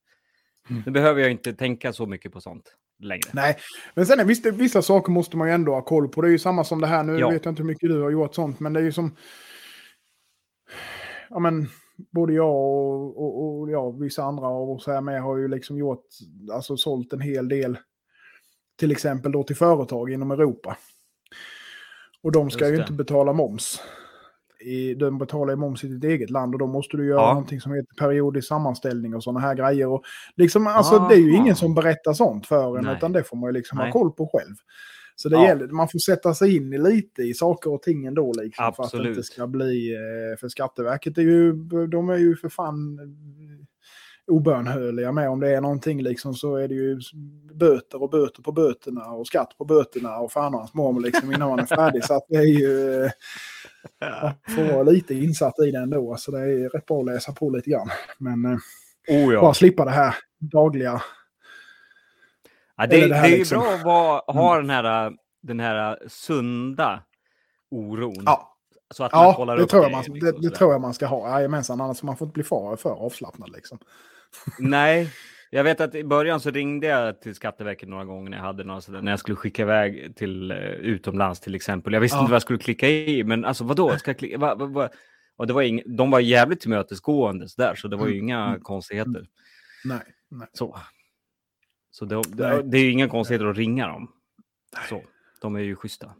Mm. 0.70 0.82
Nu 0.86 0.92
behöver 0.92 1.20
jag 1.20 1.30
inte 1.30 1.52
tänka 1.52 1.92
så 1.92 2.06
mycket 2.06 2.32
på 2.32 2.40
sånt 2.40 2.76
längre. 3.00 3.30
Nej, 3.32 3.56
men 3.94 4.06
sen 4.06 4.20
är 4.20 4.24
visst, 4.24 4.46
vissa 4.46 4.82
saker 4.82 5.12
måste 5.12 5.36
man 5.36 5.48
ju 5.48 5.54
ändå 5.54 5.72
ha 5.74 5.82
koll 5.82 6.08
på. 6.08 6.22
Det 6.22 6.28
är 6.28 6.32
ju 6.32 6.38
samma 6.38 6.64
som 6.64 6.80
det 6.80 6.86
här. 6.86 7.02
Nu 7.02 7.18
Ja. 7.18 7.30
vet 7.30 7.44
jag 7.44 7.52
inte 7.52 7.62
hur 7.62 7.66
mycket 7.68 7.88
du 7.88 8.02
har 8.02 8.10
gjort 8.10 8.34
sånt, 8.34 8.60
men 8.60 8.72
det 8.72 8.80
är 8.80 8.84
ju 8.84 8.92
som... 8.92 9.16
Ja, 11.30 11.38
men 11.38 11.68
både 12.10 12.32
jag 12.32 12.54
och, 12.54 13.22
och, 13.22 13.60
och 13.60 13.70
ja, 13.70 13.90
vissa 13.90 14.22
andra 14.22 14.46
av 14.46 14.70
oss 14.70 14.86
här 14.86 15.00
med 15.00 15.22
har 15.22 15.36
ju 15.36 15.48
liksom 15.48 15.78
gjort, 15.78 16.04
alltså 16.52 16.76
sålt 16.76 17.12
en 17.12 17.20
hel 17.20 17.48
del, 17.48 17.78
till 18.78 18.92
exempel 18.92 19.32
då 19.32 19.42
till 19.42 19.56
företag 19.56 20.10
inom 20.10 20.30
Europa. 20.30 20.76
Och 22.22 22.32
de 22.32 22.50
ska 22.50 22.68
ju 22.68 22.76
inte 22.76 22.92
betala 22.92 23.32
moms. 23.32 23.82
I, 24.60 24.94
de 24.94 25.18
betalar 25.18 25.52
ju 25.52 25.56
moms 25.56 25.84
i 25.84 25.88
ditt 25.88 26.04
eget 26.04 26.30
land 26.30 26.54
och 26.54 26.58
då 26.58 26.66
måste 26.66 26.96
du 26.96 27.06
göra 27.06 27.20
Ja. 27.20 27.28
någonting 27.28 27.60
som 27.60 27.72
heter 27.72 27.94
periodisk 27.98 28.48
sammanställning 28.48 29.14
och 29.14 29.22
sådana 29.22 29.40
här 29.40 29.54
grejer. 29.54 29.86
Och 29.88 30.02
liksom, 30.36 30.66
alltså, 30.66 31.06
det 31.08 31.14
är 31.14 31.18
ju 31.20 31.34
ingen 31.36 31.56
som 31.56 31.74
berättar 31.74 32.12
sånt 32.12 32.46
för 32.46 32.78
en, 32.78 32.84
Nej. 32.84 32.96
utan 32.96 33.12
det 33.12 33.22
får 33.24 33.36
man 33.36 33.48
ju 33.48 33.52
liksom 33.52 33.78
ha 33.78 33.84
Nej. 33.84 33.92
koll 33.92 34.12
på 34.12 34.30
själv. 34.32 34.54
Så 35.16 35.28
det 35.28 35.36
Ja. 35.36 35.46
gäller, 35.46 35.66
man 35.68 35.88
får 35.88 35.98
sätta 35.98 36.34
sig 36.34 36.56
in 36.56 36.72
i 36.72 36.78
lite 36.78 37.22
i 37.22 37.34
saker 37.34 37.72
och 37.72 37.82
ting 37.82 38.06
ändå 38.06 38.32
liksom, 38.42 38.72
för 38.72 38.82
att 38.82 38.90
det 38.92 39.08
inte 39.08 39.22
ska 39.22 39.46
bli... 39.46 39.94
eh, 39.94 40.38
För 40.40 40.48
Skatteverket 40.48 41.18
är 41.18 41.22
ju, 41.22 41.52
de 41.90 42.08
är 42.10 42.16
ju 42.16 42.36
för 42.36 42.48
fan 42.48 42.98
eh, 42.98 44.34
obönhörliga 44.34 45.12
med 45.12 45.30
om 45.30 45.40
det 45.40 45.54
är 45.56 45.60
någonting 45.60 46.02
liksom 46.02 46.34
så 46.34 46.56
är 46.56 46.68
det 46.68 46.74
ju 46.74 47.00
böter 47.54 48.02
och 48.02 48.10
böter 48.10 48.42
på 48.42 48.52
böterna 48.52 49.04
och 49.04 49.26
skatt 49.26 49.54
på 49.58 49.64
böterna 49.64 50.16
och 50.18 50.32
fan 50.32 50.54
och 50.54 50.60
hans 50.60 50.74
mormor 50.74 51.00
liksom 51.00 51.32
innan 51.32 51.48
man 51.48 51.58
är 51.58 51.64
färdig. 51.66 52.04
Så 52.04 52.14
att 52.14 52.24
det 52.28 52.36
är 52.36 52.42
ju... 52.60 53.08
Man 54.00 54.56
får 54.56 54.72
vara 54.72 54.82
lite 54.82 55.14
insatt 55.14 55.58
i 55.58 55.70
det 55.70 55.78
ändå. 55.78 56.16
Så 56.16 56.30
det 56.30 56.38
är 56.40 56.68
rätt 56.68 56.86
bra 56.86 57.00
att 57.00 57.06
läsa 57.06 57.32
på 57.32 57.50
lite 57.50 57.70
grann. 57.70 57.90
Men 58.18 58.44
eh, 58.44 58.58
Oh, 59.08 59.34
ja. 59.34 59.40
bara 59.40 59.54
slippa 59.54 59.84
det 59.84 59.90
här 59.90 60.14
dagliga. 60.38 61.02
Ja, 62.76 62.86
det, 62.86 63.00
det, 63.00 63.08
det 63.08 63.14
här 63.14 63.24
är 63.24 63.28
ju 63.28 63.36
liksom. 63.36 63.58
bra 63.58 63.74
att 63.74 63.84
vara, 63.84 64.22
ha 64.26 64.56
den 64.56 64.70
här, 64.70 65.12
den 65.42 65.60
här 65.60 65.98
sunda 66.08 67.02
oron. 67.70 68.22
Ja, 68.26 68.56
Så 68.94 69.04
att 69.04 69.12
man 69.12 69.24
ja 69.24 69.34
kollar 69.34 69.56
det, 69.56 69.62
upp 69.62 69.70
tror 69.70 69.82
jag 69.82 69.90
det, 69.90 69.96
man, 69.96 70.04
liksom, 70.04 70.20
det, 70.20 70.32
det 70.32 70.42
sådär. 70.42 70.56
tror 70.56 70.72
jag 70.72 70.80
man 70.80 70.94
ska 70.94 71.06
ha. 71.06 71.28
Jajamensan, 71.30 71.80
annars 71.80 72.02
man 72.02 72.16
får 72.16 72.26
inte 72.26 72.34
bli 72.34 72.42
för, 72.42 72.76
för 72.76 72.90
avslappnad 72.90 73.50
liksom. 73.52 73.78
Nej, 74.58 75.12
jag 75.50 75.64
vet 75.64 75.80
att 75.80 75.94
i 75.94 76.04
början 76.04 76.40
så 76.40 76.50
ringde 76.50 76.86
jag 76.86 77.20
till 77.20 77.34
Skatteverket 77.34 77.88
några 77.88 78.04
gånger 78.04 78.30
när 78.30 78.36
jag 78.36 78.44
hade 78.44 78.64
några 78.64 78.80
sådär, 78.80 79.02
när 79.02 79.12
jag 79.12 79.18
skulle 79.20 79.36
skicka 79.36 79.62
iväg 79.62 80.16
till 80.16 80.52
uh, 80.52 80.58
utomlands 80.68 81.40
till 81.40 81.54
exempel. 81.54 81.92
Jag 81.92 82.00
visste 82.00 82.16
Ja. 82.16 82.20
inte 82.20 82.30
vad 82.30 82.34
jag 82.34 82.42
skulle 82.42 82.58
klicka 82.58 82.88
i, 82.88 83.24
men 83.24 83.44
alltså 83.44 83.64
vadå? 83.64 83.98
Ska 83.98 84.10
jag 84.10 84.18
klicka? 84.18 84.38
Va, 84.38 84.54
va, 84.54 84.66
va? 84.66 84.88
Och 85.36 85.46
det 85.46 85.52
var 85.52 85.62
ing, 85.62 85.82
de 85.86 86.10
var 86.10 86.20
jävligt 86.20 86.60
tillmötesgående 86.60 87.46
där, 87.56 87.74
så 87.74 87.88
det 87.88 87.96
var 87.96 88.06
ju 88.06 88.12
Mm. 88.12 88.24
inga 88.24 88.46
Mm. 88.48 88.60
konstigheter. 88.60 89.26
Nej, 89.84 90.00
nej. 90.28 90.48
Så, 90.52 90.78
så 91.90 92.04
det, 92.04 92.22
det, 92.28 92.62
det 92.62 92.78
är 92.78 92.82
ju 92.82 92.90
inga 92.90 93.08
konstigheter 93.08 93.46
att 93.46 93.56
ringa 93.56 93.86
dem. 93.88 94.12
Så, 94.88 95.02
de 95.40 95.56
är 95.56 95.60
ju 95.60 95.76
schyssta. 95.76 96.14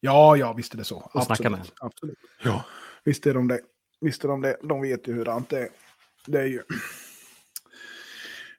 Ja, 0.00 0.36
ja, 0.36 0.52
visst 0.52 0.74
är 0.74 0.78
det 0.78 0.84
så. 0.84 1.10
Och 1.14 1.22
snacka 1.22 1.50
med. 1.50 1.60
Absolut. 1.80 2.18
Ja, 2.44 2.64
visst 3.04 3.26
är 3.26 3.34
de 3.34 3.48
det. 3.48 3.60
Visst 4.00 4.24
är 4.24 4.28
de 4.28 4.40
det. 4.40 4.56
De 4.62 4.80
vet 4.82 5.08
ju 5.08 5.12
hur 5.14 5.24
det 5.24 5.58
är. 5.58 5.68
Det 6.26 6.38
är 6.40 6.46
ju... 6.46 6.62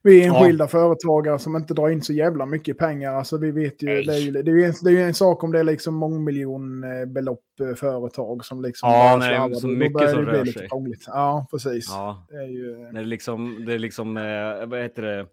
Vi 0.05 0.23
är 0.23 0.27
enskilda 0.27 0.67
företagare 0.67 1.39
som 1.39 1.55
inte 1.55 1.73
drar 1.73 1.89
in 1.89 2.01
så 2.01 2.13
jävla 2.13 2.45
mycket 2.45 2.77
pengar. 2.77 3.13
Alltså 3.13 3.37
vi 3.37 3.51
vet 3.51 3.83
ju, 3.83 3.85
Nej. 3.87 4.05
det 4.05 4.13
är 4.13 4.19
ju, 4.19 4.31
det 4.31 4.51
är 4.51 4.55
ju, 4.55 4.63
en, 4.63 4.73
det 4.83 4.91
är 5.01 5.07
en 5.07 5.13
sak 5.13 5.43
om 5.43 5.51
det 5.51 5.59
är 5.59 5.63
liksom 5.63 5.95
mångmiljonbelopp 5.95 7.39
eh, 7.61 7.75
företag 7.75 8.45
som 8.45 8.61
liksom... 8.61 8.89
Ja, 8.89 9.17
börjar 9.17 9.17
nej, 9.31 9.37
slarva. 9.37 9.55
så 9.55 9.67
mycket 9.67 9.93
börjar 9.93 10.13
som 10.13 10.25
det 10.25 10.31
rör 10.31 10.45
sig. 10.45 10.67
Ja, 11.07 11.47
precis. 11.51 11.85
Ja, 11.89 12.25
Det 12.29 12.35
är 12.35 12.47
ju... 12.47 12.75
det 12.93 12.99
är 12.99 13.03
liksom, 13.05 13.65
det 13.67 13.73
är 13.73 13.79
liksom 13.79 14.17
eh, 14.17 14.65
vad 14.65 14.81
heter 14.81 15.01
det? 15.01 15.25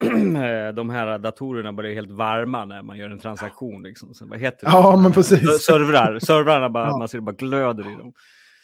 De 0.72 0.90
här 0.90 1.18
datorerna 1.18 1.72
blir 1.72 1.94
helt 1.94 2.10
varma 2.10 2.64
när 2.64 2.82
man 2.82 2.98
gör 2.98 3.10
en 3.10 3.18
transaktion. 3.18 3.82
Liksom. 3.82 4.14
Så, 4.14 4.26
vad 4.26 4.38
heter 4.38 4.66
det? 4.66 4.72
Ja, 4.72 4.96
men 4.96 5.12
precis. 5.12 5.62
Servrar, 5.66 6.18
servrarna 6.18 6.70
bara, 6.70 6.86
Ja. 6.88 6.96
man 6.98 7.08
ser 7.08 7.18
det 7.18 7.22
bara 7.22 7.36
glöder 7.36 7.92
i 7.92 7.96
dem. 7.96 8.12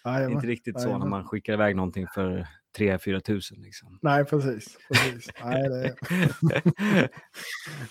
Det 0.05 0.11
är 0.11 0.15
Jajamän. 0.15 0.33
inte 0.37 0.47
riktigt 0.47 0.81
så 0.81 0.99
när 0.99 1.07
man 1.07 1.25
skickar 1.25 1.53
iväg 1.53 1.77
någonting 1.77 2.07
för 2.15 2.47
3-4 2.79 3.21
tusen. 3.21 3.63
Liksom. 3.63 3.99
Nej, 4.03 4.25
precis. 4.25 4.79
precis. 4.89 5.31
Nej, 5.45 5.69
det, 5.69 5.87
är, 5.87 5.95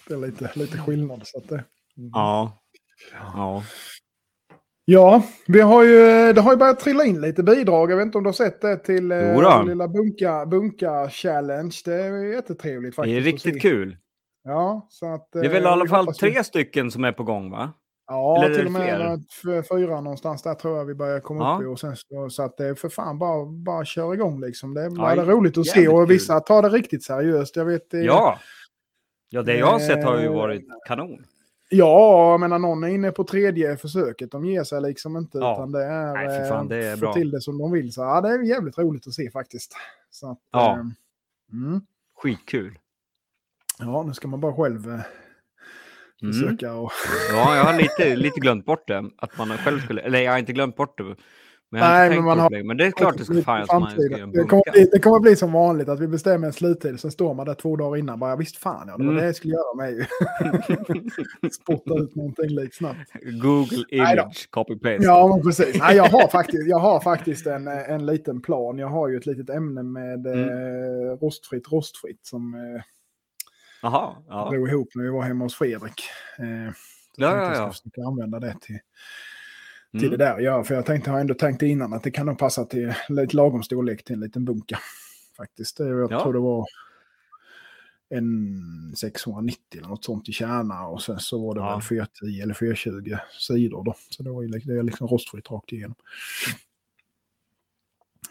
det 0.07 0.13
är 0.13 0.17
lite, 0.17 0.51
lite 0.55 0.77
skillnad. 0.77 1.21
Så 1.27 1.37
att 1.37 1.49
det... 1.49 1.63
ja. 1.95 2.63
ja. 3.13 3.63
Ja, 4.87 5.23
vi 5.47 5.61
har 5.61 5.83
ju, 5.83 6.33
det 6.33 6.41
har 6.41 6.51
ju 6.51 6.57
börjat 6.57 6.79
trilla 6.79 7.03
in 7.05 7.21
lite 7.21 7.43
bidrag. 7.43 7.91
Jag 7.91 7.97
vet 7.97 8.05
inte 8.05 8.17
om 8.17 8.23
du 8.23 8.27
har 8.27 8.33
sett 8.33 8.61
det 8.61 8.77
till 8.77 9.11
eh, 9.11 9.65
lilla 9.65 9.87
bunka, 9.87 10.45
bunka 10.45 11.09
challenge. 11.09 11.81
Det 11.85 11.93
är 11.93 12.33
jättetrevligt 12.33 12.91
Det 12.91 12.95
faktiskt. 12.95 13.15
är 13.15 13.19
att 13.19 13.25
riktigt 13.25 13.61
kul. 13.61 13.97
Ja, 14.43 14.87
så 14.89 15.13
att, 15.13 15.31
Det 15.31 15.39
är 15.39 15.49
väl 15.49 15.61
i 15.61 15.65
eh, 15.65 15.71
alla 15.71 15.87
fall 15.87 16.15
tre 16.15 16.43
stycken 16.43 16.91
som 16.91 17.03
är 17.03 17.11
på 17.11 17.23
gång 17.23 17.51
va? 17.51 17.73
Ja, 18.07 18.43
eller 18.43 18.55
till 18.55 18.65
och 18.65 18.71
med 18.71 19.23
fyra 19.69 20.01
någonstans 20.01 20.41
där 20.43 20.53
tror 20.53 20.77
jag 20.77 20.85
vi 20.85 20.93
börjar 20.95 21.19
komma 21.19 21.43
Ja. 21.43 21.55
upp 21.57 21.63
i. 21.63 21.65
Och 21.65 21.79
sen, 21.79 21.95
så, 21.95 22.29
så 22.29 22.43
att 22.43 22.57
det 22.57 22.65
är 22.67 22.75
för 22.75 22.89
fan 22.89 23.19
bara, 23.19 23.45
bara 23.45 23.85
kör 23.85 24.13
igång 24.13 24.41
liksom. 24.41 24.73
Det 24.73 24.81
är 24.81 24.91
Ja, 25.17 25.25
roligt 25.25 25.57
att 25.57 25.65
se 25.65 25.87
och 25.87 26.11
vissa 26.11 26.39
tar 26.39 26.61
det 26.61 26.69
riktigt 26.69 27.03
seriöst. 27.03 27.55
Jag 27.55 27.65
vet, 27.65 27.93
eh, 27.93 27.99
Ja. 28.01 28.39
Ja, 29.29 29.41
det 29.41 29.57
jag 29.57 29.67
har 29.67 29.79
sett 29.79 30.03
har 30.03 30.19
ju 30.19 30.25
Eh, 30.25 30.33
varit 30.33 30.65
kanon. 30.87 31.25
Ja, 31.69 32.31
jag 32.31 32.39
menar 32.39 32.59
någon 32.59 32.83
är 32.83 32.87
inne 32.87 33.11
på 33.11 33.23
tredje 33.23 33.77
försöket. 33.77 34.31
De 34.31 34.45
ger 34.45 34.63
sig 34.63 34.81
liksom 34.81 35.17
inte. 35.17 35.37
Ja. 35.37 35.53
Utan 35.53 35.71
det 35.71 35.83
är, 35.83 36.13
Nej, 36.13 36.39
fy 36.43 36.49
fan, 36.49 36.67
det 36.67 36.85
är 36.85 36.93
eh, 36.93 36.99
bra. 36.99 37.13
till 37.13 37.31
det 37.31 37.41
som 37.41 37.57
de 37.57 37.71
vill. 37.71 37.93
Så 37.93 38.01
ja, 38.01 38.21
det 38.21 38.29
är 38.29 38.39
jävligt 38.43 38.77
roligt 38.77 39.07
att 39.07 39.13
se 39.13 39.31
faktiskt. 39.31 39.73
Så 40.11 40.31
att, 40.31 40.39
Ja. 40.51 40.71
eh, 40.73 40.79
mm. 41.53 41.81
Skitkul. 42.17 42.79
Ja, 43.79 44.03
nu 44.03 44.13
ska 44.13 44.27
man 44.27 44.39
bara 44.41 44.53
själv 44.53 44.89
eh. 44.89 44.99
Försöka 46.19 46.73
och... 46.73 46.91
Ja, 47.31 47.55
jag 47.55 47.63
har 47.63 47.77
lite, 47.81 48.15
lite 48.15 48.39
glömt 48.39 48.65
bort 48.65 48.87
det. 48.87 49.03
Att 49.17 49.37
man 49.37 49.49
själv 49.49 49.79
skulle, 49.79 50.01
eller 50.01 50.19
jag 50.19 50.31
har 50.31 50.39
inte 50.39 50.53
glömt 50.53 50.75
bort 50.75 50.97
det. 50.97 51.15
Men 51.71 51.81
Nej, 51.81 52.09
men 52.09 52.23
man 52.23 52.39
har- 52.39 52.49
det. 52.49 52.63
Men 52.63 52.77
det 52.77 52.85
är 52.85 52.91
klart 52.91 53.17
det 53.17 53.25
ska 53.25 53.41
fan 53.41 53.65
man 53.69 53.91
ska 53.91 54.01
göra 54.01 54.25
det, 54.27 54.43
kommer 54.43 54.71
bli, 54.71 54.89
det 54.91 54.99
kommer 54.99 55.19
bli 55.19 55.35
som 55.35 55.51
vanligt 55.51 55.89
att 55.89 55.99
vi 55.99 56.07
bestämmer 56.07 56.47
en 56.47 56.53
sluttid. 56.53 56.99
Sen 56.99 57.11
står 57.11 57.33
man 57.33 57.45
där 57.45 57.53
två 57.53 57.75
dagar 57.75 57.97
innan. 57.97 58.19
Bara, 58.19 58.35
visst 58.35 58.57
fan, 58.57 58.85
ja, 58.87 58.97
det 58.97 59.03
var 59.03 59.11
Mm. 59.11 59.15
det 59.15 59.25
jag 59.25 59.35
skulle 59.35 59.53
göra 59.53 59.89
ju. 59.91 60.05
Spotta 61.51 61.99
ut 62.03 62.15
någonting 62.15 62.49
lite 62.49 62.75
snabbt. 62.75 62.99
Google 63.41 63.85
image, 63.89 64.47
copy-paste. 64.51 64.97
Ja, 65.03 65.27
men 65.27 65.41
precis. 65.45 65.79
Nej, 65.79 65.95
jag 65.95 66.03
har 66.05 66.27
faktiskt, 66.27 66.67
jag 66.67 66.79
har 66.79 66.99
faktiskt 66.99 67.47
en, 67.47 67.67
en 67.67 68.05
liten 68.05 68.41
plan. 68.41 68.77
Jag 68.77 68.87
har 68.87 69.07
ju 69.09 69.17
ett 69.17 69.25
litet 69.25 69.49
ämne 69.49 69.83
med 69.83 70.27
Mm. 70.27 70.39
eh, 70.49 71.11
rostfritt, 71.21 71.71
rostfritt 71.71 72.19
som 72.25 72.53
eh, 72.55 72.81
Jaha, 73.85 74.15
ja. 74.27 74.49
drog 74.49 74.69
ihop 74.69 74.89
när 74.95 75.03
vi 75.03 75.09
var 75.09 75.21
hemma 75.23 75.45
hos 75.45 75.55
Fredrik. 75.55 76.03
Eh, 76.39 76.45
Ja, 77.17 77.27
jag 77.27 77.39
tänkte 77.43 77.59
ja, 77.59 77.65
jag 77.65 77.75
ska 77.75 77.89
ja. 77.93 78.07
använda 78.07 78.39
det 78.39 78.55
till, 78.61 78.79
till 79.91 79.99
Mm. 80.07 80.11
det 80.11 80.17
där. 80.25 80.39
Ja, 80.39 80.63
för 80.63 80.75
jag 80.75 80.85
tänkte, 80.85 81.11
har 81.11 81.19
ändå 81.19 81.33
tänkt 81.33 81.61
innan 81.61 81.93
att 81.93 82.03
det 82.03 82.11
kan 82.11 82.25
nog 82.25 82.37
passa 82.37 82.65
till 82.65 82.93
lite 83.09 83.35
lagom 83.35 83.63
storlek 83.63 84.03
till 84.03 84.13
en 84.15 84.19
liten 84.19 84.45
bunka. 84.45 84.79
Faktiskt. 85.37 85.77
Det- 85.77 85.87
Jag 85.87 86.11
Ja. 86.11 86.23
tror 86.23 86.33
det 86.33 86.39
var 86.39 86.65
en 88.09 88.95
690 88.95 89.57
eller 89.77 89.87
något 89.87 90.05
sånt 90.05 90.29
i 90.29 90.31
kärna 90.31 90.87
och 90.87 91.01
sen 91.01 91.19
så 91.19 91.45
var 91.47 91.55
det 91.55 91.61
Ja. 91.61 91.71
väl 91.73 91.81
410 91.81 92.41
eller 92.41 92.53
420 92.53 93.15
sidor 93.39 93.83
då. 93.83 93.95
Så 94.09 94.23
det 94.23 94.31
var 94.31 94.41
ju 94.41 94.47
det 94.47 94.73
är 94.79 94.83
liksom 94.83 95.07
rostfritt 95.07 95.51
rakt 95.51 95.71
igenom. 95.73 95.95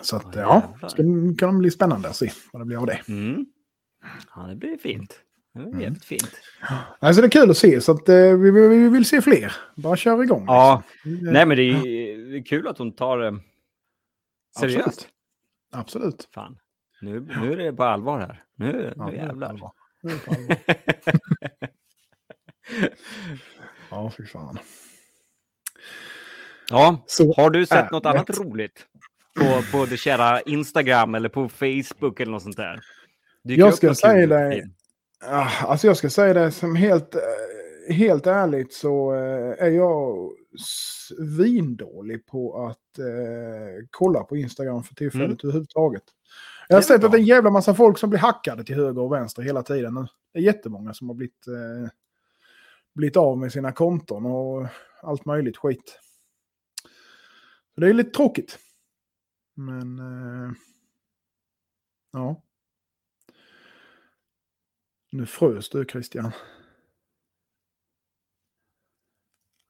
Så 0.01 0.17
att 0.17 0.35
Ja, 0.35 0.77
ja, 0.81 0.89
ska, 0.89 1.03
kan 1.39 1.53
det 1.55 1.59
bli 1.59 1.71
spännande 1.71 2.09
att 2.09 2.17
se 2.17 2.31
vad 2.53 2.63
det 2.63 2.67
blir 2.67 2.79
av 2.79 2.87
det. 2.87 3.01
Mm. 3.09 3.47
Ja, 4.37 4.43
det 4.43 4.57
blir 4.57 4.77
fint. 4.79 5.21
Det 5.55 5.61
blir 5.61 5.69
Mm. 5.69 5.81
jävligt 5.81 6.05
fint. 6.05 6.31
Alltså 6.99 7.23
det 7.23 7.27
är 7.27 7.31
kul 7.31 7.51
att 7.51 7.57
se 7.57 7.81
så 7.81 7.93
att 7.93 8.09
eh, 8.09 8.15
vi, 8.17 8.51
vi, 8.51 8.69
vi 8.69 8.89
vill 8.89 9.05
se 9.05 9.23
fler. 9.23 9.53
Bara 9.77 9.97
kör 9.97 10.23
igång. 10.23 10.45
Ja, 10.47 10.83
liksom. 11.05 11.33
nej 11.33 11.47
men 11.47 11.57
det 11.57 11.63
är, 11.63 12.31
det 12.31 12.39
är 12.39 12.45
kul 12.45 12.69
att 12.69 12.79
hon 12.79 12.93
tar 12.93 13.19
det 13.19 13.41
seriöst. 14.59 14.87
Absolut. 14.87 15.09
Absolut. 15.73 16.29
Fan. 16.35 16.59
Nu, 17.01 17.21
nu 17.21 17.53
är 17.53 17.57
det 17.57 17.73
på 17.73 17.85
allvar 17.85 18.19
här. 18.21 18.43
Nu, 18.57 18.93
Ja, 18.97 19.07
nu 19.07 19.13
det 19.13 19.19
är 19.19 19.27
jävlar. 19.27 19.49
Det 20.03 20.13
är 20.13 20.19
på 20.19 20.31
allvar. 20.35 20.57
Ja, 23.91 24.13
fy 24.17 24.27
fan. 24.27 24.59
ja, 26.71 27.05
Så, 27.07 27.35
har 27.37 27.51
du 27.51 27.67
sett 27.67 27.85
Äh, 27.87 27.93
något 27.93 28.07
annat 28.07 28.39
roligt? 28.39 28.87
På, 29.39 29.63
på 29.79 29.87
det 29.87 29.97
kära 29.97 30.41
Instagram 30.41 31.15
eller 31.15 31.29
på 31.29 31.49
Facebook 31.49 32.21
eller 32.21 32.33
något 32.33 32.43
sånt 32.43 32.57
där? 32.57 32.81
Dyker 33.45 33.61
Jag 33.61 33.75
ska 33.75 33.95
säga 33.95 34.27
dig- 34.27 34.63
ah, 34.63 34.67
alltså 35.29 35.87
jag 35.87 35.97
ska 35.97 36.11
säga 36.11 36.35
det 36.35 36.51
som 36.53 36.77
helt, 36.77 37.15
eh, 37.15 37.95
helt 37.95 38.27
ärligt 38.27 38.73
så 38.73 39.15
eh, 39.15 39.65
är 39.67 39.71
jag 39.71 40.33
svindålig 40.59 42.27
på 42.27 42.67
att 42.67 42.99
eh, 42.99 43.87
kolla 43.91 44.25
på 44.25 44.37
Instagram 44.37 44.83
för 44.83 44.95
tillfället 44.95 45.27
Mm. 45.27 45.39
överhuvudtaget. 45.43 46.03
Jag 46.69 46.77
har 46.77 46.83
sett 46.83 47.05
att 47.05 47.13
det 47.13 47.19
är 47.19 47.21
en 47.21 47.27
jävla 47.27 47.51
massa 47.51 47.75
folk 47.75 47.99
som 47.99 48.11
blir 48.11 48.21
hackade 48.21 48.65
till 48.65 48.75
höger 48.75 49.03
och 49.03 49.13
vänster 49.13 49.43
hela 49.43 49.63
tiden. 49.63 49.95
Det 50.33 50.39
är 50.39 50.43
jättemånga 50.43 50.95
som 50.95 51.09
har 51.09 51.15
blivit, 51.15 51.47
eh, 51.47 51.91
blivit 52.95 53.17
av 53.17 53.39
med 53.39 53.53
sina 53.53 53.73
konton 53.73 54.27
och 54.27 54.67
allt 55.03 55.25
möjligt 55.25 55.57
skit. 55.57 56.01
Så 57.75 57.81
det 57.81 57.89
är 57.89 57.93
lite 57.95 58.11
tråkigt. 58.11 58.59
Men... 59.55 59.99
Eh, 59.99 60.53
ja. 62.13 62.43
Nu 65.15 65.27
frös 65.27 65.69
du 65.69 65.85
Christian. 65.85 66.33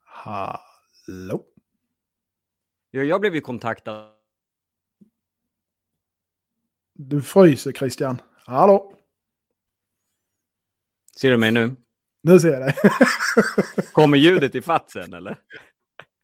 Hallå? 0.05 1.45
Ja, 2.91 3.03
jag 3.03 3.21
blev 3.21 3.35
ju 3.35 3.41
kontaktad. 3.41 4.09
Du 6.95 7.23
fryser 7.23 7.73
Christian. 7.73 8.21
Hallå? 8.47 8.95
Ser 11.21 11.31
du 11.31 11.37
mig 11.37 11.51
nu? 11.51 11.77
Nu 12.23 12.41
ser 12.41 12.53
jag 12.53 12.61
dig. 12.61 12.75
Kommer 13.93 14.19
ljudet 14.19 14.55
i 14.55 14.63
fatt 14.63 14.91
sen 14.91 15.15
eller? 15.15 15.39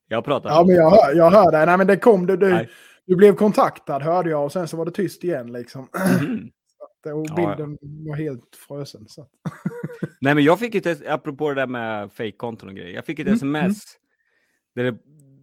Jag 0.09 0.25
pratar. 0.25 0.51
Ja, 0.51 0.65
men 0.65 0.77
jag 0.77 0.91
hör, 0.91 1.15
jag 1.15 1.31
hör 1.31 1.53
det. 1.53 1.67
Nej, 1.67 1.79
men 1.79 1.87
det 1.87 1.97
kom. 1.97 2.27
Du, 2.27 2.37
du, 2.37 2.69
du 3.07 3.17
blev 3.17 3.35
kontaktad 3.35 4.03
hörde 4.03 4.31
jag 4.31 4.45
och 4.45 4.53
sen 4.53 4.69
så 4.69 4.77
var 4.77 4.85
det 4.85 4.93
tyst 4.93 5.25
igen 5.25 5.53
liksom. 5.53 5.89
Mhm. 7.07 7.15
Och 7.19 7.27
Ja, 7.29 7.35
bilden 7.57 7.79
var 8.09 8.17
helt 8.17 8.57
frösen. 8.69 9.09
Så. 9.09 9.27
Nej, 10.21 10.35
men 10.35 10.45
jag 10.45 10.59
fick 10.59 10.75
ett, 10.75 11.07
apropå 11.07 11.49
det 11.49 11.55
där 11.55 11.67
med 11.67 12.13
fake-konton 12.13 12.69
och 12.69 12.75
grejer. 12.75 12.95
Jag 12.95 13.05
fick 13.07 13.19
ett 13.19 13.27
Mm, 13.27 13.37
sms 13.37 13.85
där, 14.75 14.85
det, 14.85 14.99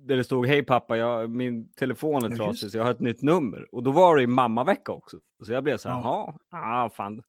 där 0.08 0.18
det 0.18 0.24
stod 0.24 0.48
hej 0.48 0.64
pappa, 0.64 0.98
jag, 0.98 1.30
min 1.30 1.72
telefon 1.74 2.24
är 2.24 2.30
Ja, 2.30 2.36
trasig 2.36 2.64
just 2.64 2.72
så 2.72 2.78
jag 2.78 2.84
har 2.84 2.92
ett 2.92 3.00
nytt 3.00 3.22
nummer. 3.22 3.68
Och 3.76 3.84
då 3.84 3.92
var 3.92 4.16
det 4.16 4.22
ju 4.22 4.28
mammavecka 4.28 4.92
också. 4.92 5.18
Så 5.46 5.52
jag 5.52 5.64
blev 5.64 5.78
så 5.78 5.90
här, 5.90 5.96
Ja. 6.02 6.38
ah, 6.52 6.90
fan. 6.90 7.22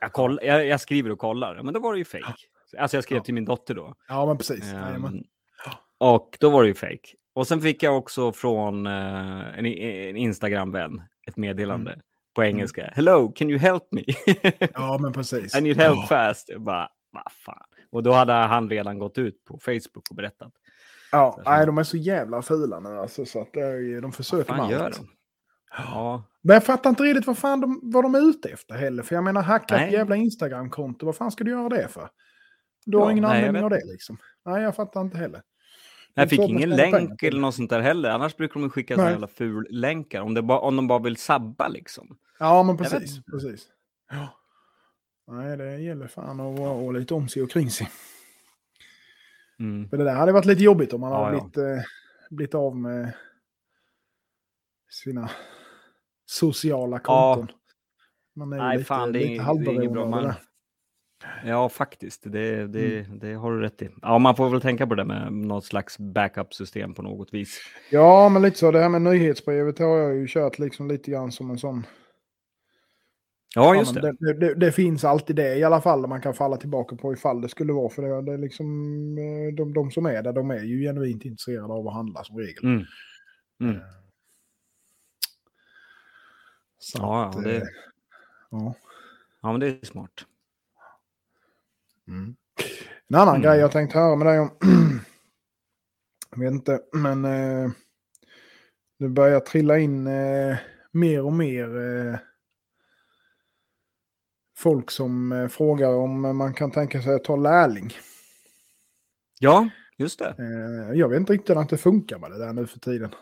Jag, 0.00 0.12
koll, 0.12 0.38
jag, 0.42 0.66
jag 0.66 0.80
skriver 0.80 1.10
och 1.10 1.18
kollar, 1.18 1.62
men 1.62 1.74
då 1.74 1.80
var 1.80 1.92
det 1.92 1.98
ju 1.98 2.04
fake. 2.04 2.34
Alltså 2.78 2.96
jag 2.96 3.04
skrev 3.04 3.18
Ja. 3.18 3.24
till 3.24 3.34
min 3.34 3.44
dotter 3.44 3.74
då. 3.74 3.94
Ja, 4.08 4.26
men 4.26 4.36
precis. 4.38 4.72
Jajamän. 4.72 5.24
och 5.98 6.36
då 6.40 6.50
var 6.50 6.62
det 6.62 6.68
ju 6.68 6.74
fake. 6.74 7.08
Och 7.34 7.46
sen 7.46 7.60
fick 7.60 7.82
jag 7.82 7.98
också 7.98 8.32
från 8.32 8.86
eh, 8.86 9.58
en, 9.58 9.66
en 9.66 10.16
Instagram-vän 10.16 11.02
ett 11.28 11.36
meddelande 11.36 11.90
Mm. 11.92 12.02
På 12.38 12.44
engelska. 12.44 12.90
Hello, 12.94 13.32
can 13.36 13.50
you 13.50 13.58
help 13.58 13.82
me? 13.92 14.02
Ja, 14.74 14.98
men 15.00 15.12
precis. 15.12 15.56
I 15.56 15.60
need 15.60 15.76
help 15.76 15.96
Ja. 15.96 16.06
fast. 16.08 16.48
Jag 16.48 16.60
bara, 16.60 16.88
vad 17.12 17.32
fan. 17.32 17.64
Och 17.92 18.02
då 18.02 18.12
hade 18.12 18.32
han 18.32 18.70
redan 18.70 18.98
gått 18.98 19.18
ut 19.18 19.44
på 19.44 19.58
Facebook 19.58 20.10
och 20.10 20.16
berättat. 20.16 20.52
Ja, 21.12 21.32
Så- 21.44 21.50
nej, 21.50 21.66
de 21.66 21.78
är 21.78 21.82
så 21.82 21.96
jävla 21.96 22.42
fula 22.42 22.80
nu 22.80 22.88
alltså. 22.98 23.24
Så 23.26 23.40
att 23.40 23.56
är, 23.56 23.74
ju- 23.74 24.00
de 24.00 24.12
försöker 24.12 24.54
med 24.54 24.70
gör 24.70 24.84
allt. 24.84 24.96
de? 24.96 25.08
Ja, 25.76 26.24
Men 26.42 26.54
jag 26.54 26.64
fattar 26.64 26.90
inte 26.90 27.02
riktigt 27.02 27.26
vad 27.26 27.38
fan 27.38 27.60
de, 27.60 27.80
vad 27.82 28.04
de 28.04 28.14
är 28.14 28.28
ute 28.30 28.48
efter 28.48 28.74
heller. 28.74 29.02
För 29.02 29.14
jag 29.14 29.24
menar, 29.24 29.42
hacka 29.42 29.76
ett 29.86 29.92
jävla 29.92 30.16
Instagram-konto. 30.16 31.06
Vad 31.06 31.16
fan 31.16 31.30
ska 31.30 31.44
du 31.44 31.50
göra 31.50 31.68
det 31.68 31.88
för? 31.88 32.08
Du 32.86 32.96
har 32.96 33.04
Ja, 33.04 33.10
ingen 33.12 33.24
nej, 33.24 33.36
användning 33.36 33.64
av 33.64 33.70
det 33.70 33.84
liksom. 33.84 34.18
Nej, 34.44 34.62
jag 34.62 34.76
fattar 34.76 35.00
inte 35.00 35.18
heller. 35.18 35.42
Jag 36.14 36.30
fick 36.30 36.40
ingen 36.40 36.70
länk 36.70 37.22
eller 37.22 37.40
något 37.40 37.54
sånt 37.54 37.70
där 37.70 37.80
heller. 37.80 38.10
Annars 38.10 38.36
brukar 38.36 38.60
de 38.60 38.70
skicka 38.70 38.94
såna 38.94 39.04
Nej. 39.04 39.12
jävla 39.12 39.26
ful 39.26 39.66
länkar. 39.70 40.20
Om, 40.20 40.46
bara, 40.46 40.58
om 40.58 40.76
de 40.76 40.86
bara 40.86 40.98
vill 40.98 41.16
sabba 41.16 41.68
liksom. 41.68 42.18
Ja, 42.38 42.62
men 42.62 42.76
precis. 42.76 43.24
precis. 43.24 43.68
Ja. 44.10 44.28
Nej, 45.30 45.56
det 45.56 45.76
gäller 45.76 46.06
fan 46.06 46.40
att 46.40 46.58
vara 46.58 46.90
lite 46.90 47.14
om 47.14 47.28
sig 47.28 47.42
och 47.42 47.50
kring 47.50 47.70
sig. 47.70 47.90
Mm. 49.58 49.88
För 49.88 49.96
det 49.96 50.04
där 50.04 50.14
hade 50.14 50.32
varit 50.32 50.44
lite 50.44 50.62
jobbigt 50.62 50.92
om 50.92 51.00
man 51.00 51.12
Ja, 51.12 51.24
hade 51.24 51.36
ja. 51.36 51.42
blivit, 51.42 51.78
eh, 51.78 51.84
blivit 52.30 52.54
av 52.54 52.76
med 52.76 53.12
sina 54.90 55.30
sociala 56.26 56.98
konton. 56.98 57.48
Man 58.34 58.52
är 58.52 58.56
Nej, 58.56 58.76
lite, 58.76 58.88
fan, 58.88 59.12
det 59.12 59.18
är, 59.18 59.28
lite 59.28 59.70
det 59.70 59.70
är 59.70 59.74
inget 59.74 59.92
bra. 59.92 60.06
Man... 60.06 60.34
Ja, 61.44 61.68
faktiskt. 61.68 62.22
Det, 62.32 62.66
det, 62.66 63.00
Mm. 63.06 63.18
det 63.18 63.32
har 63.34 63.52
du 63.52 63.60
rätt 63.60 63.82
i. 63.82 63.88
Ja, 64.02 64.18
man 64.18 64.36
får 64.36 64.50
väl 64.50 64.60
tänka 64.60 64.86
på 64.86 64.94
det 64.94 65.04
med 65.04 65.32
något 65.32 65.64
slags 65.64 65.98
backup-system 65.98 66.94
på 66.94 67.02
något 67.02 67.34
vis. 67.34 67.60
Ja, 67.90 68.28
men 68.28 68.42
lite 68.42 68.58
så. 68.58 68.70
Det 68.70 68.80
här 68.80 68.88
med 68.88 69.02
nyhetsbrevet 69.02 69.78
har 69.78 69.96
jag 69.98 70.14
ju 70.16 70.26
kört 70.28 70.58
liksom 70.58 70.88
lite 70.88 71.10
grann 71.10 71.32
som 71.32 71.50
en 71.50 71.58
sån... 71.58 71.86
Ja, 73.54 73.74
just 73.76 73.94
det. 73.94 74.14
Det, 74.20 74.32
det, 74.34 74.54
det 74.54 74.72
finns 74.72 75.04
alltid 75.04 75.36
det 75.36 75.56
i 75.56 75.64
alla 75.64 75.80
fall 75.80 76.06
man 76.06 76.20
kan 76.20 76.34
falla 76.34 76.56
tillbaka 76.56 76.96
på 76.96 77.12
ifall 77.12 77.40
det 77.40 77.48
skulle 77.48 77.72
vara. 77.72 77.88
För 77.88 78.02
det, 78.02 78.22
det 78.22 78.32
är 78.32 78.38
liksom, 78.38 78.68
eh, 79.18 79.54
de, 79.54 79.72
de 79.74 79.90
som 79.90 80.06
är 80.06 80.22
där, 80.22 80.32
de 80.32 80.50
är 80.50 80.62
ju 80.64 80.80
genuint 80.80 81.24
intresserade 81.24 81.72
av 81.72 81.88
att 81.88 81.94
handla 81.94 82.24
som 82.24 82.38
regel. 82.38 82.64
Mm. 82.64 82.84
Mm. 83.60 83.80
Så 86.78 86.98
Ja, 86.98 87.26
att, 87.28 87.34
ja, 87.34 87.40
det- 87.40 87.56
eh, 87.56 87.62
ja. 88.50 88.74
Ja, 89.42 89.50
men 89.52 89.60
det 89.60 89.66
är 89.82 89.86
smart. 89.86 90.26
Mm. 92.08 92.36
En 93.08 93.16
annan 93.16 93.34
Mm. 93.36 93.42
grej 93.42 93.58
jag 93.60 93.72
tänkte 93.72 93.98
höra 93.98 94.16
med 94.16 94.26
dig 94.26 94.38
om. 94.40 94.50
jag 96.30 96.38
vet 96.38 96.52
inte, 96.52 96.80
men 96.92 97.24
eh, 97.24 97.70
det 98.98 99.08
börjar 99.08 99.40
trilla 99.40 99.78
in 99.78 100.06
eh, 100.06 100.56
mer 100.92 101.22
och 101.24 101.32
mer 101.32 101.76
eh, 101.76 102.18
folk 104.58 104.90
som 104.90 105.32
eh, 105.32 105.48
frågar 105.48 105.88
om 105.94 106.36
man 106.36 106.54
kan 106.54 106.70
tänka 106.70 107.02
sig 107.02 107.14
att 107.14 107.24
ta 107.24 107.36
lärling. 107.36 107.92
Ja, 109.40 109.68
just 109.98 110.18
det. 110.18 110.34
Eh, 110.38 110.98
jag 110.98 111.08
vet 111.08 111.20
inte 111.20 111.32
riktigt 111.32 111.56
hur 111.56 111.66
det 111.70 111.76
funkar 111.78 112.18
med 112.18 112.30
det 112.30 112.38
där 112.38 112.52
nu 112.52 112.66
för 112.66 112.78
tiden. 112.78 113.14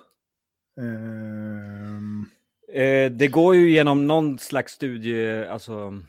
Ehm, 0.81 2.27
Eh, 2.73 3.11
det 3.11 3.29
går 3.29 3.55
ju 3.55 3.71
genom 3.71 4.07
någon 4.07 4.39
slags 4.39 4.73
studie, 4.73 5.45
alltså... 5.47 6.03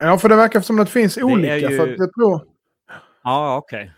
ja, 0.00 0.18
för 0.18 0.28
det 0.28 0.36
verkar 0.36 0.60
som 0.60 0.78
att 0.80 0.86
det 0.86 0.92
finns 0.92 1.18
olika. 1.18 1.56
ju- 1.58 1.76
För, 1.76 1.88
jag 1.88 2.12
tror, 2.14 2.46
Ja, 3.22 3.56
okej. 3.56 3.92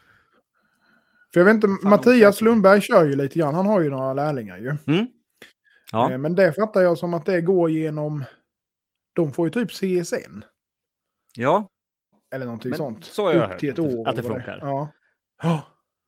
för 1.32 1.40
jag 1.40 1.44
vet 1.44 1.54
inte, 1.54 1.66
Fan, 1.66 1.90
Mattias. 1.90 2.40
Lundberg 2.40 2.80
kör 2.80 3.04
ju 3.04 3.16
lite 3.16 3.38
grann. 3.38 3.54
Han 3.54 3.66
har 3.66 3.80
ju 3.80 3.90
några 3.90 4.12
lärlingar 4.14 4.58
ju. 4.58 4.76
Mm. 4.86 5.06
Ja, 5.92 6.10
Eh, 6.12 6.18
Men 6.18 6.34
det 6.34 6.52
fattar 6.52 6.80
jag 6.80 6.98
som 6.98 7.14
att 7.14 7.26
det 7.26 7.40
går 7.40 7.70
genom... 7.70 8.24
De 9.14 9.32
får 9.32 9.46
ju 9.46 9.50
typ 9.50 9.70
CSN. 9.70 10.44
ja, 11.36 11.68
Eller 12.34 12.44
någonting 12.46 12.70
Men 12.70 12.76
sånt. 12.78 13.04
så 13.04 13.22
har 13.24 13.32
jag 13.32 13.44
Upp 13.44 13.50
hört 13.50 13.58
till 13.60 13.68
ett 13.70 13.76
det- 13.76 13.82
år. 13.82 14.08
att 14.08 14.16
det 14.16 14.22
funkar. 14.22 14.58
Ja. 14.62 14.88
Ja. 15.42 15.62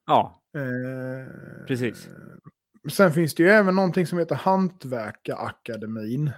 ja, 0.06 0.40
Eh, 0.56 1.26
precis. 1.66 2.08
Sen 2.92 3.12
finns 3.12 3.34
det 3.34 3.42
ju 3.42 3.48
även 3.48 3.74
någonting 3.74 4.06
som 4.06 4.18
heter 4.18 4.34
Hantverkarakademin. 4.34 6.30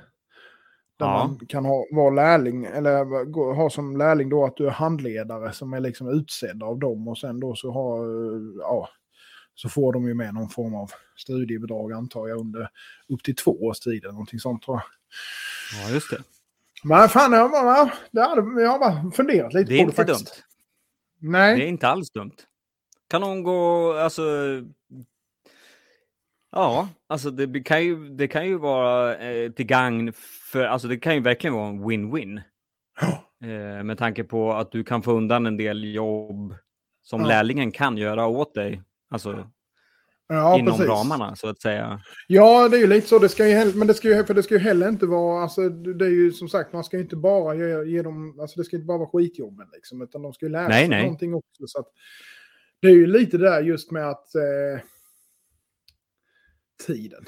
Där 0.99 1.07
Ja. 1.07 1.27
man 1.27 1.47
kan 1.47 1.65
ha, 1.65 1.85
vara 1.91 2.11
lärling, 2.11 2.65
eller 2.65 3.25
gå- 3.25 3.53
ha 3.53 3.71
som 3.71 3.97
lärling 3.97 4.29
då 4.29 4.45
att 4.45 4.57
du 4.57 4.67
är 4.67 4.71
handledare 4.71 5.53
som 5.53 5.73
är 5.73 5.81
liksom 5.81 6.09
utsedd 6.09 6.63
av 6.63 6.79
dem. 6.79 7.09
Och 7.09 7.19
sen 7.19 7.41
då 7.41 7.55
så 7.55 7.71
har, 7.73 7.99
eh, 8.05 8.41
ja, 8.59 8.89
så 9.55 9.69
får 9.69 9.93
de 9.93 10.09
ju 10.09 10.15
med 10.15 10.35
någon 10.35 10.49
form 10.49 10.75
av 10.75 10.91
studiebidrag 11.17 11.93
antar 11.93 12.29
jag 12.29 12.39
under 12.41 12.69
upp 13.09 13.23
till 13.23 13.37
två 13.37 13.51
års 13.65 13.81
tid 13.81 14.03
eller 14.05 14.13
någonting 14.13 14.41
sånt 14.41 14.63
tror 14.63 14.77
jag. 14.77 14.85
ja, 15.89 15.95
just 15.95 16.11
det. 16.11 16.19
Men 16.85 17.09
fan, 17.09 17.33
jag, 17.33 17.51
bara, 17.51 17.93
det 18.11 18.21
hade, 18.21 18.63
jag 18.63 18.71
har 18.71 18.79
bara 18.79 19.11
funderat 19.11 19.55
lite 19.55 19.71
Det 19.73 19.75
är 19.81 19.85
på 19.85 19.91
inte 19.91 20.03
det 20.03 20.07
dumt. 20.07 20.17
faktiskt. 20.19 20.45
Nej. 21.19 21.57
Det 21.57 21.65
är 21.65 21.69
inte 21.69 21.89
alls 21.89 22.11
dumt. 22.11 22.33
Kan 23.09 23.23
hon 23.23 23.43
gå, 23.43 23.93
alltså... 23.93 24.23
Ja, 26.57 26.89
alltså 27.09 27.31
det 27.31 27.61
kan 27.61 27.85
ju, 27.85 28.09
det 28.09 28.29
kan 28.29 28.47
ju 28.47 28.59
vara 28.59 29.17
eh, 29.17 29.51
till 29.53 29.67
gagn 29.67 30.13
för, 30.53 30.65
alltså 30.65 30.89
det 30.89 30.97
kan 30.97 31.15
ju 31.15 31.21
verkligen 31.21 31.55
vara 31.55 31.69
en 31.69 31.85
win-win. 31.85 32.41
Eh, 33.45 33.85
med 33.85 33.99
tanke 33.99 34.25
på 34.25 34.53
att 34.53 34.73
du 34.73 34.85
kan 34.85 35.03
få 35.03 35.13
undan 35.13 35.47
en 35.47 35.57
del 35.57 35.95
jobb 35.95 36.55
som 37.03 37.21
Ja. 37.21 37.27
lärlingen 37.29 37.73
kan 37.73 37.97
göra 37.97 38.27
åt 38.27 38.55
dig. 38.55 38.83
Alltså 39.11 39.51
Ja, 40.29 40.59
inom 40.59 40.73
precis. 40.77 40.89
ramarna 40.91 41.37
så 41.37 41.49
att 41.49 41.61
säga. 41.61 42.01
Ja, 42.29 42.69
det 42.69 42.77
är 42.77 42.81
ju 42.81 42.87
lite 42.87 43.07
så. 43.09 43.19
Det 43.19 43.29
ska 43.29 43.49
ju, 43.49 43.55
heller- 43.55 43.75
men 43.75 43.87
det 43.87 43.95
ska 43.95 44.09
ju, 44.09 44.25
för 44.25 44.35
det 44.35 44.43
ska 44.43 44.55
ju 44.55 44.61
heller 44.61 44.89
inte 44.89 45.07
vara, 45.07 45.43
alltså 45.43 45.69
det 45.69 46.05
är 46.07 46.11
ju 46.11 46.33
som 46.33 46.49
sagt, 46.49 46.73
man 46.73 46.85
ska 46.85 46.97
ju 46.97 47.03
inte 47.03 47.17
bara 47.17 47.55
ge, 47.55 47.85
ge 47.85 48.03
dem, 48.03 48.41
alltså 48.41 48.61
det 48.61 48.65
ska 48.65 48.77
inte 48.77 48.87
bara 48.87 48.99
vara 48.99 49.09
skitjobben 49.09 49.67
liksom, 49.73 50.03
utan 50.03 50.23
de 50.23 50.33
ska 50.33 50.47
ju 50.47 50.53
lära 50.53 50.69
Nej, 50.69 50.81
sig 50.81 50.89
nej. 50.89 51.03
någonting 51.03 51.35
också. 51.35 51.67
Så 51.67 51.79
att, 51.79 51.87
det 52.83 52.89
är 52.89 52.93
ju 52.93 53.07
lite 53.07 53.39
där 53.39 53.63
just 53.63 53.91
med 53.91 54.09
att 54.09 54.35
eh, 54.35 54.81
tiden. 56.87 57.25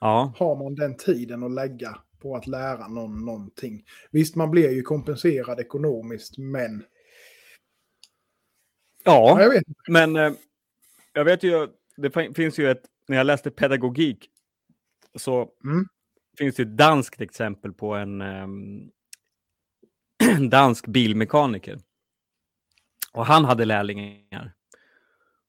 Ja, 0.00 0.32
Har 0.38 0.56
man 0.56 0.74
den 0.74 0.96
tiden 0.96 1.42
att 1.42 1.52
lägga 1.52 1.98
på 2.18 2.36
att 2.36 2.46
lära 2.46 2.88
någon 2.88 3.24
någonting? 3.24 3.84
Visst, 4.10 4.36
man 4.36 4.50
blir 4.50 4.70
ju 4.70 4.82
kompenserad 4.82 5.60
ekonomiskt, 5.60 6.38
men 6.38 6.84
ja, 9.04 9.28
ja 9.28 9.42
jag 9.42 9.50
vet 9.50 9.64
men 9.88 10.16
eh, 10.16 10.32
jag 11.12 11.24
vet 11.24 11.42
ju, 11.42 11.68
det 11.96 12.10
fin- 12.10 12.34
finns 12.34 12.58
ju 12.58 12.70
ett, 12.70 12.82
när 13.08 13.16
jag 13.16 13.26
läste 13.26 13.50
pedagogik 13.50 14.28
så 15.14 15.48
Mm. 15.64 15.86
finns 16.38 16.56
det 16.56 16.62
ett 16.62 16.76
danskt 16.76 17.20
exempel 17.20 17.72
på 17.72 17.94
en 17.94 18.20
ehm, 18.20 18.90
dansk 20.50 20.86
bilmekaniker. 20.86 21.80
Och 23.12 23.26
han 23.26 23.44
hade 23.44 23.64
lärlingar. 23.64 24.52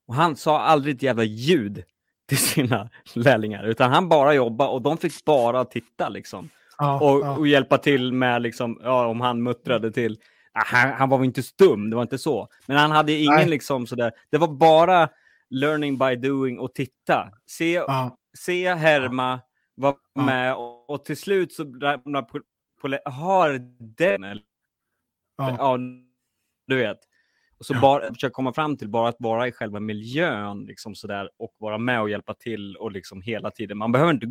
Och 0.05 0.15
han 0.15 0.35
sa 0.35 0.59
aldrig 0.59 0.95
ett 0.95 1.01
jävla 1.01 1.23
ljud 1.23 1.83
till 2.37 2.47
sina 2.47 2.89
lärlingar, 3.13 3.63
utan 3.63 3.91
han 3.91 4.09
bara 4.09 4.33
jobbade 4.33 4.69
och 4.69 4.81
de 4.81 4.97
fick 4.97 5.25
bara 5.25 5.65
titta 5.65 6.09
liksom. 6.09 6.49
Ja, 6.77 6.99
Och, 6.99 7.25
ja. 7.25 7.37
och 7.37 7.47
hjälpa 7.47 7.77
till 7.77 8.13
med 8.13 8.41
liksom, 8.41 8.79
ja, 8.83 9.07
om 9.07 9.21
han 9.21 9.43
muttrade 9.43 9.91
till. 9.91 10.17
Han, 10.53 10.91
han 10.91 11.09
var 11.09 11.17
väl 11.17 11.25
inte 11.25 11.43
stum, 11.43 11.89
det 11.89 11.95
var 11.95 12.03
inte 12.03 12.17
så. 12.17 12.47
Men 12.65 12.77
han 12.77 12.91
hade 12.91 13.11
ingen 13.11 13.35
Nej. 13.35 13.49
liksom 13.49 13.87
sådär, 13.87 14.11
det 14.29 14.37
var 14.37 14.47
bara 14.47 15.09
learning 15.49 15.97
by 15.97 16.15
doing 16.15 16.59
och 16.59 16.73
titta. 16.73 17.31
Se, 17.45 17.73
Ja, 17.73 18.17
se 18.37 18.73
härma, 18.73 19.39
vara 19.75 19.95
med 20.13 20.55
och, 20.55 20.89
och 20.89 21.05
till 21.05 21.17
slut 21.17 21.53
så 21.53 21.63
ramlar 21.63 22.21
på, 22.21 22.39
på 22.81 22.97
har 23.05 23.59
den, 23.97 24.23
eller, 24.23 24.43
ja, 25.37 25.77
du 26.67 26.75
vet. 26.75 26.99
Och 27.63 27.67
så 27.67 27.73
Ja. 27.73 27.81
bara 27.81 28.13
försöka 28.13 28.33
komma 28.33 28.53
fram 28.53 28.77
till 28.77 28.89
bara 28.89 29.09
att 29.09 29.15
vara 29.19 29.47
i 29.47 29.51
själva 29.51 29.79
miljön 29.79 30.65
liksom 30.65 30.95
sådär 30.95 31.29
och 31.39 31.55
vara 31.57 31.77
med 31.77 32.01
och 32.01 32.09
hjälpa 32.09 32.33
till 32.33 32.75
och 32.75 32.91
liksom 32.91 33.21
hela 33.21 33.51
tiden. 33.51 33.77
Man 33.77 33.91
behöver 33.91 34.13
inte 34.13 34.27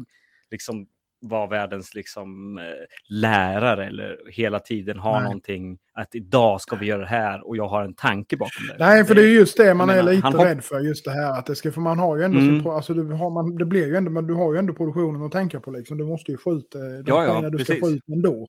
liksom 0.50 0.86
vara 1.20 1.46
världens 1.46 1.94
liksom 1.94 2.58
eh, 2.58 2.64
lärare 3.08 3.86
eller 3.86 4.18
hela 4.30 4.58
tiden 4.58 4.98
ha 4.98 5.14
Nej. 5.14 5.22
någonting 5.24 5.78
att 5.92 6.14
idag 6.14 6.60
ska 6.60 6.76
vi 6.76 6.86
göra 6.86 7.00
det 7.00 7.06
här 7.06 7.46
och 7.48 7.56
jag 7.56 7.68
har 7.68 7.84
en 7.84 7.94
tanke 7.94 8.36
bakom 8.36 8.66
det. 8.68 8.76
Nej, 8.78 9.04
för 9.04 9.14
det 9.14 9.22
är 9.22 9.26
ju 9.26 9.34
just 9.34 9.56
det 9.56 9.74
man 9.74 9.88
jag 9.88 9.98
är 9.98 10.02
menar, 10.02 10.14
lite 10.16 10.26
har- 10.38 10.44
rädd 10.44 10.64
för. 10.64 10.80
Just 10.80 11.04
det 11.04 11.10
här 11.10 11.38
att 11.38 11.46
det 11.46 11.54
ska, 11.54 11.72
för 11.72 11.80
man 11.80 11.98
har 11.98 12.16
ju 12.16 12.22
ändå, 12.24 12.38
Mm. 12.38 12.62
pro- 12.62 12.72
alltså 12.72 12.94
du 12.94 13.02
har 13.12 13.30
man, 13.30 13.58
det 13.58 13.64
blir 13.64 13.86
ju 13.86 13.96
ändå, 13.96 14.10
men 14.10 14.26
du 14.26 14.34
har 14.34 14.52
ju 14.52 14.58
ändå 14.58 14.74
produktionen 14.74 15.22
att 15.22 15.32
tänka 15.32 15.60
på 15.60 15.70
liksom. 15.70 15.98
Du 15.98 16.04
måste 16.04 16.30
ju 16.32 16.38
få 16.38 16.52
ut 16.52 16.74
eh, 16.74 16.80
de 16.80 17.02
Ja, 17.06 17.24
ja, 17.42 17.50
du 17.50 17.58
ska 17.58 17.72
precis. 17.72 17.80
få 17.80 17.90
ut 17.90 18.02
ändå. 18.12 18.46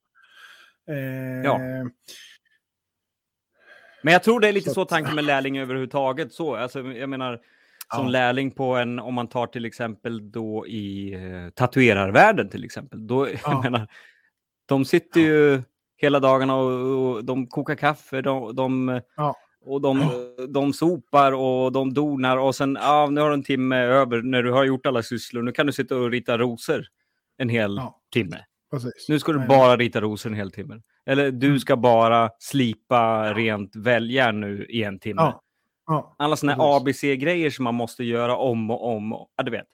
Eh, 0.90 1.44
Ja. 1.44 1.60
Men 4.04 4.14
jag 4.14 4.24
tror 4.24 4.40
det 4.40 4.48
är 4.48 4.54
lite 4.54 4.70
Så 4.70 4.74
så 4.74 4.86
tanken 4.86 5.16
med 5.16 5.24
lärling 5.24 5.58
överhuvudtaget. 5.58 6.34
Så, 6.34 6.56
alltså, 6.56 6.80
jag 6.82 7.10
menar, 7.10 7.40
som 7.96 8.06
Ja. 8.06 8.10
lärling 8.12 8.52
på 8.52 8.76
en, 8.76 9.00
om 9.00 9.14
man 9.14 9.28
tar 9.28 9.48
till 9.48 9.66
exempel 9.66 10.32
då 10.32 10.68
i 10.68 11.14
eh, 11.14 11.50
tatuerarvärlden 11.54 12.50
till 12.50 12.64
exempel. 12.66 13.08
Då, 13.08 13.28
Ja. 13.32 13.38
jag 13.44 13.64
menar, 13.64 13.88
de 14.66 14.86
sitter 14.86 15.22
ju 15.22 15.62
hela 15.98 16.20
dagarna 16.20 16.56
och, 16.56 17.16
och 17.16 17.26
de 17.26 17.48
kokar 17.48 17.76
kaffe, 17.76 18.22
de, 18.22 18.56
de, 18.56 19.02
Ja. 19.16 19.36
och 19.66 19.82
de, 19.82 20.04
de 20.50 20.74
sopar 20.74 21.32
och 21.32 21.72
de 21.72 21.94
donar 21.94 22.38
och 22.38 22.56
sen, 22.56 22.78
ja, 22.82 23.08
nu 23.12 23.22
har 23.22 23.28
du 23.28 23.34
en 23.34 23.44
timme 23.44 23.78
över 23.78 24.22
när 24.22 24.44
du 24.44 24.52
har 24.52 24.64
gjort 24.64 24.86
alla 24.86 25.04
sysslor. 25.04 25.42
Nu 25.42 25.52
kan 25.52 25.66
du 25.66 25.74
sitta 25.74 25.98
och 25.98 26.12
rita 26.12 26.38
rosor 26.38 26.86
en 27.38 27.50
hel 27.50 27.76
Ja. 27.76 28.02
timme. 28.14 28.38
Precis. 28.72 29.10
Nu 29.10 29.20
ska 29.20 29.32
du 29.32 29.40
bara 29.48 29.78
rita 29.78 30.02
rosor 30.02 30.30
en 30.30 30.36
hel 30.36 30.52
timme. 30.52 30.82
Eller 31.06 31.32
du 31.32 31.48
Mm. 31.48 31.60
ska 31.60 31.76
bara 31.78 32.30
slipa 32.40 33.34
rent 33.34 33.76
välljärn 33.76 34.40
nu 34.42 34.66
i 34.70 34.84
en 34.84 35.00
timme. 35.00 35.22
Ja. 35.22 35.42
Ja. 35.88 36.16
Alla 36.18 36.36
sådana. 36.36 36.64
ABC-grejer 36.64 37.50
som 37.50 37.64
man 37.64 37.76
måste 37.76 38.04
göra 38.04 38.36
om 38.38 38.72
och 38.72 38.96
om. 38.96 39.14
Och, 39.14 39.30
ja, 39.38 39.44
du 39.44 39.52
vet. 39.52 39.68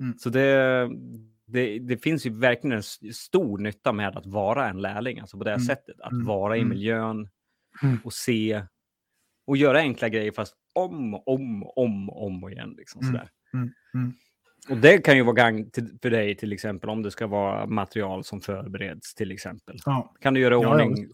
Mm. 0.00 0.18
Så 0.18 0.30
det, 0.30 0.88
det, 1.46 1.78
det 1.78 1.96
finns 2.02 2.26
ju 2.26 2.30
verkligen 2.30 2.76
en 2.76 3.12
stor 3.14 3.58
nytta 3.58 3.92
med 3.92 4.16
att 4.16 4.26
vara 4.26 4.68
en 4.68 4.80
lärling. 4.80 5.18
Alltså 5.20 5.38
på 5.38 5.44
det 5.44 5.50
här 5.50 5.56
Mm. 5.56 5.66
sättet. 5.66 6.00
Att 6.00 6.12
Mm. 6.12 6.26
vara 6.26 6.56
i 6.56 6.60
Mm. 6.60 6.68
miljön 6.68 7.28
och 8.04 8.12
se 8.12 8.62
och 9.46 9.56
göra 9.56 9.78
enkla 9.78 10.08
grejer 10.08 10.32
fast 10.32 10.54
om, 10.74 11.14
om, 11.26 11.62
om, 11.76 12.10
om 12.10 12.48
igen. 12.52 12.74
Liksom, 12.78 13.02
sådär. 13.02 13.30
Mm. 13.54 14.12
Och 14.70 14.76
det 14.76 14.98
kan 14.98 15.16
ju 15.16 15.22
vara 15.22 15.34
gagn 15.34 15.70
till, 15.70 15.98
för 16.02 16.10
dig 16.10 16.36
till 16.36 16.52
exempel 16.52 16.90
om 16.90 17.02
det 17.02 17.10
ska 17.10 17.26
vara 17.26 17.66
material 17.66 18.24
som 18.24 18.40
förbereds 18.40 19.14
till 19.14 19.32
exempel. 19.32 19.76
Ja. 19.84 20.14
Kan 20.20 20.34
du 20.34 20.40
göra 20.40 20.54
i 20.54 20.58
Ja, 20.58 20.62
ja, 20.62 20.70
ordning 20.70 21.08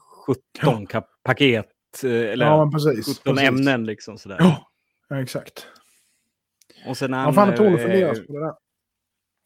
17 0.62 0.86
kap- 0.86 1.04
paket 1.22 1.66
eh, 2.04 2.10
eller 2.10 2.46
ja, 2.46 2.70
precis. 2.72 3.18
17 3.18 3.34
precis. 3.34 3.48
ämnen 3.48 3.86
liksom 3.86 4.18
sådär. 4.18 4.36
Ja, 4.40 4.70
ja 5.08 5.22
exakt. 5.22 5.66
Och 6.88 6.96
sen 6.96 7.12
Ja, 7.12 7.32
fan 7.32 7.54
tål 7.54 7.74
att 7.74 7.82
fundera 7.82 8.14
på 8.14 8.32
det 8.32 8.40
där. 8.40 8.54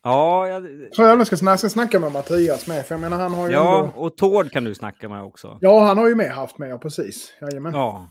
Ja, 0.02 0.48
ja, 0.48 0.60
Så 0.92 1.02
jag 1.02 1.26
ska, 1.26 1.36
jag 1.46 1.58
ska 1.58 1.68
snacka 1.68 2.00
med 2.00 2.12
Mattias 2.12 2.66
med, 2.66 2.86
för 2.86 2.94
jag 2.94 3.00
menar 3.00 3.18
han 3.18 3.34
har 3.34 3.48
ju 3.48 3.54
ja, 3.54 3.78
ändå... 3.84 3.92
och 3.96 4.16
Tord 4.16 4.50
kan 4.50 4.64
du 4.64 4.74
snacka 4.74 5.08
med 5.08 5.22
också. 5.22 5.58
Ja, 5.60 5.80
han 5.86 5.98
har 5.98 6.08
ju 6.08 6.14
med 6.14 6.30
haft 6.30 6.58
med, 6.58 6.70
ja 6.70 6.78
precis. 6.78 7.32
Jajamän. 7.40 7.72
Ja, 7.74 8.10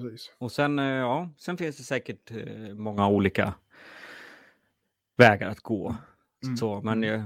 Precis. 0.00 0.32
och 0.38 0.52
sen, 0.52 0.78
eh, 0.78 0.84
ja, 0.84 1.30
sen 1.38 1.56
finns 1.56 1.76
det 1.76 1.82
säkert 1.82 2.30
eh, 2.30 2.74
många 2.74 3.08
olika 3.08 3.54
vägar 5.16 5.48
att 5.48 5.60
gå. 5.60 5.96
Mm. 6.44 6.56
Så, 6.56 6.80
men 6.80 7.04
eh, 7.04 7.24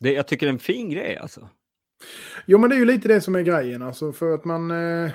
det, 0.00 0.12
jag 0.12 0.28
tycker 0.28 0.46
det 0.46 0.50
är 0.50 0.52
en 0.52 0.58
fin 0.58 0.90
grej 0.90 1.16
alltså. 1.16 1.48
Jo, 2.46 2.58
men 2.58 2.70
det 2.70 2.76
är 2.76 2.78
ju 2.78 2.84
lite 2.84 3.08
det 3.08 3.20
som 3.20 3.34
är 3.34 3.42
grejen, 3.42 3.82
alltså 3.82 4.12
för 4.12 4.34
att 4.34 4.44
man... 4.44 4.70
Eh... 4.70 5.10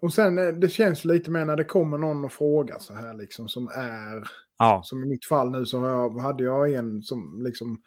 Och 0.00 0.12
sen, 0.12 0.60
det 0.60 0.68
känns 0.68 1.04
lite 1.04 1.30
mer 1.30 1.44
när 1.44 1.56
det 1.56 1.64
kommer 1.64 1.98
någon 1.98 2.24
och 2.24 2.32
frågar 2.32 2.78
så 2.78 2.94
här 2.94 3.14
liksom, 3.14 3.48
som 3.48 3.68
är... 3.68 4.28
Ja, 4.58 4.82
Som 4.84 5.04
i 5.04 5.06
mitt 5.06 5.24
fall 5.24 5.50
nu 5.50 5.66
så 5.66 6.08
hade 6.20 6.44
jag 6.44 6.72
en 6.72 7.02
som 7.02 7.42
liksom... 7.44 7.82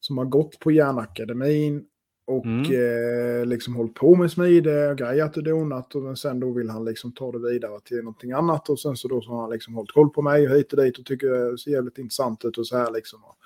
Som 0.00 0.18
har 0.18 0.24
gått 0.24 0.58
på 0.58 0.70
Järnakademin 0.70 1.86
och 2.26 2.44
Mm. 2.46 3.40
eh, 3.40 3.46
liksom 3.46 3.76
hållit 3.76 3.94
på 3.94 4.14
med 4.14 4.30
smide 4.30 4.90
och 4.90 4.98
grejat 4.98 5.36
och 5.36 5.42
donat. 5.44 5.94
Och 5.94 6.02
men 6.02 6.16
sen 6.16 6.40
då 6.40 6.52
vill 6.52 6.70
han 6.70 6.84
liksom 6.84 7.12
ta 7.12 7.32
det 7.32 7.38
vidare 7.52 7.80
till 7.84 7.96
någonting 7.96 8.32
annat. 8.32 8.68
Och 8.68 8.80
sen 8.80 8.96
så 8.96 9.08
då 9.08 9.20
så 9.20 9.30
har 9.30 9.40
han 9.40 9.50
liksom 9.50 9.74
hållit 9.74 9.92
koll 9.92 10.10
på 10.10 10.22
mig 10.22 10.48
och 10.48 10.56
hit 10.56 10.72
och 10.72 10.84
dit 10.84 10.98
och 10.98 11.04
tycker 11.06 11.28
det 11.50 11.58
ser 11.58 11.70
jävligt 11.70 11.98
intressant 11.98 12.44
ut 12.44 12.58
och 12.58 12.66
så 12.66 12.76
här 12.76 12.90
liksom. 12.92 13.24
Och 13.24 13.36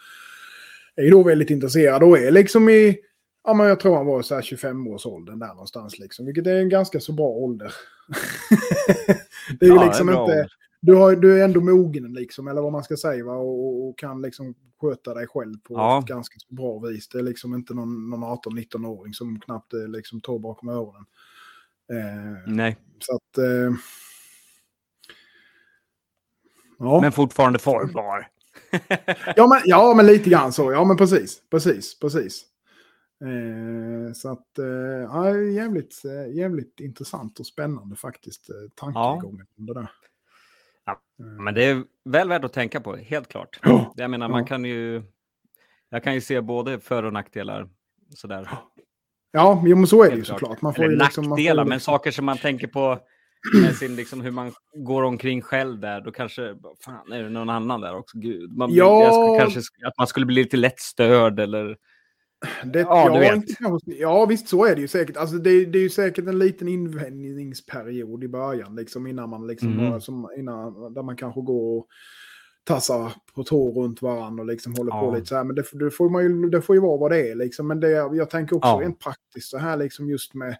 är 0.97 1.03
ju 1.03 1.11
då 1.11 1.23
väldigt 1.23 1.51
intresserad 1.51 2.03
och 2.03 2.19
är 2.19 2.31
liksom 2.31 2.69
i, 2.69 2.99
ja 3.45 3.55
men 3.55 3.67
jag 3.67 3.81
tror 3.81 3.97
han 3.97 4.07
var 4.07 4.23
så 4.23 4.35
här 4.35 4.43
25-årsåldern 4.43 5.39
där 5.39 5.49
någonstans 5.49 5.99
liksom. 5.99 6.27
Vilket 6.27 6.47
är 6.47 6.57
en 6.57 6.69
ganska 6.69 7.01
så 7.01 7.13
bra 7.13 7.27
ålder. 7.29 7.73
det 9.61 9.67
är 9.67 9.71
ju 9.71 9.75
Ja, 9.77 9.85
liksom 9.85 10.09
inte. 10.11 10.49
Du, 10.81 10.95
har, 10.95 11.17
du 11.17 11.41
är 11.41 11.45
ändå 11.45 11.61
mogen 11.61 12.13
liksom, 12.13 12.49
eller 12.49 12.63
vad 12.63 12.73
man 12.73 12.85
ska 12.85 12.97
säga? 12.97 13.33
Och, 13.33 13.89
och 13.89 13.99
kan 13.99 14.23
liksom 14.23 14.55
sköta 14.81 15.15
dig 15.15 15.27
själv 15.27 15.55
på 15.65 15.75
Ja. 15.75 15.99
ett 15.99 16.07
ganska 16.07 16.37
bra 16.49 16.79
vis. 16.79 17.09
Det 17.09 17.19
är 17.19 17.23
liksom 17.23 17.55
inte 17.55 17.75
någon, 17.75 18.11
någon 18.11 18.25
18-19-åring 18.25 19.15
som 19.15 19.41
knappt 19.41 19.73
är 19.73 19.89
liksom 19.89 20.21
tar 20.21 20.39
bakom 20.39 20.69
öronen. 20.69 21.05
Eh, 21.93 22.53
nej, 22.53 22.77
så 22.99 23.15
att... 23.17 23.39
Eh, 23.39 23.73
ja. 26.79 27.01
men 27.01 27.13
fortfarande 27.13 27.59
formbar. 27.59 28.29
Ja, 29.37 29.47
men, 29.49 29.61
ja, 29.65 29.95
men 29.97 30.07
lite 30.07 30.31
grann 30.31 30.53
så. 30.53 30.73
Ja, 30.73 30.85
men 30.85 30.97
precis. 30.97 31.43
Precis, 31.51 31.99
precis. 31.99 32.45
Eh, 33.25 34.13
så 34.13 34.29
att, 34.33 34.59
eh, 34.59 34.65
ja, 35.03 35.37
jävligt, 35.39 36.05
eh, 36.05 36.37
jävligt 36.37 36.81
intressant 36.81 37.41
och 37.41 37.47
spännande 37.47 37.97
faktiskt. 37.97 38.51
Eh, 38.51 38.57
tankegången 38.75 39.47
om 39.59 39.67
det 39.67 39.75
där. 39.75 39.91
Ja, 40.91 41.01
Eh, 41.21 41.27
Men 41.27 41.55
det 41.55 41.65
är 41.65 41.85
väl 42.05 42.29
värt 42.29 42.45
att 42.45 42.53
tänka 42.53 42.81
på, 42.81 42.97
helt 42.97 43.29
klart. 43.29 43.59
Ja, 43.63 43.93
Jag 43.97 44.11
menar, 44.11 44.29
man 44.29 44.45
kan 44.45 44.65
ju... 44.65 45.03
Jag 45.91 46.05
kan 46.05 46.15
ju 46.15 46.21
se 46.21 46.41
både 46.41 46.81
för 46.81 47.03
och 47.03 47.13
nackdelar. 47.13 47.69
Sådär. 48.15 48.49
Ja, 49.33 49.63
jo, 49.67 49.77
men 49.77 49.87
så 49.87 50.05
är 50.05 50.11
det 50.11 50.17
ju 50.17 50.25
såklart. 50.25 50.63
Man 50.63 50.75
får 50.75 50.83
Eller 50.83 50.93
ju 50.95 50.99
liksom, 50.99 51.25
nackdelar, 51.25 51.65
men 51.65 51.77
liksom, 51.77 51.93
saker 51.93 52.11
som 52.11 52.25
man 52.25 52.39
tänker 52.39 52.67
på 52.67 52.99
med 53.63 53.77
sin, 53.77 53.97
liksom, 53.97 54.21
hur 54.21 54.31
man 54.31 54.53
går 54.75 55.03
omkring 55.03 55.43
själv 55.43 55.79
där. 55.81 56.01
Då 56.01 56.13
kanske, 56.13 56.55
fan 56.85 57.13
är 57.13 57.23
det 57.23 57.29
någon 57.29 57.51
annan 57.51 57.81
där 57.81 57.97
också? 57.97 58.19
Gud, 58.19 58.57
man, 58.57 58.71
Ja. 58.73 59.03
jag 59.05 59.15
skulle, 59.15 59.39
kanske, 59.39 59.87
att 59.87 59.99
man 59.99 60.07
skulle 60.07 60.27
bli 60.27 60.43
lite 60.43 60.57
lätt 60.57 60.81
störd 60.81 61.41
eller... 61.41 61.77
Det, 62.65 62.81
Ja, 62.81 63.13
du 63.15 63.19
vet. 63.21 63.35
inte 63.37 63.55
ja, 63.85 64.27
visst 64.27 64.49
så 64.49 64.65
är 64.65 64.75
det 64.75 64.81
ju 64.81 64.89
säkert. 64.89 65.17
Alltså, 65.17 65.37
det, 65.37 65.65
det 65.65 65.79
är 65.79 65.83
ju 65.83 65.91
säkert 65.91 66.27
en 66.27 66.39
liten 66.39 66.69
invändningsperiod 66.69 68.25
i 68.25 68.29
början, 68.29 68.77
liksom, 68.77 69.07
innan 69.07 69.29
man 69.31 69.47
liksom 69.47 69.77
bara, 69.79 70.01
som, 70.01 70.29
innan, 70.37 70.95
där 70.95 71.03
man 71.03 71.17
kanske 71.17 71.41
går 71.41 71.79
och 71.79 71.87
tassar 72.65 73.13
på 73.35 73.45
tå 73.45 73.73
runt 73.83 74.03
varandra 74.03 74.43
och 74.43 74.47
liksom 74.47 74.75
håller 74.75 74.91
på 74.91 74.97
Ja. 75.07 75.15
lite 75.15 75.27
så 75.27 75.37
här. 75.37 75.45
Men 75.45 75.57
det, 75.57 75.65
det, 75.73 75.91
får 75.91 76.11
man 76.11 76.23
ju, 76.23 76.51
det 76.51 76.63
får 76.63 76.77
ju 76.77 76.81
vara 76.83 76.97
vad 76.97 77.11
det 77.11 77.31
är 77.31 77.35
liksom. 77.35 77.67
Men 77.67 77.81
det, 77.81 77.91
jag 77.91 78.31
tänker 78.31 78.57
också 78.57 78.69
Ja. 78.69 78.81
rent 78.83 78.99
praktiskt 79.01 79.49
så 79.51 79.59
här 79.59 79.77
liksom 79.77 80.11
just 80.11 80.35
med 80.35 80.57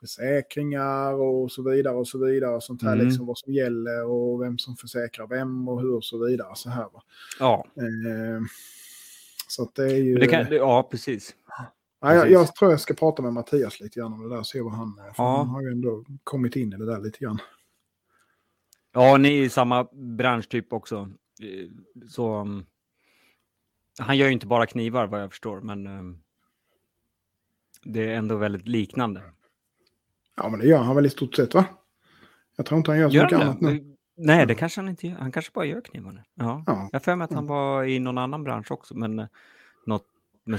försäkringar 0.00 1.12
och 1.14 1.52
så 1.52 1.62
vidare 1.70 1.94
och 1.96 2.08
så 2.08 2.18
vidare. 2.26 2.54
Och 2.56 2.62
sånt 2.62 2.82
här 2.82 2.92
Mm. 2.92 3.06
liksom 3.06 3.26
vad 3.26 3.38
som 3.38 3.52
gäller 3.52 4.04
och 4.06 4.42
vem 4.42 4.58
som 4.58 4.76
försäkrar 4.76 5.26
vem 5.26 5.68
och 5.68 5.80
hur 5.80 5.94
och 5.94 6.04
så 6.04 6.24
vidare. 6.26 6.48
Så 6.54 6.70
här 6.70 6.82
va. 6.84 7.02
Ja, 7.40 7.64
Eh, 7.76 8.40
så 9.54 9.70
det 9.74 9.82
är 9.82 9.96
ju... 9.96 10.14
det 10.14 10.26
kan, 10.26 10.46
ja 10.50 10.88
precis. 10.90 11.34
Ja, 12.00 12.14
jag, 12.14 12.30
jag 12.30 12.54
tror 12.54 12.70
jag 12.70 12.80
ska 12.80 12.94
prata 12.94 13.22
med 13.22 13.32
Mattias 13.32 13.80
lite 13.80 14.00
grann 14.00 14.12
om 14.12 14.22
det 14.22 14.28
där 14.28 14.38
och 14.38 14.46
se 14.46 14.60
vad 14.60 14.72
han 14.72 14.98
är. 14.98 15.12
För 15.12 15.22
Ja. 15.22 15.36
Han 15.36 15.48
har 15.48 15.62
ju 15.62 15.68
ändå 15.68 16.04
kommit 16.24 16.56
in 16.56 16.72
i 16.72 16.76
det 16.76 16.86
där 16.86 17.00
lite 17.00 17.18
grann. 17.18 17.38
Ja, 18.92 19.16
ni 19.16 19.38
är 19.38 19.42
i 19.42 19.48
samma 19.50 19.84
branschtyp 19.92 20.72
också. 20.72 21.10
Eh, 21.42 21.68
Så... 22.08 22.40
um, 22.40 22.66
Han 23.98 24.16
gör 24.18 24.26
ju 24.26 24.32
inte 24.32 24.46
bara 24.46 24.66
knivar 24.66 25.06
vad 25.06 25.22
jag 25.22 25.30
förstår, 25.30 25.60
men 25.60 25.86
um, 25.86 26.22
det 27.82 28.10
är 28.10 28.14
ändå 28.16 28.36
väldigt 28.36 28.68
liknande. 28.68 29.22
Ja, 30.36 30.48
men 30.48 30.60
det 30.60 30.66
gör 30.66 30.78
han 30.78 30.96
väl 30.96 31.06
i 31.06 31.10
stort 31.10 31.34
sett 31.34 31.54
va? 31.54 31.64
Jag 32.56 32.66
tror 32.66 32.78
inte 32.78 32.90
han 32.90 33.00
gör 33.00 33.08
så 33.08 33.16
Gör 33.16 33.24
mycket 33.24 33.40
annat 33.40 33.60
nu. 33.60 33.93
Nej, 34.16 34.46
det 34.46 34.54
kanske 34.54 34.80
han 34.80 34.88
inte 34.88 35.06
gör. 35.06 35.16
Han 35.16 35.32
kanske 35.32 35.50
bara 35.54 35.64
gör 35.64 35.80
knivarna. 35.80 36.24
Ja. 36.34 36.64
Ja. 36.66 36.88
Jag 36.92 36.98
har 37.00 37.04
för 37.04 37.16
mig 37.16 37.24
att 37.24 37.32
han 37.32 37.46
var 37.46 37.84
i 37.84 37.98
någon 37.98 38.18
annan 38.18 38.44
bransch 38.44 38.70
också, 38.72 38.96
men 38.96 39.18
eh, 39.18 39.26
något 39.86 40.06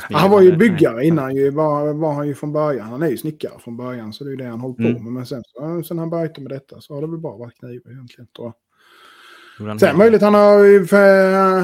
Han 0.01 0.31
var 0.31 0.41
ju 0.41 0.55
byggare 0.57 0.95
Nej. 0.95 1.07
innan 1.07 1.35
ju, 1.35 1.49
var, 1.51 1.93
var 1.93 2.13
han 2.13 2.27
ju 2.27 2.35
från 2.35 2.53
början. 2.53 2.87
Han 2.89 3.03
är 3.03 3.07
ju 3.09 3.17
snickare 3.17 3.59
från 3.59 3.77
början 3.77 4.13
så 4.13 4.23
det 4.23 4.27
är 4.29 4.31
ju 4.31 4.37
det 4.37 4.45
han 4.45 4.59
hållit 4.59 4.77
på 4.77 4.83
Mm. 4.83 5.03
med. 5.03 5.13
Men 5.13 5.25
sen, 5.25 5.43
så- 5.47 5.83
sen 5.83 5.99
han 5.99 6.09
började 6.09 6.41
med 6.41 6.51
detta 6.51 6.81
så 6.81 6.93
har 6.93 7.01
det 7.01 7.07
väl 7.07 7.19
bara 7.19 7.37
varit 7.37 7.59
knivar 7.59 7.91
egentligen 7.91 8.27
tror 8.35 8.47
jag. 8.47 9.79
Sen 9.79 9.97
möjligt 9.97 10.21
han 10.21 10.33
har 10.33 10.63
ju, 10.63 10.87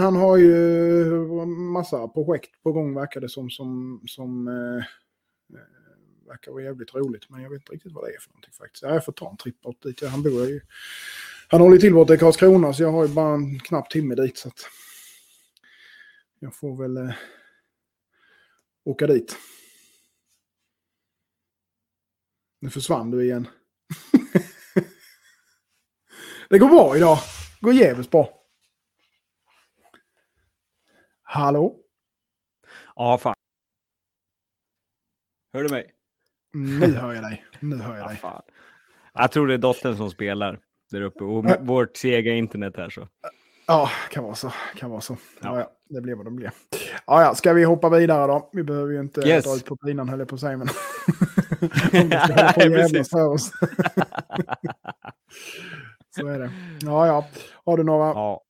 han 0.01 0.15
har 0.15 0.37
ju 0.37 1.05
massa 1.73 2.07
projekt 2.07 2.63
på 2.63 2.71
gång 2.71 2.93
verkar 2.95 3.21
det 3.21 3.29
som. 3.29 3.49
Som, 3.49 4.01
som 4.07 4.47
eh, 4.47 4.53
eh, 4.53 5.61
verkar 6.27 6.51
vara 6.51 6.63
jävligt 6.63 6.95
roligt. 6.95 7.29
Men 7.29 7.41
jag 7.41 7.49
vet 7.49 7.61
inte 7.61 7.71
riktigt 7.73 7.91
vad 7.93 8.03
det 8.03 8.15
är 8.15 8.19
för 8.19 8.29
någonting 8.29 8.53
faktiskt. 8.53 8.83
Ja, 8.83 8.93
Jag 8.93 9.05
får 9.05 9.11
ta 9.11 9.29
en 9.29 9.37
tripp 9.37 9.61
bort 9.61 9.83
dit. 9.83 10.03
Han 10.07 10.23
bor 10.23 10.31
ju... 10.31 10.61
Han 11.51 11.61
håller 11.61 11.77
till 11.77 11.93
borta 11.93 12.13
i 12.13 12.17
Karlskrona 12.17 12.73
så 12.73 12.83
jag 12.83 12.91
har 12.91 13.07
ju 13.07 13.13
bara 13.13 13.33
en 13.35 13.59
knapp 13.59 13.89
timme 13.89 14.15
dit. 14.15 14.37
Så 14.37 14.47
att 14.47 14.59
jag 16.39 16.55
får 16.55 16.77
väl 16.81 16.97
eh, 16.97 17.13
åka 18.83 19.07
dit. 19.07 19.37
Nu 22.59 22.69
försvann 22.69 23.11
du 23.11 23.23
igen. 23.23 23.47
det 26.49 26.59
går 26.59 26.67
bra 26.69 26.97
idag. 26.97 27.17
Det 27.59 27.65
går 27.65 27.73
jävligt 27.73 28.11
bra. 28.11 28.37
Hallå? 31.23 31.77
Ja, 32.95 33.17
fan. 33.17 33.35
Hör 35.53 35.63
du 35.63 35.69
mig? 35.69 35.93
Nu 36.53 36.95
hör 36.95 37.13
jag 37.13 37.23
dig. 37.23 37.45
Nu 37.59 37.75
hör 37.75 37.95
jag 37.97 38.03
Ja, 38.03 38.07
dig. 38.07 38.17
fan. 38.17 38.41
Jag 39.13 39.31
tror 39.31 39.47
det 39.47 39.53
är 39.53 39.57
dottern 39.57 39.97
som 39.97 40.09
spelar 40.11 40.59
där 40.91 41.01
uppe 41.01 41.23
och 41.23 41.45
Äh. 41.45 41.61
vårt 41.61 41.97
sega 41.97 42.33
internet 42.33 42.73
här 42.77 42.89
så. 42.89 43.07
Ja, 43.67 43.89
kan 44.11 44.23
vara 44.23 44.35
så. 44.35 44.51
Kan 44.77 44.89
vara 44.89 45.01
så. 45.01 45.17
Ja. 45.41 45.59
Ja. 45.59 45.71
Det 45.89 46.01
blir 46.01 46.15
vad 46.15 46.25
det 46.25 46.31
blir. 46.31 46.51
Ja, 47.07 47.21
ja, 47.21 47.35
ska 47.35 47.53
vi 47.53 47.63
hoppa 47.63 47.89
vidare 47.89 48.27
då? 48.27 48.49
Vi 48.53 48.63
behöver 48.63 48.93
ju 48.93 48.99
inte 48.99 49.21
Yes. 49.21 49.45
dra 49.45 49.55
ut 49.55 49.65
på 49.65 49.77
pinan 49.77 50.09
höll 50.09 50.19
jag 50.19 50.27
på 50.27 50.35
att 50.35 50.41
säga. 50.41 50.57
Men... 50.57 50.67
Om 52.01 52.09
vi 52.09 52.09
ska 52.09 52.33
hålla 52.33 52.53
på 52.53 52.61
och 52.61 52.67
jävlas 52.79 53.09
för 53.09 53.27
oss. 53.27 53.51
så 56.15 56.27
är 56.27 56.39
det. 56.39 56.51
Ja, 56.81 57.07
ja. 57.07 57.25
Har 57.65 57.77
du 57.77 57.83
några 57.83 58.05
Ja. 58.07 58.41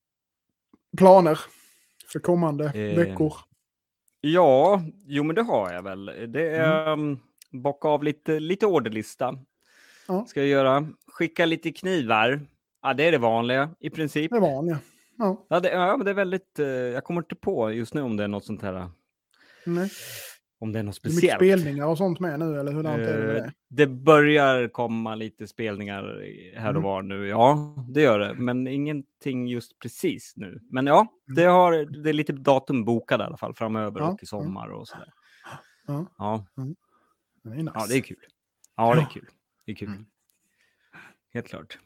planer 0.98 1.40
för 2.12 2.20
kommande 2.20 2.66
Eh, 2.66 2.98
veckor? 2.98 3.34
ja, 4.22 4.82
jo 5.06 5.24
men 5.24 5.36
det 5.36 5.42
har 5.44 5.72
jag 5.74 5.84
väl. 5.84 6.06
Det 6.06 6.50
är 6.50 6.94
mm. 6.94 7.18
bocka 7.52 7.88
av 7.88 8.04
lite, 8.04 8.40
lite 8.40 8.66
orderlista. 8.66 9.34
Ja. 10.08 10.26
Ska 10.26 10.40
jag 10.40 10.50
göra. 10.50 10.88
Skicka 11.08 11.46
lite 11.46 11.72
knivar. 11.72 12.42
Ja, 12.82 12.94
det 12.94 13.04
är 13.04 13.12
det 13.12 13.18
vanliga 13.18 13.70
i 13.80 13.90
princip. 13.90 14.32
Det 14.32 14.40
vanliga. 14.40 14.80
Ja, 15.18 15.46
Ja, 15.50 15.60
det, 15.60 15.72
ja 15.72 15.98
men 15.98 16.06
det 16.06 16.12
är 16.12 16.16
väldigt... 16.16 16.60
eh, 16.60 16.66
jag 16.68 17.04
kommer 17.04 17.22
inte 17.22 17.36
på 17.36 17.72
just 17.72 17.94
nu 17.94 18.02
om 18.02 18.18
det 18.18 18.24
är 18.24 18.28
något 18.28 18.46
sånt 18.46 18.62
här. 18.62 18.74
eh, 18.74 18.88
nej. 19.66 19.90
Om 20.60 20.72
det 20.72 20.80
är 20.80 20.84
något 20.84 21.00
Det 21.04 21.08
är 21.08 21.10
mycket 21.10 21.32
speciellt. 21.32 21.62
spelningar 21.62 21.86
och 21.88 21.98
sånt 21.98 22.20
med 22.20 22.40
nu, 22.40 22.60
eller 22.60 22.72
hur 22.72 22.86
är 22.86 22.98
det 22.98 23.06
med 23.28 23.38
Eh, 23.38 23.44
det? 23.44 23.54
det 23.70 23.88
börjar 23.88 24.68
komma 24.68 25.16
lite 25.16 25.48
spelningar 25.48 26.04
här 26.58 26.70
och 26.70 26.70
Mm. 26.70 26.82
var 26.84 27.02
nu. 27.02 27.28
Ja, 27.28 27.76
det 27.90 28.02
gör 28.02 28.20
det. 28.20 28.34
Men 28.34 28.68
ingenting 28.68 29.48
just 29.48 29.80
precis 29.80 30.34
nu. 30.36 30.60
Men 30.72 30.88
ja, 30.88 31.00
Mm. 31.00 31.36
det, 31.36 31.44
har, 31.44 31.72
det 32.04 32.10
är 32.10 32.14
lite 32.14 32.34
datum 32.34 32.86
bokade 32.86 33.24
i 33.24 33.28
alla 33.28 33.38
fall 33.38 33.54
framöver 33.54 34.00
Ja, 34.00 34.08
och 34.12 34.24
i 34.24 34.26
sommar 34.26 34.68
och 34.72 34.88
sådär. 34.88 35.14
Ja. 35.88 36.06
Ja, 36.18 36.46
Det 37.44 37.50
är 37.50 37.56
nice. 37.56 37.72
ja, 37.76 37.86
det 37.90 37.96
är 37.98 38.02
kul. 38.02 38.18
Ja, 38.76 38.96
det 38.96 39.02
är 39.02 39.06
kul. 39.14 39.28
Det 39.72 39.76
är 39.76 39.78
kul. 39.78 39.88
Mm. 39.88 40.06
Helt 41.34 41.48
klart. 41.48 41.80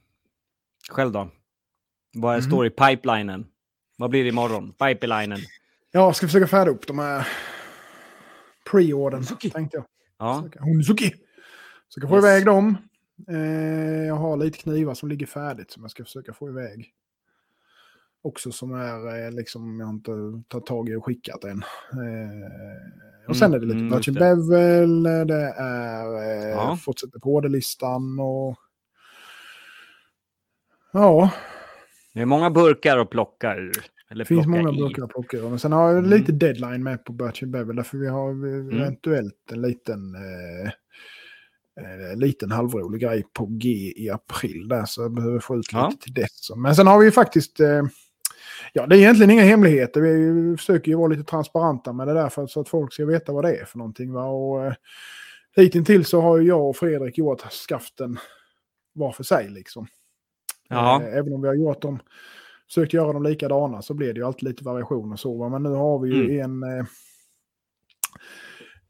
Själv 0.90 1.12
då? 1.12 1.30
Vad 2.14 2.34
Mm. 2.36 2.42
står 2.50 2.66
i 2.66 2.70
pipelinen? 2.70 3.46
Vad 3.98 4.10
blir 4.10 4.24
det 4.24 4.30
imorgon? 4.30 4.74
Pipelinen? 4.74 5.40
Jag 5.92 6.16
ska 6.16 6.28
försöka 6.28 6.48
färda 6.48 6.72
upp 6.72 6.88
de 6.88 7.00
här 7.00 7.28
pre-ordern, 8.72 9.24
tänkte 9.52 9.78
jag. 9.78 9.86
Ja, 10.18 10.42
Försöka- 10.42 10.64
Hunsuki! 10.64 11.14
Så 11.88 12.00
jag 12.00 12.10
får 12.10 12.18
Yes. 12.18 12.26
iväg 12.26 12.46
dem. 12.46 12.78
Eh, 13.30 13.36
jag 14.08 14.16
har 14.16 14.38
lite 14.38 14.58
knivar 14.58 14.94
som 14.94 15.10
ligger 15.10 15.26
färdigt 15.26 15.72
som 15.72 15.82
jag 15.84 15.92
ska 15.92 16.04
försöka 16.04 16.34
få 16.34 16.50
iväg. 16.50 16.94
Också 18.26 18.52
som 18.52 18.74
är 18.74 19.26
eh, 19.26 19.32
liksom 19.32 19.80
jag 19.80 19.88
har 19.88 19.94
inte 19.94 20.12
tagit 20.48 20.66
tag 20.66 20.90
i 20.90 20.96
och 20.96 21.06
skickat 21.06 21.44
än. 21.44 21.58
Eh, 21.92 23.30
och 23.30 23.38
sen 23.38 23.54
är 23.54 23.60
det 23.60 23.66
lite 23.66 23.78
Mm, 23.78 23.88
mm, 23.88 23.98
just 23.98 24.08
Virgin 24.08 24.14
det. 24.14 24.36
Bevel, 24.36 25.04
det 25.28 25.54
är 25.58 26.06
eh, 26.24 26.50
Ja. 26.50 26.78
fortsätter 26.86 27.20
på 27.20 27.36
orderlistan 27.36 28.20
och... 28.20 28.56
Ja, 30.94 31.32
det 32.14 32.22
är 32.22 32.26
många 32.26 32.50
burkar 32.52 32.98
att 32.98 33.10
plocka 33.10 33.56
ur. 33.56 33.86
Det 34.16 34.26
finns 34.26 34.48
många 34.48 34.70
i. 34.70 34.78
burkar 34.78 35.04
att 35.04 35.10
plocka 35.10 35.38
ur. 35.38 35.50
Men 35.50 35.60
sen 35.60 35.72
har 35.72 35.84
jag 35.90 35.98
Mm. 35.98 36.10
lite 36.10 36.32
deadline 36.32 36.84
med 36.84 37.04
på 37.06 37.14
Birch 37.14 37.44
Bevel. 37.44 37.76
Därför 37.76 37.98
vi 37.98 38.08
har 38.08 38.30
eh, 38.30 38.76
eventuellt 38.82 39.52
en 39.52 39.62
liten, 39.62 40.16
eh, 40.16 40.68
eh, 42.12 42.18
liten 42.18 42.52
halvrolig 42.52 43.02
grej 43.02 43.24
på 43.34 43.46
G 43.46 43.70
i 43.98 44.10
april. 44.10 44.68
Där, 44.68 44.86
så 44.86 45.02
jag 45.02 45.14
behöver 45.14 45.40
få 45.40 45.56
ut 45.56 45.74
lite 45.74 45.78
Ja. 45.78 45.92
till 46.02 46.14
dess. 46.14 46.50
Men 46.56 46.76
sen 46.76 46.88
har 46.88 47.00
vi 47.00 47.06
ju 47.06 47.12
faktiskt... 47.12 47.60
Eh, 47.60 47.84
ja, 48.76 48.88
det 48.88 48.96
är 48.96 49.00
egentligen 49.00 49.30
inga 49.32 49.44
hemligheter. 49.44 50.02
Vi 50.02 50.58
försöker 50.58 50.92
ju 50.92 50.98
vara 50.98 51.08
lite 51.08 51.24
transparenta 51.24 51.94
med 51.94 52.08
det 52.08 52.14
där 52.14 52.30
för, 52.30 52.48
så 52.48 52.60
att 52.60 52.70
folk 52.70 52.94
ska 52.94 53.06
veta 53.06 53.32
vad 53.34 53.44
det 53.44 53.56
är 53.56 53.66
för 53.66 53.78
någonting. 53.78 54.14
Va? 54.14 54.26
Och, 54.26 54.66
eh, 54.66 54.74
hittills 55.56 56.10
så 56.10 56.22
har 56.22 56.38
ju 56.38 56.48
jag 56.48 56.70
och 56.70 56.76
Fredrik 56.78 57.18
gjort 57.18 57.42
skaften 57.42 58.18
var 58.94 59.12
för 59.12 59.24
sig. 59.24 59.50
Liksom. 59.50 59.88
Ja. 60.70 61.02
Eh, 61.02 61.18
Även 61.18 61.34
om 61.34 61.42
vi 61.42 61.48
har 61.48 61.56
gjort 61.56 61.82
dem, 61.82 62.00
försökt 62.68 62.94
göra 62.94 63.14
dem 63.14 63.24
likadana 63.24 63.82
så 63.82 63.94
blir 63.94 64.14
det 64.14 64.20
ju 64.20 64.26
alltid 64.26 64.44
lite 64.44 64.64
variation 64.64 65.12
och 65.12 65.20
så. 65.20 65.38
va. 65.38 65.50
Men 65.50 65.64
nu 65.64 65.70
har 65.70 66.00
vi 66.00 66.10
ju 66.10 66.40
en, 66.40 66.64
eh, 66.64 66.86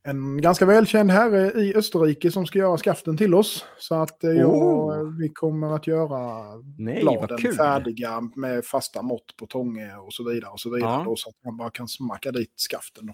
en 0.05 0.41
ganska 0.41 0.65
välkänd 0.65 1.11
herre 1.11 1.51
i 1.61 1.75
Österrike 1.75 2.31
som 2.31 2.45
ska 2.45 2.59
göra 2.59 2.77
skaften 2.77 3.17
till 3.17 3.33
oss. 3.33 3.65
Så 3.79 3.95
att 3.95 4.23
eh, 4.23 4.29
jag, 4.31 4.49
Oh. 4.55 5.17
vi 5.19 5.29
kommer 5.29 5.75
att 5.75 5.87
göra 5.87 6.43
Nej, 6.77 7.01
bladen 7.01 7.37
färdiga 7.57 8.21
med 8.35 8.65
fasta 8.65 9.01
mått 9.01 9.35
på 9.37 9.45
tånge 9.47 9.95
och 9.95 10.13
så 10.13 10.29
vidare. 10.29 10.51
Och 10.51 10.59
så 10.59 10.73
vidare 10.75 10.91
Ja. 10.91 11.03
då, 11.05 11.15
så 11.15 11.29
att 11.29 11.35
man 11.45 11.57
bara 11.57 11.69
kan 11.69 11.87
smacka 11.87 12.31
dit 12.31 12.59
skaften. 12.71 13.05
Då. 13.05 13.13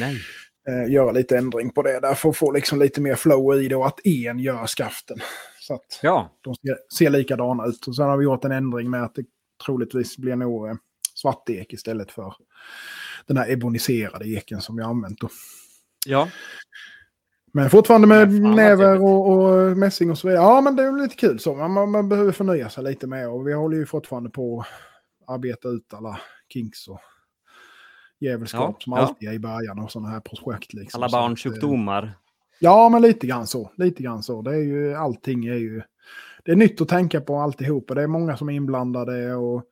Nej. 0.00 0.18
Eh, 0.68 0.92
göra 0.92 1.12
lite 1.12 1.38
ändring 1.38 1.70
på 1.70 1.82
det 1.82 2.00
där 2.00 2.14
för 2.14 2.28
att 2.28 2.36
få 2.36 2.50
liksom 2.52 2.78
lite 2.78 3.00
mer 3.00 3.14
flow 3.14 3.62
i 3.62 3.68
det 3.68 3.76
och 3.76 3.86
att 3.86 4.06
en 4.06 4.38
gör 4.38 4.66
skaften. 4.66 5.18
Så 5.60 5.74
att 5.74 6.00
Ja, 6.02 6.30
de 6.40 6.54
ser, 6.54 6.76
ser 6.98 7.10
likadana 7.10 7.66
ut. 7.66 7.86
Och 7.86 7.96
sen 7.96 8.08
har 8.08 8.16
vi 8.16 8.24
gjort 8.24 8.44
en 8.44 8.52
ändring 8.52 8.90
med 8.90 9.02
att 9.02 9.14
det 9.14 9.24
troligtvis 9.66 10.16
blir 10.16 10.36
nog 10.36 10.68
eh, 10.68 10.74
svartek 11.14 11.72
istället 11.72 12.12
för 12.12 12.34
den 13.26 13.36
här 13.36 13.50
eboniserade 13.50 14.28
eken 14.28 14.60
som 14.60 14.76
vi 14.76 14.82
har 14.82 14.90
använt. 14.90 15.20
Då. 15.20 15.28
Ja. 16.06 16.28
Men 17.52 17.70
fortfarande 17.70 18.06
med 18.06 18.28
fan, 18.28 18.56
näver 18.56 19.02
och, 19.02 19.28
och 19.28 19.76
mässing 19.76 20.10
och 20.10 20.18
så 20.18 20.28
vidare. 20.28 20.44
Ja, 20.44 20.60
men 20.60 20.76
det 20.76 20.82
är 20.82 21.02
lite 21.02 21.16
kul 21.16 21.38
så. 21.38 21.54
Man, 21.54 21.90
man, 21.90 22.08
behöver 22.08 22.32
förnya 22.32 22.70
sig 22.70 22.84
lite 22.84 23.06
mer. 23.06 23.30
Och 23.30 23.48
vi 23.48 23.52
håller 23.52 23.76
ju 23.76 23.86
fortfarande 23.86 24.30
på 24.30 24.60
att 24.60 25.34
arbeta 25.34 25.68
ut 25.68 25.94
alla 25.94 26.20
kinks 26.52 26.88
och 26.88 27.00
djävulskap 28.20 28.76
Ja, 28.78 28.84
som 28.84 28.92
ja. 28.92 28.98
alltid 28.98 29.28
är 29.28 29.32
i 29.32 29.38
början 29.38 29.78
av 29.78 29.86
sådana 29.86 30.08
här 30.08 30.20
projekt. 30.20 30.74
Liksom. 30.74 30.98
Alla 30.98 31.06
att, 31.06 31.12
eh, 31.12 31.18
barnsjukdomar. 31.18 32.12
Ja, 32.58 32.88
men 32.88 33.02
lite 33.02 33.26
grann 33.26 33.46
så. 33.46 33.72
Lite 33.76 34.02
grann 34.02 34.22
så. 34.22 34.42
Det 34.42 34.50
är 34.50 34.62
ju, 34.62 34.94
allting 34.94 35.46
är 35.46 35.54
ju... 35.54 35.82
Det 36.44 36.52
är 36.52 36.56
nytt 36.56 36.80
att 36.80 36.88
tänka 36.88 37.20
på 37.20 37.38
alltihopa. 37.38 37.94
Det 37.94 38.02
är 38.02 38.06
många 38.06 38.36
som 38.36 38.48
är 38.48 38.52
inblandade 38.52 39.34
och 39.34 39.64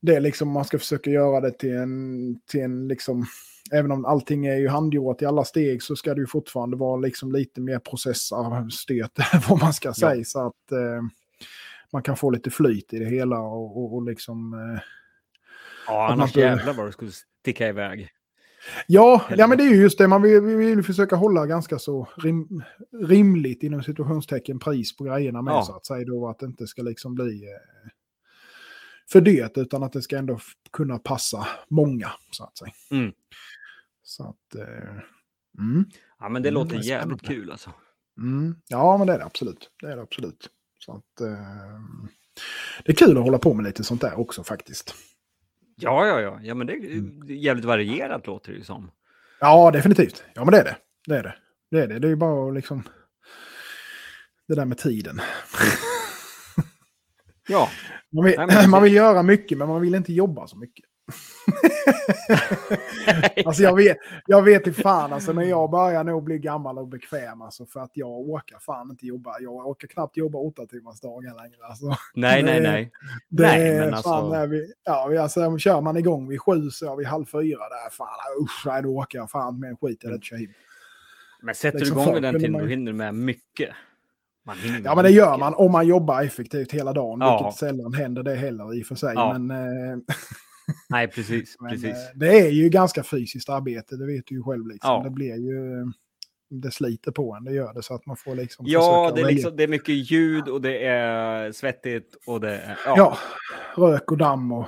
det 0.00 0.14
är 0.16 0.20
liksom, 0.20 0.48
man 0.48 0.64
ska 0.64 0.78
försöka 0.78 1.10
göra 1.10 1.40
det 1.40 1.50
till 1.50 1.76
en, 1.76 2.40
till 2.46 2.60
en 2.60 2.88
liksom, 2.88 3.26
även 3.72 3.92
om 3.92 4.04
allting 4.04 4.46
är 4.46 4.56
ju 4.56 4.68
handgjort 4.68 5.22
i 5.22 5.26
alla 5.26 5.44
steg 5.44 5.82
så 5.82 5.96
ska 5.96 6.14
det 6.14 6.20
ju 6.20 6.26
fortfarande 6.26 6.76
vara 6.76 6.96
liksom 6.96 7.32
lite 7.32 7.60
mer 7.60 7.78
processarstöt, 7.78 9.10
vad 9.48 9.60
man 9.60 9.72
ska 9.72 9.92
säga, 9.94 10.24
så 10.24 10.46
att 10.46 10.72
eh, 10.72 11.02
man 11.92 12.02
kan 12.02 12.16
få 12.16 12.30
lite 12.30 12.50
flyt 12.50 12.92
i 12.92 12.98
det 12.98 13.04
hela 13.04 13.38
och, 13.40 13.76
och, 13.76 13.94
och 13.94 14.02
liksom... 14.02 14.54
Eh, 14.54 14.80
Ja, 15.86 16.12
annars 16.12 16.32
behöver- 16.34 16.56
jävlar 16.56 16.74
vad 16.74 16.86
det 16.86 16.92
skulle 16.92 17.10
sticka 17.40 17.68
iväg. 17.68 18.08
Ja, 18.86 19.22
ja 19.36 19.46
men 19.46 19.58
det 19.58 19.64
är 19.64 19.68
ju 19.68 19.76
just 19.82 19.98
det. 19.98 20.08
Man 20.08 20.22
vill, 20.22 20.40
vi 20.40 20.54
vill 20.54 20.82
försöka 20.82 21.16
hålla 21.16 21.46
ganska 21.46 21.78
så 21.78 22.08
rim, 22.16 22.62
rimligt 23.06 23.62
inom 23.62 23.82
situationstecken 23.82 24.58
pris 24.58 24.96
på 24.96 25.04
grejerna 25.04 25.42
med 25.42 25.52
Ja. 25.52 25.62
så 25.62 25.76
att 25.76 25.86
säga 25.86 26.04
då 26.04 26.28
att 26.28 26.38
det 26.38 26.46
inte 26.46 26.66
ska 26.66 26.82
liksom 26.82 27.14
bli 27.14 27.44
eh, 27.44 27.90
för 29.12 29.20
dyrt 29.20 29.52
utan 29.58 29.82
att 29.82 29.92
det 29.92 30.02
ska 30.02 30.16
ändå 30.18 30.38
kunna 30.72 30.98
passa 30.98 31.46
många 31.68 32.08
så 32.30 32.44
att 32.44 32.58
säga. 32.58 32.72
Mm. 32.90 33.12
Så 34.12 34.28
att... 34.28 34.54
Eh, 34.60 34.88
mm, 35.58 35.84
Ja, 36.18 36.28
men 36.28 36.42
det 36.42 36.48
Mm, 36.48 36.62
låter 36.62 36.76
det 36.76 36.82
jävligt 36.84 37.22
kul 37.22 37.50
alltså. 37.50 37.70
mm, 38.18 38.56
ja, 38.68 38.98
men 38.98 39.06
det 39.06 39.12
är 39.12 39.18
det 39.18 39.24
absolut. 39.24 39.70
Det 39.80 39.86
är 39.86 39.96
det 39.96 40.02
absolut. 40.02 40.48
Så 40.78 40.92
att... 40.92 41.20
Eh, 41.20 41.80
det 42.84 42.92
är 42.92 42.96
kul 42.96 43.16
att 43.18 43.24
hålla 43.24 43.38
på 43.38 43.54
med 43.54 43.64
lite 43.64 43.84
sånt 43.84 44.00
där 44.00 44.18
också 44.20 44.44
faktiskt. 44.44 44.94
Ja, 45.76 46.06
ja, 46.06 46.20
ja. 46.20 46.38
ja 46.42 46.54
men 46.54 46.66
det 46.66 46.72
Mm. 46.72 47.22
är 47.28 47.32
jävligt 47.34 47.64
varierat 47.64 48.26
låter 48.26 48.52
det 48.52 48.58
ju 48.58 48.64
som. 48.64 48.90
Ja, 49.40 49.70
definitivt. 49.70 50.24
Ja, 50.34 50.44
men 50.44 50.52
det 50.52 50.58
är 50.60 50.64
det. 50.64 50.76
Det 51.06 51.16
är 51.18 51.22
det. 51.22 51.34
Det 51.70 51.80
är 51.80 51.88
det. 51.88 51.98
Det 51.98 52.06
är 52.06 52.10
ju 52.10 52.16
bara 52.16 52.50
liksom... 52.50 52.82
Det 54.48 54.54
där 54.54 54.64
med 54.64 54.78
tiden. 54.78 55.20
Ja, 57.48 57.68
Man 58.12 58.24
vill, 58.24 58.34
Nej, 58.36 58.46
men 58.46 58.70
man 58.70 58.82
vill 58.82 58.92
göra 58.94 59.22
mycket, 59.22 59.58
men 59.58 59.68
man 59.68 59.80
vill 59.80 59.94
inte 59.94 60.12
jobba 60.12 60.46
så 60.46 60.56
mycket. 60.58 60.84
alltså 63.46 63.62
jag 63.62 63.76
vet, 63.76 63.96
jag 64.26 64.42
vet 64.42 64.66
i 64.66 64.72
fan, 64.72 65.12
alltså 65.12 65.32
när 65.32 65.42
jag 65.42 65.70
börjar 65.70 66.04
nog 66.04 66.22
bli 66.24 66.38
gammal 66.38 66.78
och 66.78 66.88
bekväm, 66.88 67.42
alltså 67.42 67.66
för 67.66 67.80
att 67.80 67.90
jag 67.94 68.10
orkar 68.10 68.58
fan 68.58 68.90
inte 68.90 69.06
jobba. 69.06 69.40
Jag 69.40 69.66
orkar 69.66 69.88
knappt 69.88 70.16
jobba 70.16 70.38
åtta 70.38 70.66
timmars 70.66 71.00
dagar 71.00 71.34
längre. 71.42 71.56
Alltså, 71.68 71.86
nej, 72.14 72.42
nej, 72.42 72.60
Det- 72.60 72.70
nej. 72.70 72.90
det 73.28 73.42
Nej, 73.46 73.78
men 73.78 73.94
alltså- 73.94 74.08
fan 74.10 74.30
när 74.30 74.46
vi, 74.46 74.72
ja, 74.84 75.06
vi, 75.10 75.18
alltså, 75.18 75.58
kör 75.58 75.80
man 75.80 75.96
igång 75.96 76.28
vid 76.28 76.40
sju 76.40 76.70
så 76.70 76.92
är 76.92 76.96
vi 76.96 77.04
halv 77.04 77.24
fyra 77.26 77.58
där. 77.68 77.90
Fan, 77.90 78.08
usch, 78.42 78.62
nej, 78.66 78.82
då 78.82 78.88
orkar 78.88 79.18
jag 79.18 79.30
fan 79.30 79.60
med 79.60 79.70
en 79.70 79.76
skit 79.76 79.98
jag 80.02 80.12
inte 80.14 80.26
kör 80.26 80.36
hem. 80.36 80.46
Men 81.42 81.54
sätter 81.54 81.78
Liksom 81.78 81.96
du 81.96 82.02
igång 82.02 82.14
med 82.14 82.22
den 82.22 82.34
tiden, 82.34 82.52
man 82.52 82.60
då 82.62 82.66
hinner 82.66 82.92
du 82.92 82.98
med 82.98 83.14
mycket. 83.14 83.70
Man 84.46 84.56
hinner 84.58 84.80
Ja, 84.84 84.94
men 84.94 85.04
det 85.04 85.10
gör 85.10 85.26
mycket. 85.30 85.40
man 85.40 85.54
om 85.54 85.72
man 85.72 85.86
jobbar 85.86 86.22
effektivt 86.22 86.72
hela 86.72 86.92
dagen, 86.92 87.18
Ja. 87.20 87.38
vilket 87.42 87.58
sällan 87.58 87.94
händer 87.94 88.22
det 88.22 88.34
heller 88.34 88.74
i 88.78 88.82
och 88.82 88.86
för 88.86 88.94
sig. 88.94 89.12
Ja. 89.14 89.38
Men, 89.38 89.50
eh, 89.50 89.98
Nej, 90.88 91.08
precis. 91.08 91.56
Men, 91.60 91.70
precis. 91.70 91.90
eh, 91.90 92.10
det 92.14 92.40
är 92.40 92.50
ju 92.50 92.68
ganska 92.68 93.02
fysiskt 93.02 93.48
arbete, 93.48 93.96
det 93.96 94.06
vet 94.06 94.26
du 94.26 94.34
ju 94.34 94.42
själv. 94.42 94.66
Liksom. 94.66 94.90
Ja. 94.90 95.02
Det 95.04 95.10
blir 95.10 95.36
ju... 95.36 95.92
Det 96.54 96.70
sliter 96.70 97.12
på 97.12 97.34
en, 97.34 97.44
det 97.44 97.52
gör 97.52 97.74
det. 97.74 97.82
Så 97.82 97.94
att 97.94 98.06
man 98.06 98.16
får 98.16 98.34
liksom 98.34 98.66
Ja, 98.68 99.12
det 99.14 99.20
är, 99.20 99.26
liksom, 99.26 99.56
det 99.56 99.62
är 99.62 99.68
mycket 99.68 100.10
ljud 100.10 100.48
och 100.48 100.60
det 100.60 100.84
är 100.86 101.52
svettigt 101.52 102.16
och 102.26 102.40
det 102.40 102.56
är... 102.56 102.78
Ja, 102.86 102.94
Ja, 102.96 103.16
rök 103.76 104.10
och 104.12 104.18
damm 104.18 104.52
och 104.52 104.66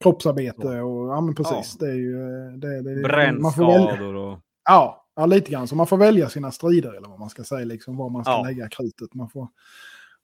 kroppsarbete 0.00 0.80
och 0.80 1.08
ja 1.08 1.20
men 1.20 1.34
precis. 1.34 1.78
Det 1.78 1.86
är 1.86 1.94
ju... 1.94 2.14
eh, 2.22 2.52
Det, 2.58 2.82
det, 2.82 3.32
man 3.32 3.52
får 3.52 3.62
välja, 3.66 3.78
Brännskador 3.86 4.14
och... 4.14 4.38
ja, 4.64 5.06
ja, 5.16 5.26
lite 5.26 5.50
grann. 5.50 5.68
Så 5.68 5.76
man 5.76 5.86
får 5.86 5.96
välja 5.96 6.28
sina 6.28 6.50
strider 6.50 6.92
eller 6.92 7.08
vad 7.08 7.18
man 7.20 7.30
ska 7.30 7.44
säga, 7.44 7.64
liksom 7.64 7.96
var 7.96 8.10
man 8.10 8.24
ska 8.24 8.32
Ja. 8.32 8.42
lägga 8.44 8.68
krutet. 8.68 9.14
Man 9.14 9.30
får... 9.30 9.48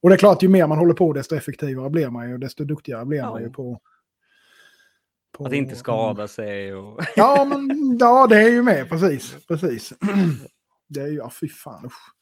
Och 0.02 0.08
det 0.08 0.14
är 0.14 0.18
klart, 0.18 0.42
ju 0.42 0.48
mer 0.48 0.66
man 0.66 0.78
håller 0.78 0.94
på 0.94 1.12
desto 1.12 1.36
effektivare 1.36 1.90
blir 1.90 2.08
man 2.10 2.28
ju 2.28 2.34
och 2.34 2.40
desto 2.40 2.64
duktigare 2.64 3.04
blir 3.06 3.22
man 3.22 3.40
Ja. 3.42 3.46
ju 3.48 3.52
på... 3.52 3.80
på 5.40 5.46
Att 5.46 5.52
inte 5.52 5.76
skada 5.76 6.28
sig 6.28 6.74
och... 6.74 7.00
Ja, 7.16 7.44
men 7.44 7.96
ja, 8.00 8.26
det 8.26 8.36
är 8.36 8.48
ju 8.48 8.62
med, 8.62 8.88
precis. 8.88 9.36
precis. 9.48 9.92
Det 10.88 11.00
är 11.00 11.06
ju, 11.06 11.16
ja 11.16 11.30
fy 11.40 11.48
fan. 11.48 11.84
Usch. 11.86 12.14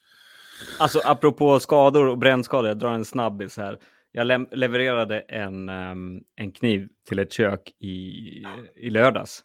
Alltså 0.78 1.00
apropå 1.04 1.60
skador 1.60 2.06
och 2.06 2.18
brännskador, 2.18 2.68
jag 2.68 2.78
drar 2.78 2.92
en 2.92 3.04
snabbis 3.04 3.56
här. 3.56 3.78
Jag 4.12 4.26
lem- 4.26 4.48
levererade 4.52 5.20
en, 5.20 5.68
ehm, 5.68 6.20
en 6.36 6.52
kniv 6.52 6.88
till 7.08 7.18
ett 7.18 7.32
kök 7.32 7.70
i, 7.78 7.88
i 8.76 8.90
lördags. 8.90 9.42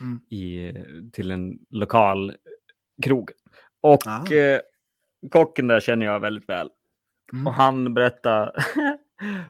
Mm. 0.00 0.20
I, 0.30 0.72
till 1.12 1.30
en 1.30 1.58
lokal 1.70 2.34
krog. 3.02 3.30
Och 3.80 4.06
Ah. 4.06 4.32
eh, 4.34 4.60
kocken 5.30 5.66
där 5.66 5.80
känner 5.80 6.06
jag 6.06 6.20
väldigt 6.20 6.48
väl. 6.48 6.70
Mm. 7.32 7.46
Och 7.46 7.54
han 7.54 7.94
berättade, 7.94 8.52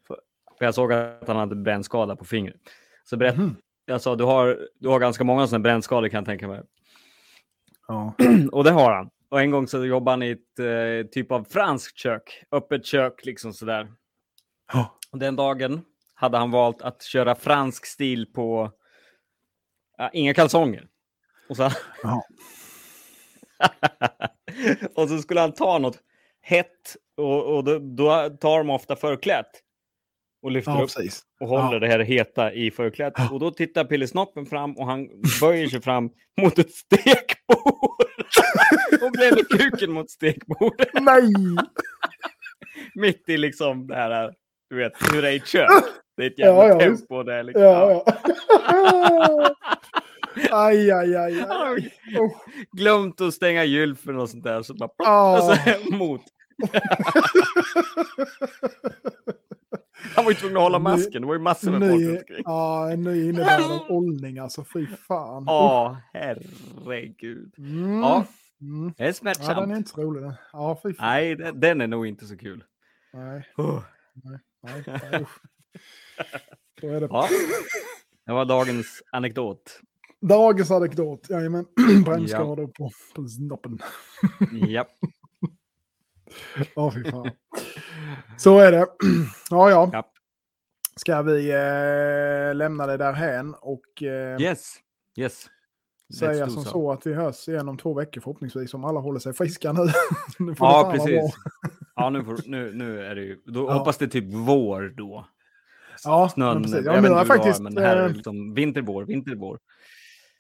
för 0.08 0.64
jag 0.64 0.74
såg 0.74 0.92
att 0.92 1.28
han 1.28 1.36
hade 1.36 1.56
brännskada 1.56 2.16
på 2.16 2.24
fingret. 2.24 2.56
Så 3.04 3.16
berätt, 3.16 3.36
jag 3.86 4.00
sa, 4.00 4.16
du 4.16 4.24
har, 4.24 4.68
du 4.78 4.88
har 4.88 4.98
ganska 4.98 5.24
många 5.24 5.46
sådana 5.46 5.62
brännskador 5.62 6.08
kan 6.08 6.18
jag 6.18 6.26
tänka 6.26 6.48
mig. 6.48 6.62
Ja. 7.88 8.14
Och 8.52 8.64
det 8.64 8.70
har 8.70 8.92
han. 8.92 9.10
Och 9.28 9.40
en 9.40 9.50
gång 9.50 9.68
så 9.68 9.84
jobbade 9.84 10.12
han 10.12 10.22
i 10.22 10.30
ett 10.30 10.58
eh, 10.58 11.10
typ 11.10 11.32
av 11.32 11.44
franskt 11.44 11.98
kök, 11.98 12.44
öppet 12.52 12.86
kök 12.86 13.24
liksom 13.24 13.52
sådär. 13.52 13.92
Ja. 14.72 14.98
Och 15.10 15.18
den 15.18 15.36
dagen 15.36 15.82
hade 16.14 16.38
han 16.38 16.50
valt 16.50 16.82
att 16.82 17.02
köra 17.02 17.34
fransk 17.34 17.86
stil 17.86 18.32
på 18.32 18.72
ja, 19.96 20.10
inga 20.12 20.34
kalsonger. 20.34 20.88
Och 21.48 21.56
så, 21.56 21.70
Ja. 22.02 22.22
och 24.94 25.08
så 25.08 25.18
skulle 25.18 25.40
han 25.40 25.52
ta 25.52 25.78
något 25.78 25.98
hett 26.40 26.96
och, 27.16 27.56
och 27.56 27.64
då, 27.64 27.78
då 27.78 28.30
tar 28.40 28.58
de 28.58 28.70
ofta 28.70 28.96
förklätt 28.96 29.63
och 30.44 30.50
lyfter 30.50 30.72
ja, 30.72 30.82
upp 30.82 30.94
precis. 30.94 31.22
och 31.40 31.48
håller 31.48 31.72
Ja. 31.72 31.78
det 31.78 31.86
här 31.86 31.98
heta 31.98 32.52
i 32.52 32.70
förklädet. 32.70 33.32
Och 33.32 33.40
då 33.40 33.50
tittar 33.50 33.84
Pillesnoppen 33.84 34.46
fram 34.46 34.76
och 34.76 34.86
han 34.86 35.08
böjer 35.40 35.68
sig 35.68 35.82
fram 35.82 36.10
mot 36.40 36.58
ett 36.58 36.70
stekbord. 36.70 38.06
och 39.02 39.12
bredvid 39.12 39.48
kuken 39.48 39.92
mot 39.92 40.10
stekbordet. 40.10 40.88
Nej! 41.00 41.32
Mitt 42.94 43.28
i 43.28 43.36
liksom 43.36 43.86
det 43.86 43.94
här, 43.94 44.34
du 44.70 44.76
vet, 44.76 44.92
hur 45.12 45.22
det 45.22 45.28
är 45.28 45.32
i 45.32 45.40
kök. 45.40 45.68
Det 46.16 46.22
är 46.22 46.26
ett 46.26 46.38
jävla 46.38 46.68
ja, 46.68 46.78
tempo 46.78 47.22
där 47.22 47.42
liksom. 47.42 47.62
Ja, 47.62 48.04
ja. 48.68 49.54
aj, 50.50 50.90
aj, 50.90 51.16
aj. 51.16 51.44
Aj. 51.48 51.94
Usch. 52.20 52.44
glömt 52.72 53.20
att 53.20 53.34
stänga 53.34 53.64
gylfen 53.64 54.18
och 54.18 54.30
sånt 54.30 54.44
där. 54.44 54.62
Så 54.62 54.74
bara 54.74 54.88
plopp, 54.88 55.58
så 55.88 55.94
mot. 55.94 56.22
Han 60.16 60.24
var 60.24 60.32
ju 60.32 60.36
tvungen 60.36 60.56
att 60.56 60.62
hålla 60.62 60.78
masken. 60.78 61.22
Det 61.22 61.28
var 61.28 61.34
ju 61.34 61.40
massor 61.40 61.70
med 61.70 61.90
folk 61.90 62.00
Ny, 62.02 62.08
runt 62.08 62.20
omkring. 62.20 62.42
ja, 62.46 62.90
en 62.92 63.04
ny 63.04 63.28
innebörd 63.28 63.60
av 63.62 63.86
åldning, 63.96 64.38
alltså 64.38 64.64
fy 64.64 64.86
fan. 64.86 65.44
Ja, 65.46 65.96
herregud. 66.12 67.54
Mm. 67.58 67.98
Ja, 68.00 68.24
Mm. 68.60 68.92
det 68.96 69.02
är 69.02 69.06
Ja, 69.06 69.12
smärtsamt. 69.12 69.56
den 69.60 69.70
är 69.70 69.76
inte 69.76 69.90
så 69.90 70.02
rolig. 70.02 70.22
den. 70.22 70.34
Ja, 70.52 70.80
fy 70.82 70.94
fan. 70.94 71.06
Nej, 71.06 71.36
den, 71.36 71.60
den 71.60 71.80
är 71.80 71.86
nog 71.86 72.06
inte 72.06 72.26
så 72.26 72.36
kul. 72.36 72.64
Nej, 73.12 73.48
Oh. 73.56 73.82
nej, 74.12 74.38
nej, 74.62 74.82
nej. 74.86 75.26
Så 76.80 76.88
är 76.88 77.00
det. 77.00 77.06
Ja, 77.10 77.28
det 78.26 78.32
var 78.32 78.44
dagens 78.44 79.02
anekdot. 79.12 79.80
Dagens 80.20 80.70
anekdot, 80.70 81.30
jajamän. 81.30 81.66
Brännskador 82.04 82.66
på, 82.66 82.90
på 83.14 83.28
snoppen. 83.28 83.78
Japp. 84.68 84.88
Ja, 86.74 86.90
fy 86.94 87.10
fan. 87.10 87.30
Så 88.36 88.58
är 88.58 88.72
det. 88.72 88.86
Ja, 89.50 89.70
ja. 89.70 89.90
Japp. 89.92 90.10
Ska 90.96 91.22
vi 91.22 91.50
eh, 91.50 92.54
lämna 92.54 92.86
det 92.86 92.96
där 92.96 93.12
hän 93.12 93.54
och 93.60 94.02
eh, 94.02 94.40
Yes. 94.40 94.74
Yes. 95.16 95.46
säga 96.18 96.46
som 96.48 96.64
so. 96.64 96.70
så 96.70 96.92
att 96.92 97.06
vi 97.06 97.14
hörs 97.14 97.48
igen 97.48 97.68
om 97.68 97.78
två 97.78 97.94
veckor 97.94 98.20
förhoppningsvis 98.20 98.74
om 98.74 98.84
alla 98.84 99.00
håller 99.00 99.18
sig 99.20 99.32
friska 99.32 99.72
nu. 99.72 99.82
nu 100.38 100.52
det 100.52 100.56
Ja, 100.58 100.90
precis. 100.94 101.34
Ja, 101.96 102.10
nu, 102.10 102.24
får, 102.24 102.38
nu, 102.46 102.72
nu 102.74 103.00
är 103.06 103.14
det 103.14 103.20
ju... 103.22 103.42
Då 103.46 103.64
Ja. 103.68 103.72
hoppas 103.72 103.96
det 103.98 104.08
typ 104.08 104.24
vår 104.34 104.94
då. 104.96 105.26
Ja, 106.04 106.28
Snön, 106.28 106.52
men 106.54 106.62
precis. 106.62 106.76
jag 106.76 106.84
Ja, 106.86 106.90
vet 106.90 106.98
inte 106.98 107.08
har 107.12 107.18
hur 107.18 107.24
det 107.24 107.28
var, 107.28 107.36
faktiskt, 107.36 107.60
men 107.62 107.76
här 107.78 107.96
är 107.96 108.02
eh, 108.02 108.08
det 108.08 108.14
liksom 108.14 108.54
vintervår, 108.54 109.04
vintervår. 109.04 109.58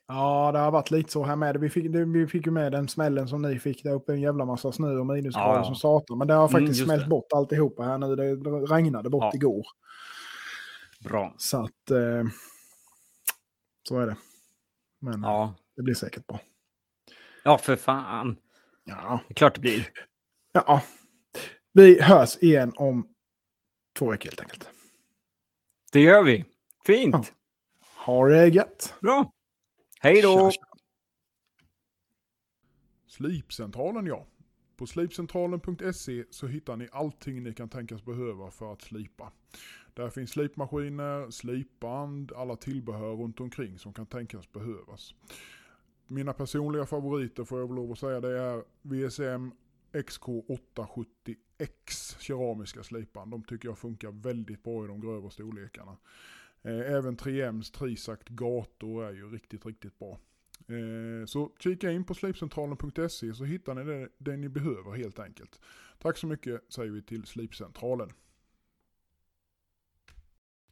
Ja, 0.06 0.52
det 0.52 0.58
har 0.58 0.70
varit 0.70 0.90
lite 0.90 1.12
så 1.12 1.24
här 1.24 1.36
med. 1.36 1.56
Vi 1.60 1.70
fick, 1.70 1.92
det, 1.92 2.04
vi 2.04 2.26
fick 2.26 2.46
ju 2.46 2.52
med 2.52 2.72
den 2.72 2.88
smällen 2.88 3.28
som 3.28 3.42
ni 3.42 3.58
fick 3.58 3.82
där 3.82 3.92
uppe, 3.92 4.12
en 4.12 4.20
jävla 4.20 4.44
massa 4.44 4.72
snö 4.72 4.98
och 4.98 5.06
minusgrader 5.06 5.54
Ja, 5.58 5.64
som 5.64 5.74
satan. 5.74 6.18
Men 6.18 6.28
det 6.28 6.34
har 6.34 6.48
Mm, 6.48 6.52
faktiskt 6.52 6.78
just 6.78 6.88
smält 6.88 7.02
det. 7.02 7.08
bort 7.08 7.32
alltihopa 7.32 7.82
här 7.82 7.98
nu. 7.98 8.16
Det 8.16 8.34
regnade 8.74 9.10
bort 9.10 9.22
Ja. 9.24 9.30
igår. 9.34 9.66
Bra. 11.04 11.34
Så 11.38 11.56
att... 11.64 11.90
Eh, 11.90 12.24
så 13.88 13.98
är 14.00 14.06
det. 14.06 14.16
Men 15.00 15.22
Ja. 15.22 15.54
det 15.76 15.82
blir 15.82 15.94
säkert 15.94 16.26
bra. 16.26 16.40
ja, 17.44 17.58
för 17.58 17.76
fan. 17.76 18.36
Ja. 18.84 19.20
Det 19.28 19.32
är 19.32 19.34
klart 19.34 19.54
det 19.54 19.60
blir. 19.60 19.88
ja. 20.52 20.82
Vi 21.72 22.02
hörs 22.02 22.36
igen 22.42 22.72
om 22.76 23.08
två 23.98 24.10
veckor 24.10 24.28
helt 24.30 24.40
enkelt. 24.40 24.68
Det 25.92 26.00
gör 26.00 26.22
vi. 26.22 26.44
Fint. 26.86 27.14
Ja. 27.14 27.24
Ha 28.04 28.28
det 28.28 28.46
gött! 28.48 28.94
Bra. 29.00 29.32
Hej 30.04 30.22
då. 30.22 30.50
Slipcentralen 33.06 34.06
ja. 34.06 34.26
På 34.76 34.86
slipcentralen.se 34.86 36.24
så 36.30 36.46
hittar 36.46 36.76
ni 36.76 36.88
allting 36.92 37.42
ni 37.42 37.54
kan 37.54 37.68
tänkas 37.68 38.04
behöva 38.04 38.50
för 38.50 38.72
att 38.72 38.82
slipa. 38.82 39.32
Där 39.94 40.10
finns 40.10 40.30
slipmaskiner, 40.30 41.30
slipband, 41.30 42.32
alla 42.32 42.56
tillbehör 42.56 43.14
runt 43.14 43.40
omkring 43.40 43.78
som 43.78 43.92
kan 43.92 44.06
tänkas 44.06 44.52
behövas. 44.52 45.14
Mina 46.06 46.32
personliga 46.32 46.86
favoriter 46.86 47.44
får 47.44 47.60
jag 47.60 47.66
väl 47.66 47.76
lov 47.76 47.92
att 47.92 47.98
säga 47.98 48.20
det 48.20 48.40
är 48.40 48.64
VSM 48.82 49.50
XK870X 49.92 52.18
keramiska 52.18 52.82
slipband. 52.82 53.30
De 53.30 53.42
tycker 53.42 53.68
jag 53.68 53.78
funkar 53.78 54.10
väldigt 54.10 54.62
bra 54.62 54.84
i 54.84 54.88
de 54.88 55.00
grövre 55.00 55.30
storlekarna. 55.30 55.96
Eh, 56.64 56.92
även 56.94 57.16
3Ms 57.16 57.70
Trisakt 57.70 58.28
gator 58.28 59.04
är 59.04 59.12
ju 59.12 59.30
riktigt, 59.30 59.66
riktigt 59.66 59.98
bra. 59.98 60.18
Eh, 60.68 61.26
så 61.26 61.52
kika 61.58 61.90
in 61.90 62.04
på 62.04 62.14
slipcentralen.se 62.14 63.34
så 63.34 63.44
hittar 63.44 63.74
ni 63.74 63.84
det, 63.84 64.08
det 64.18 64.36
ni 64.36 64.48
behöver 64.48 64.92
helt 64.96 65.18
enkelt. 65.18 65.60
Tack 65.98 66.18
så 66.18 66.26
mycket 66.26 66.72
säger 66.72 66.90
vi 66.90 67.02
till 67.02 67.26
Slipcentralen. 67.26 68.10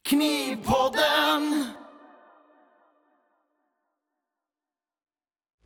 Knivpodden! 0.01 1.67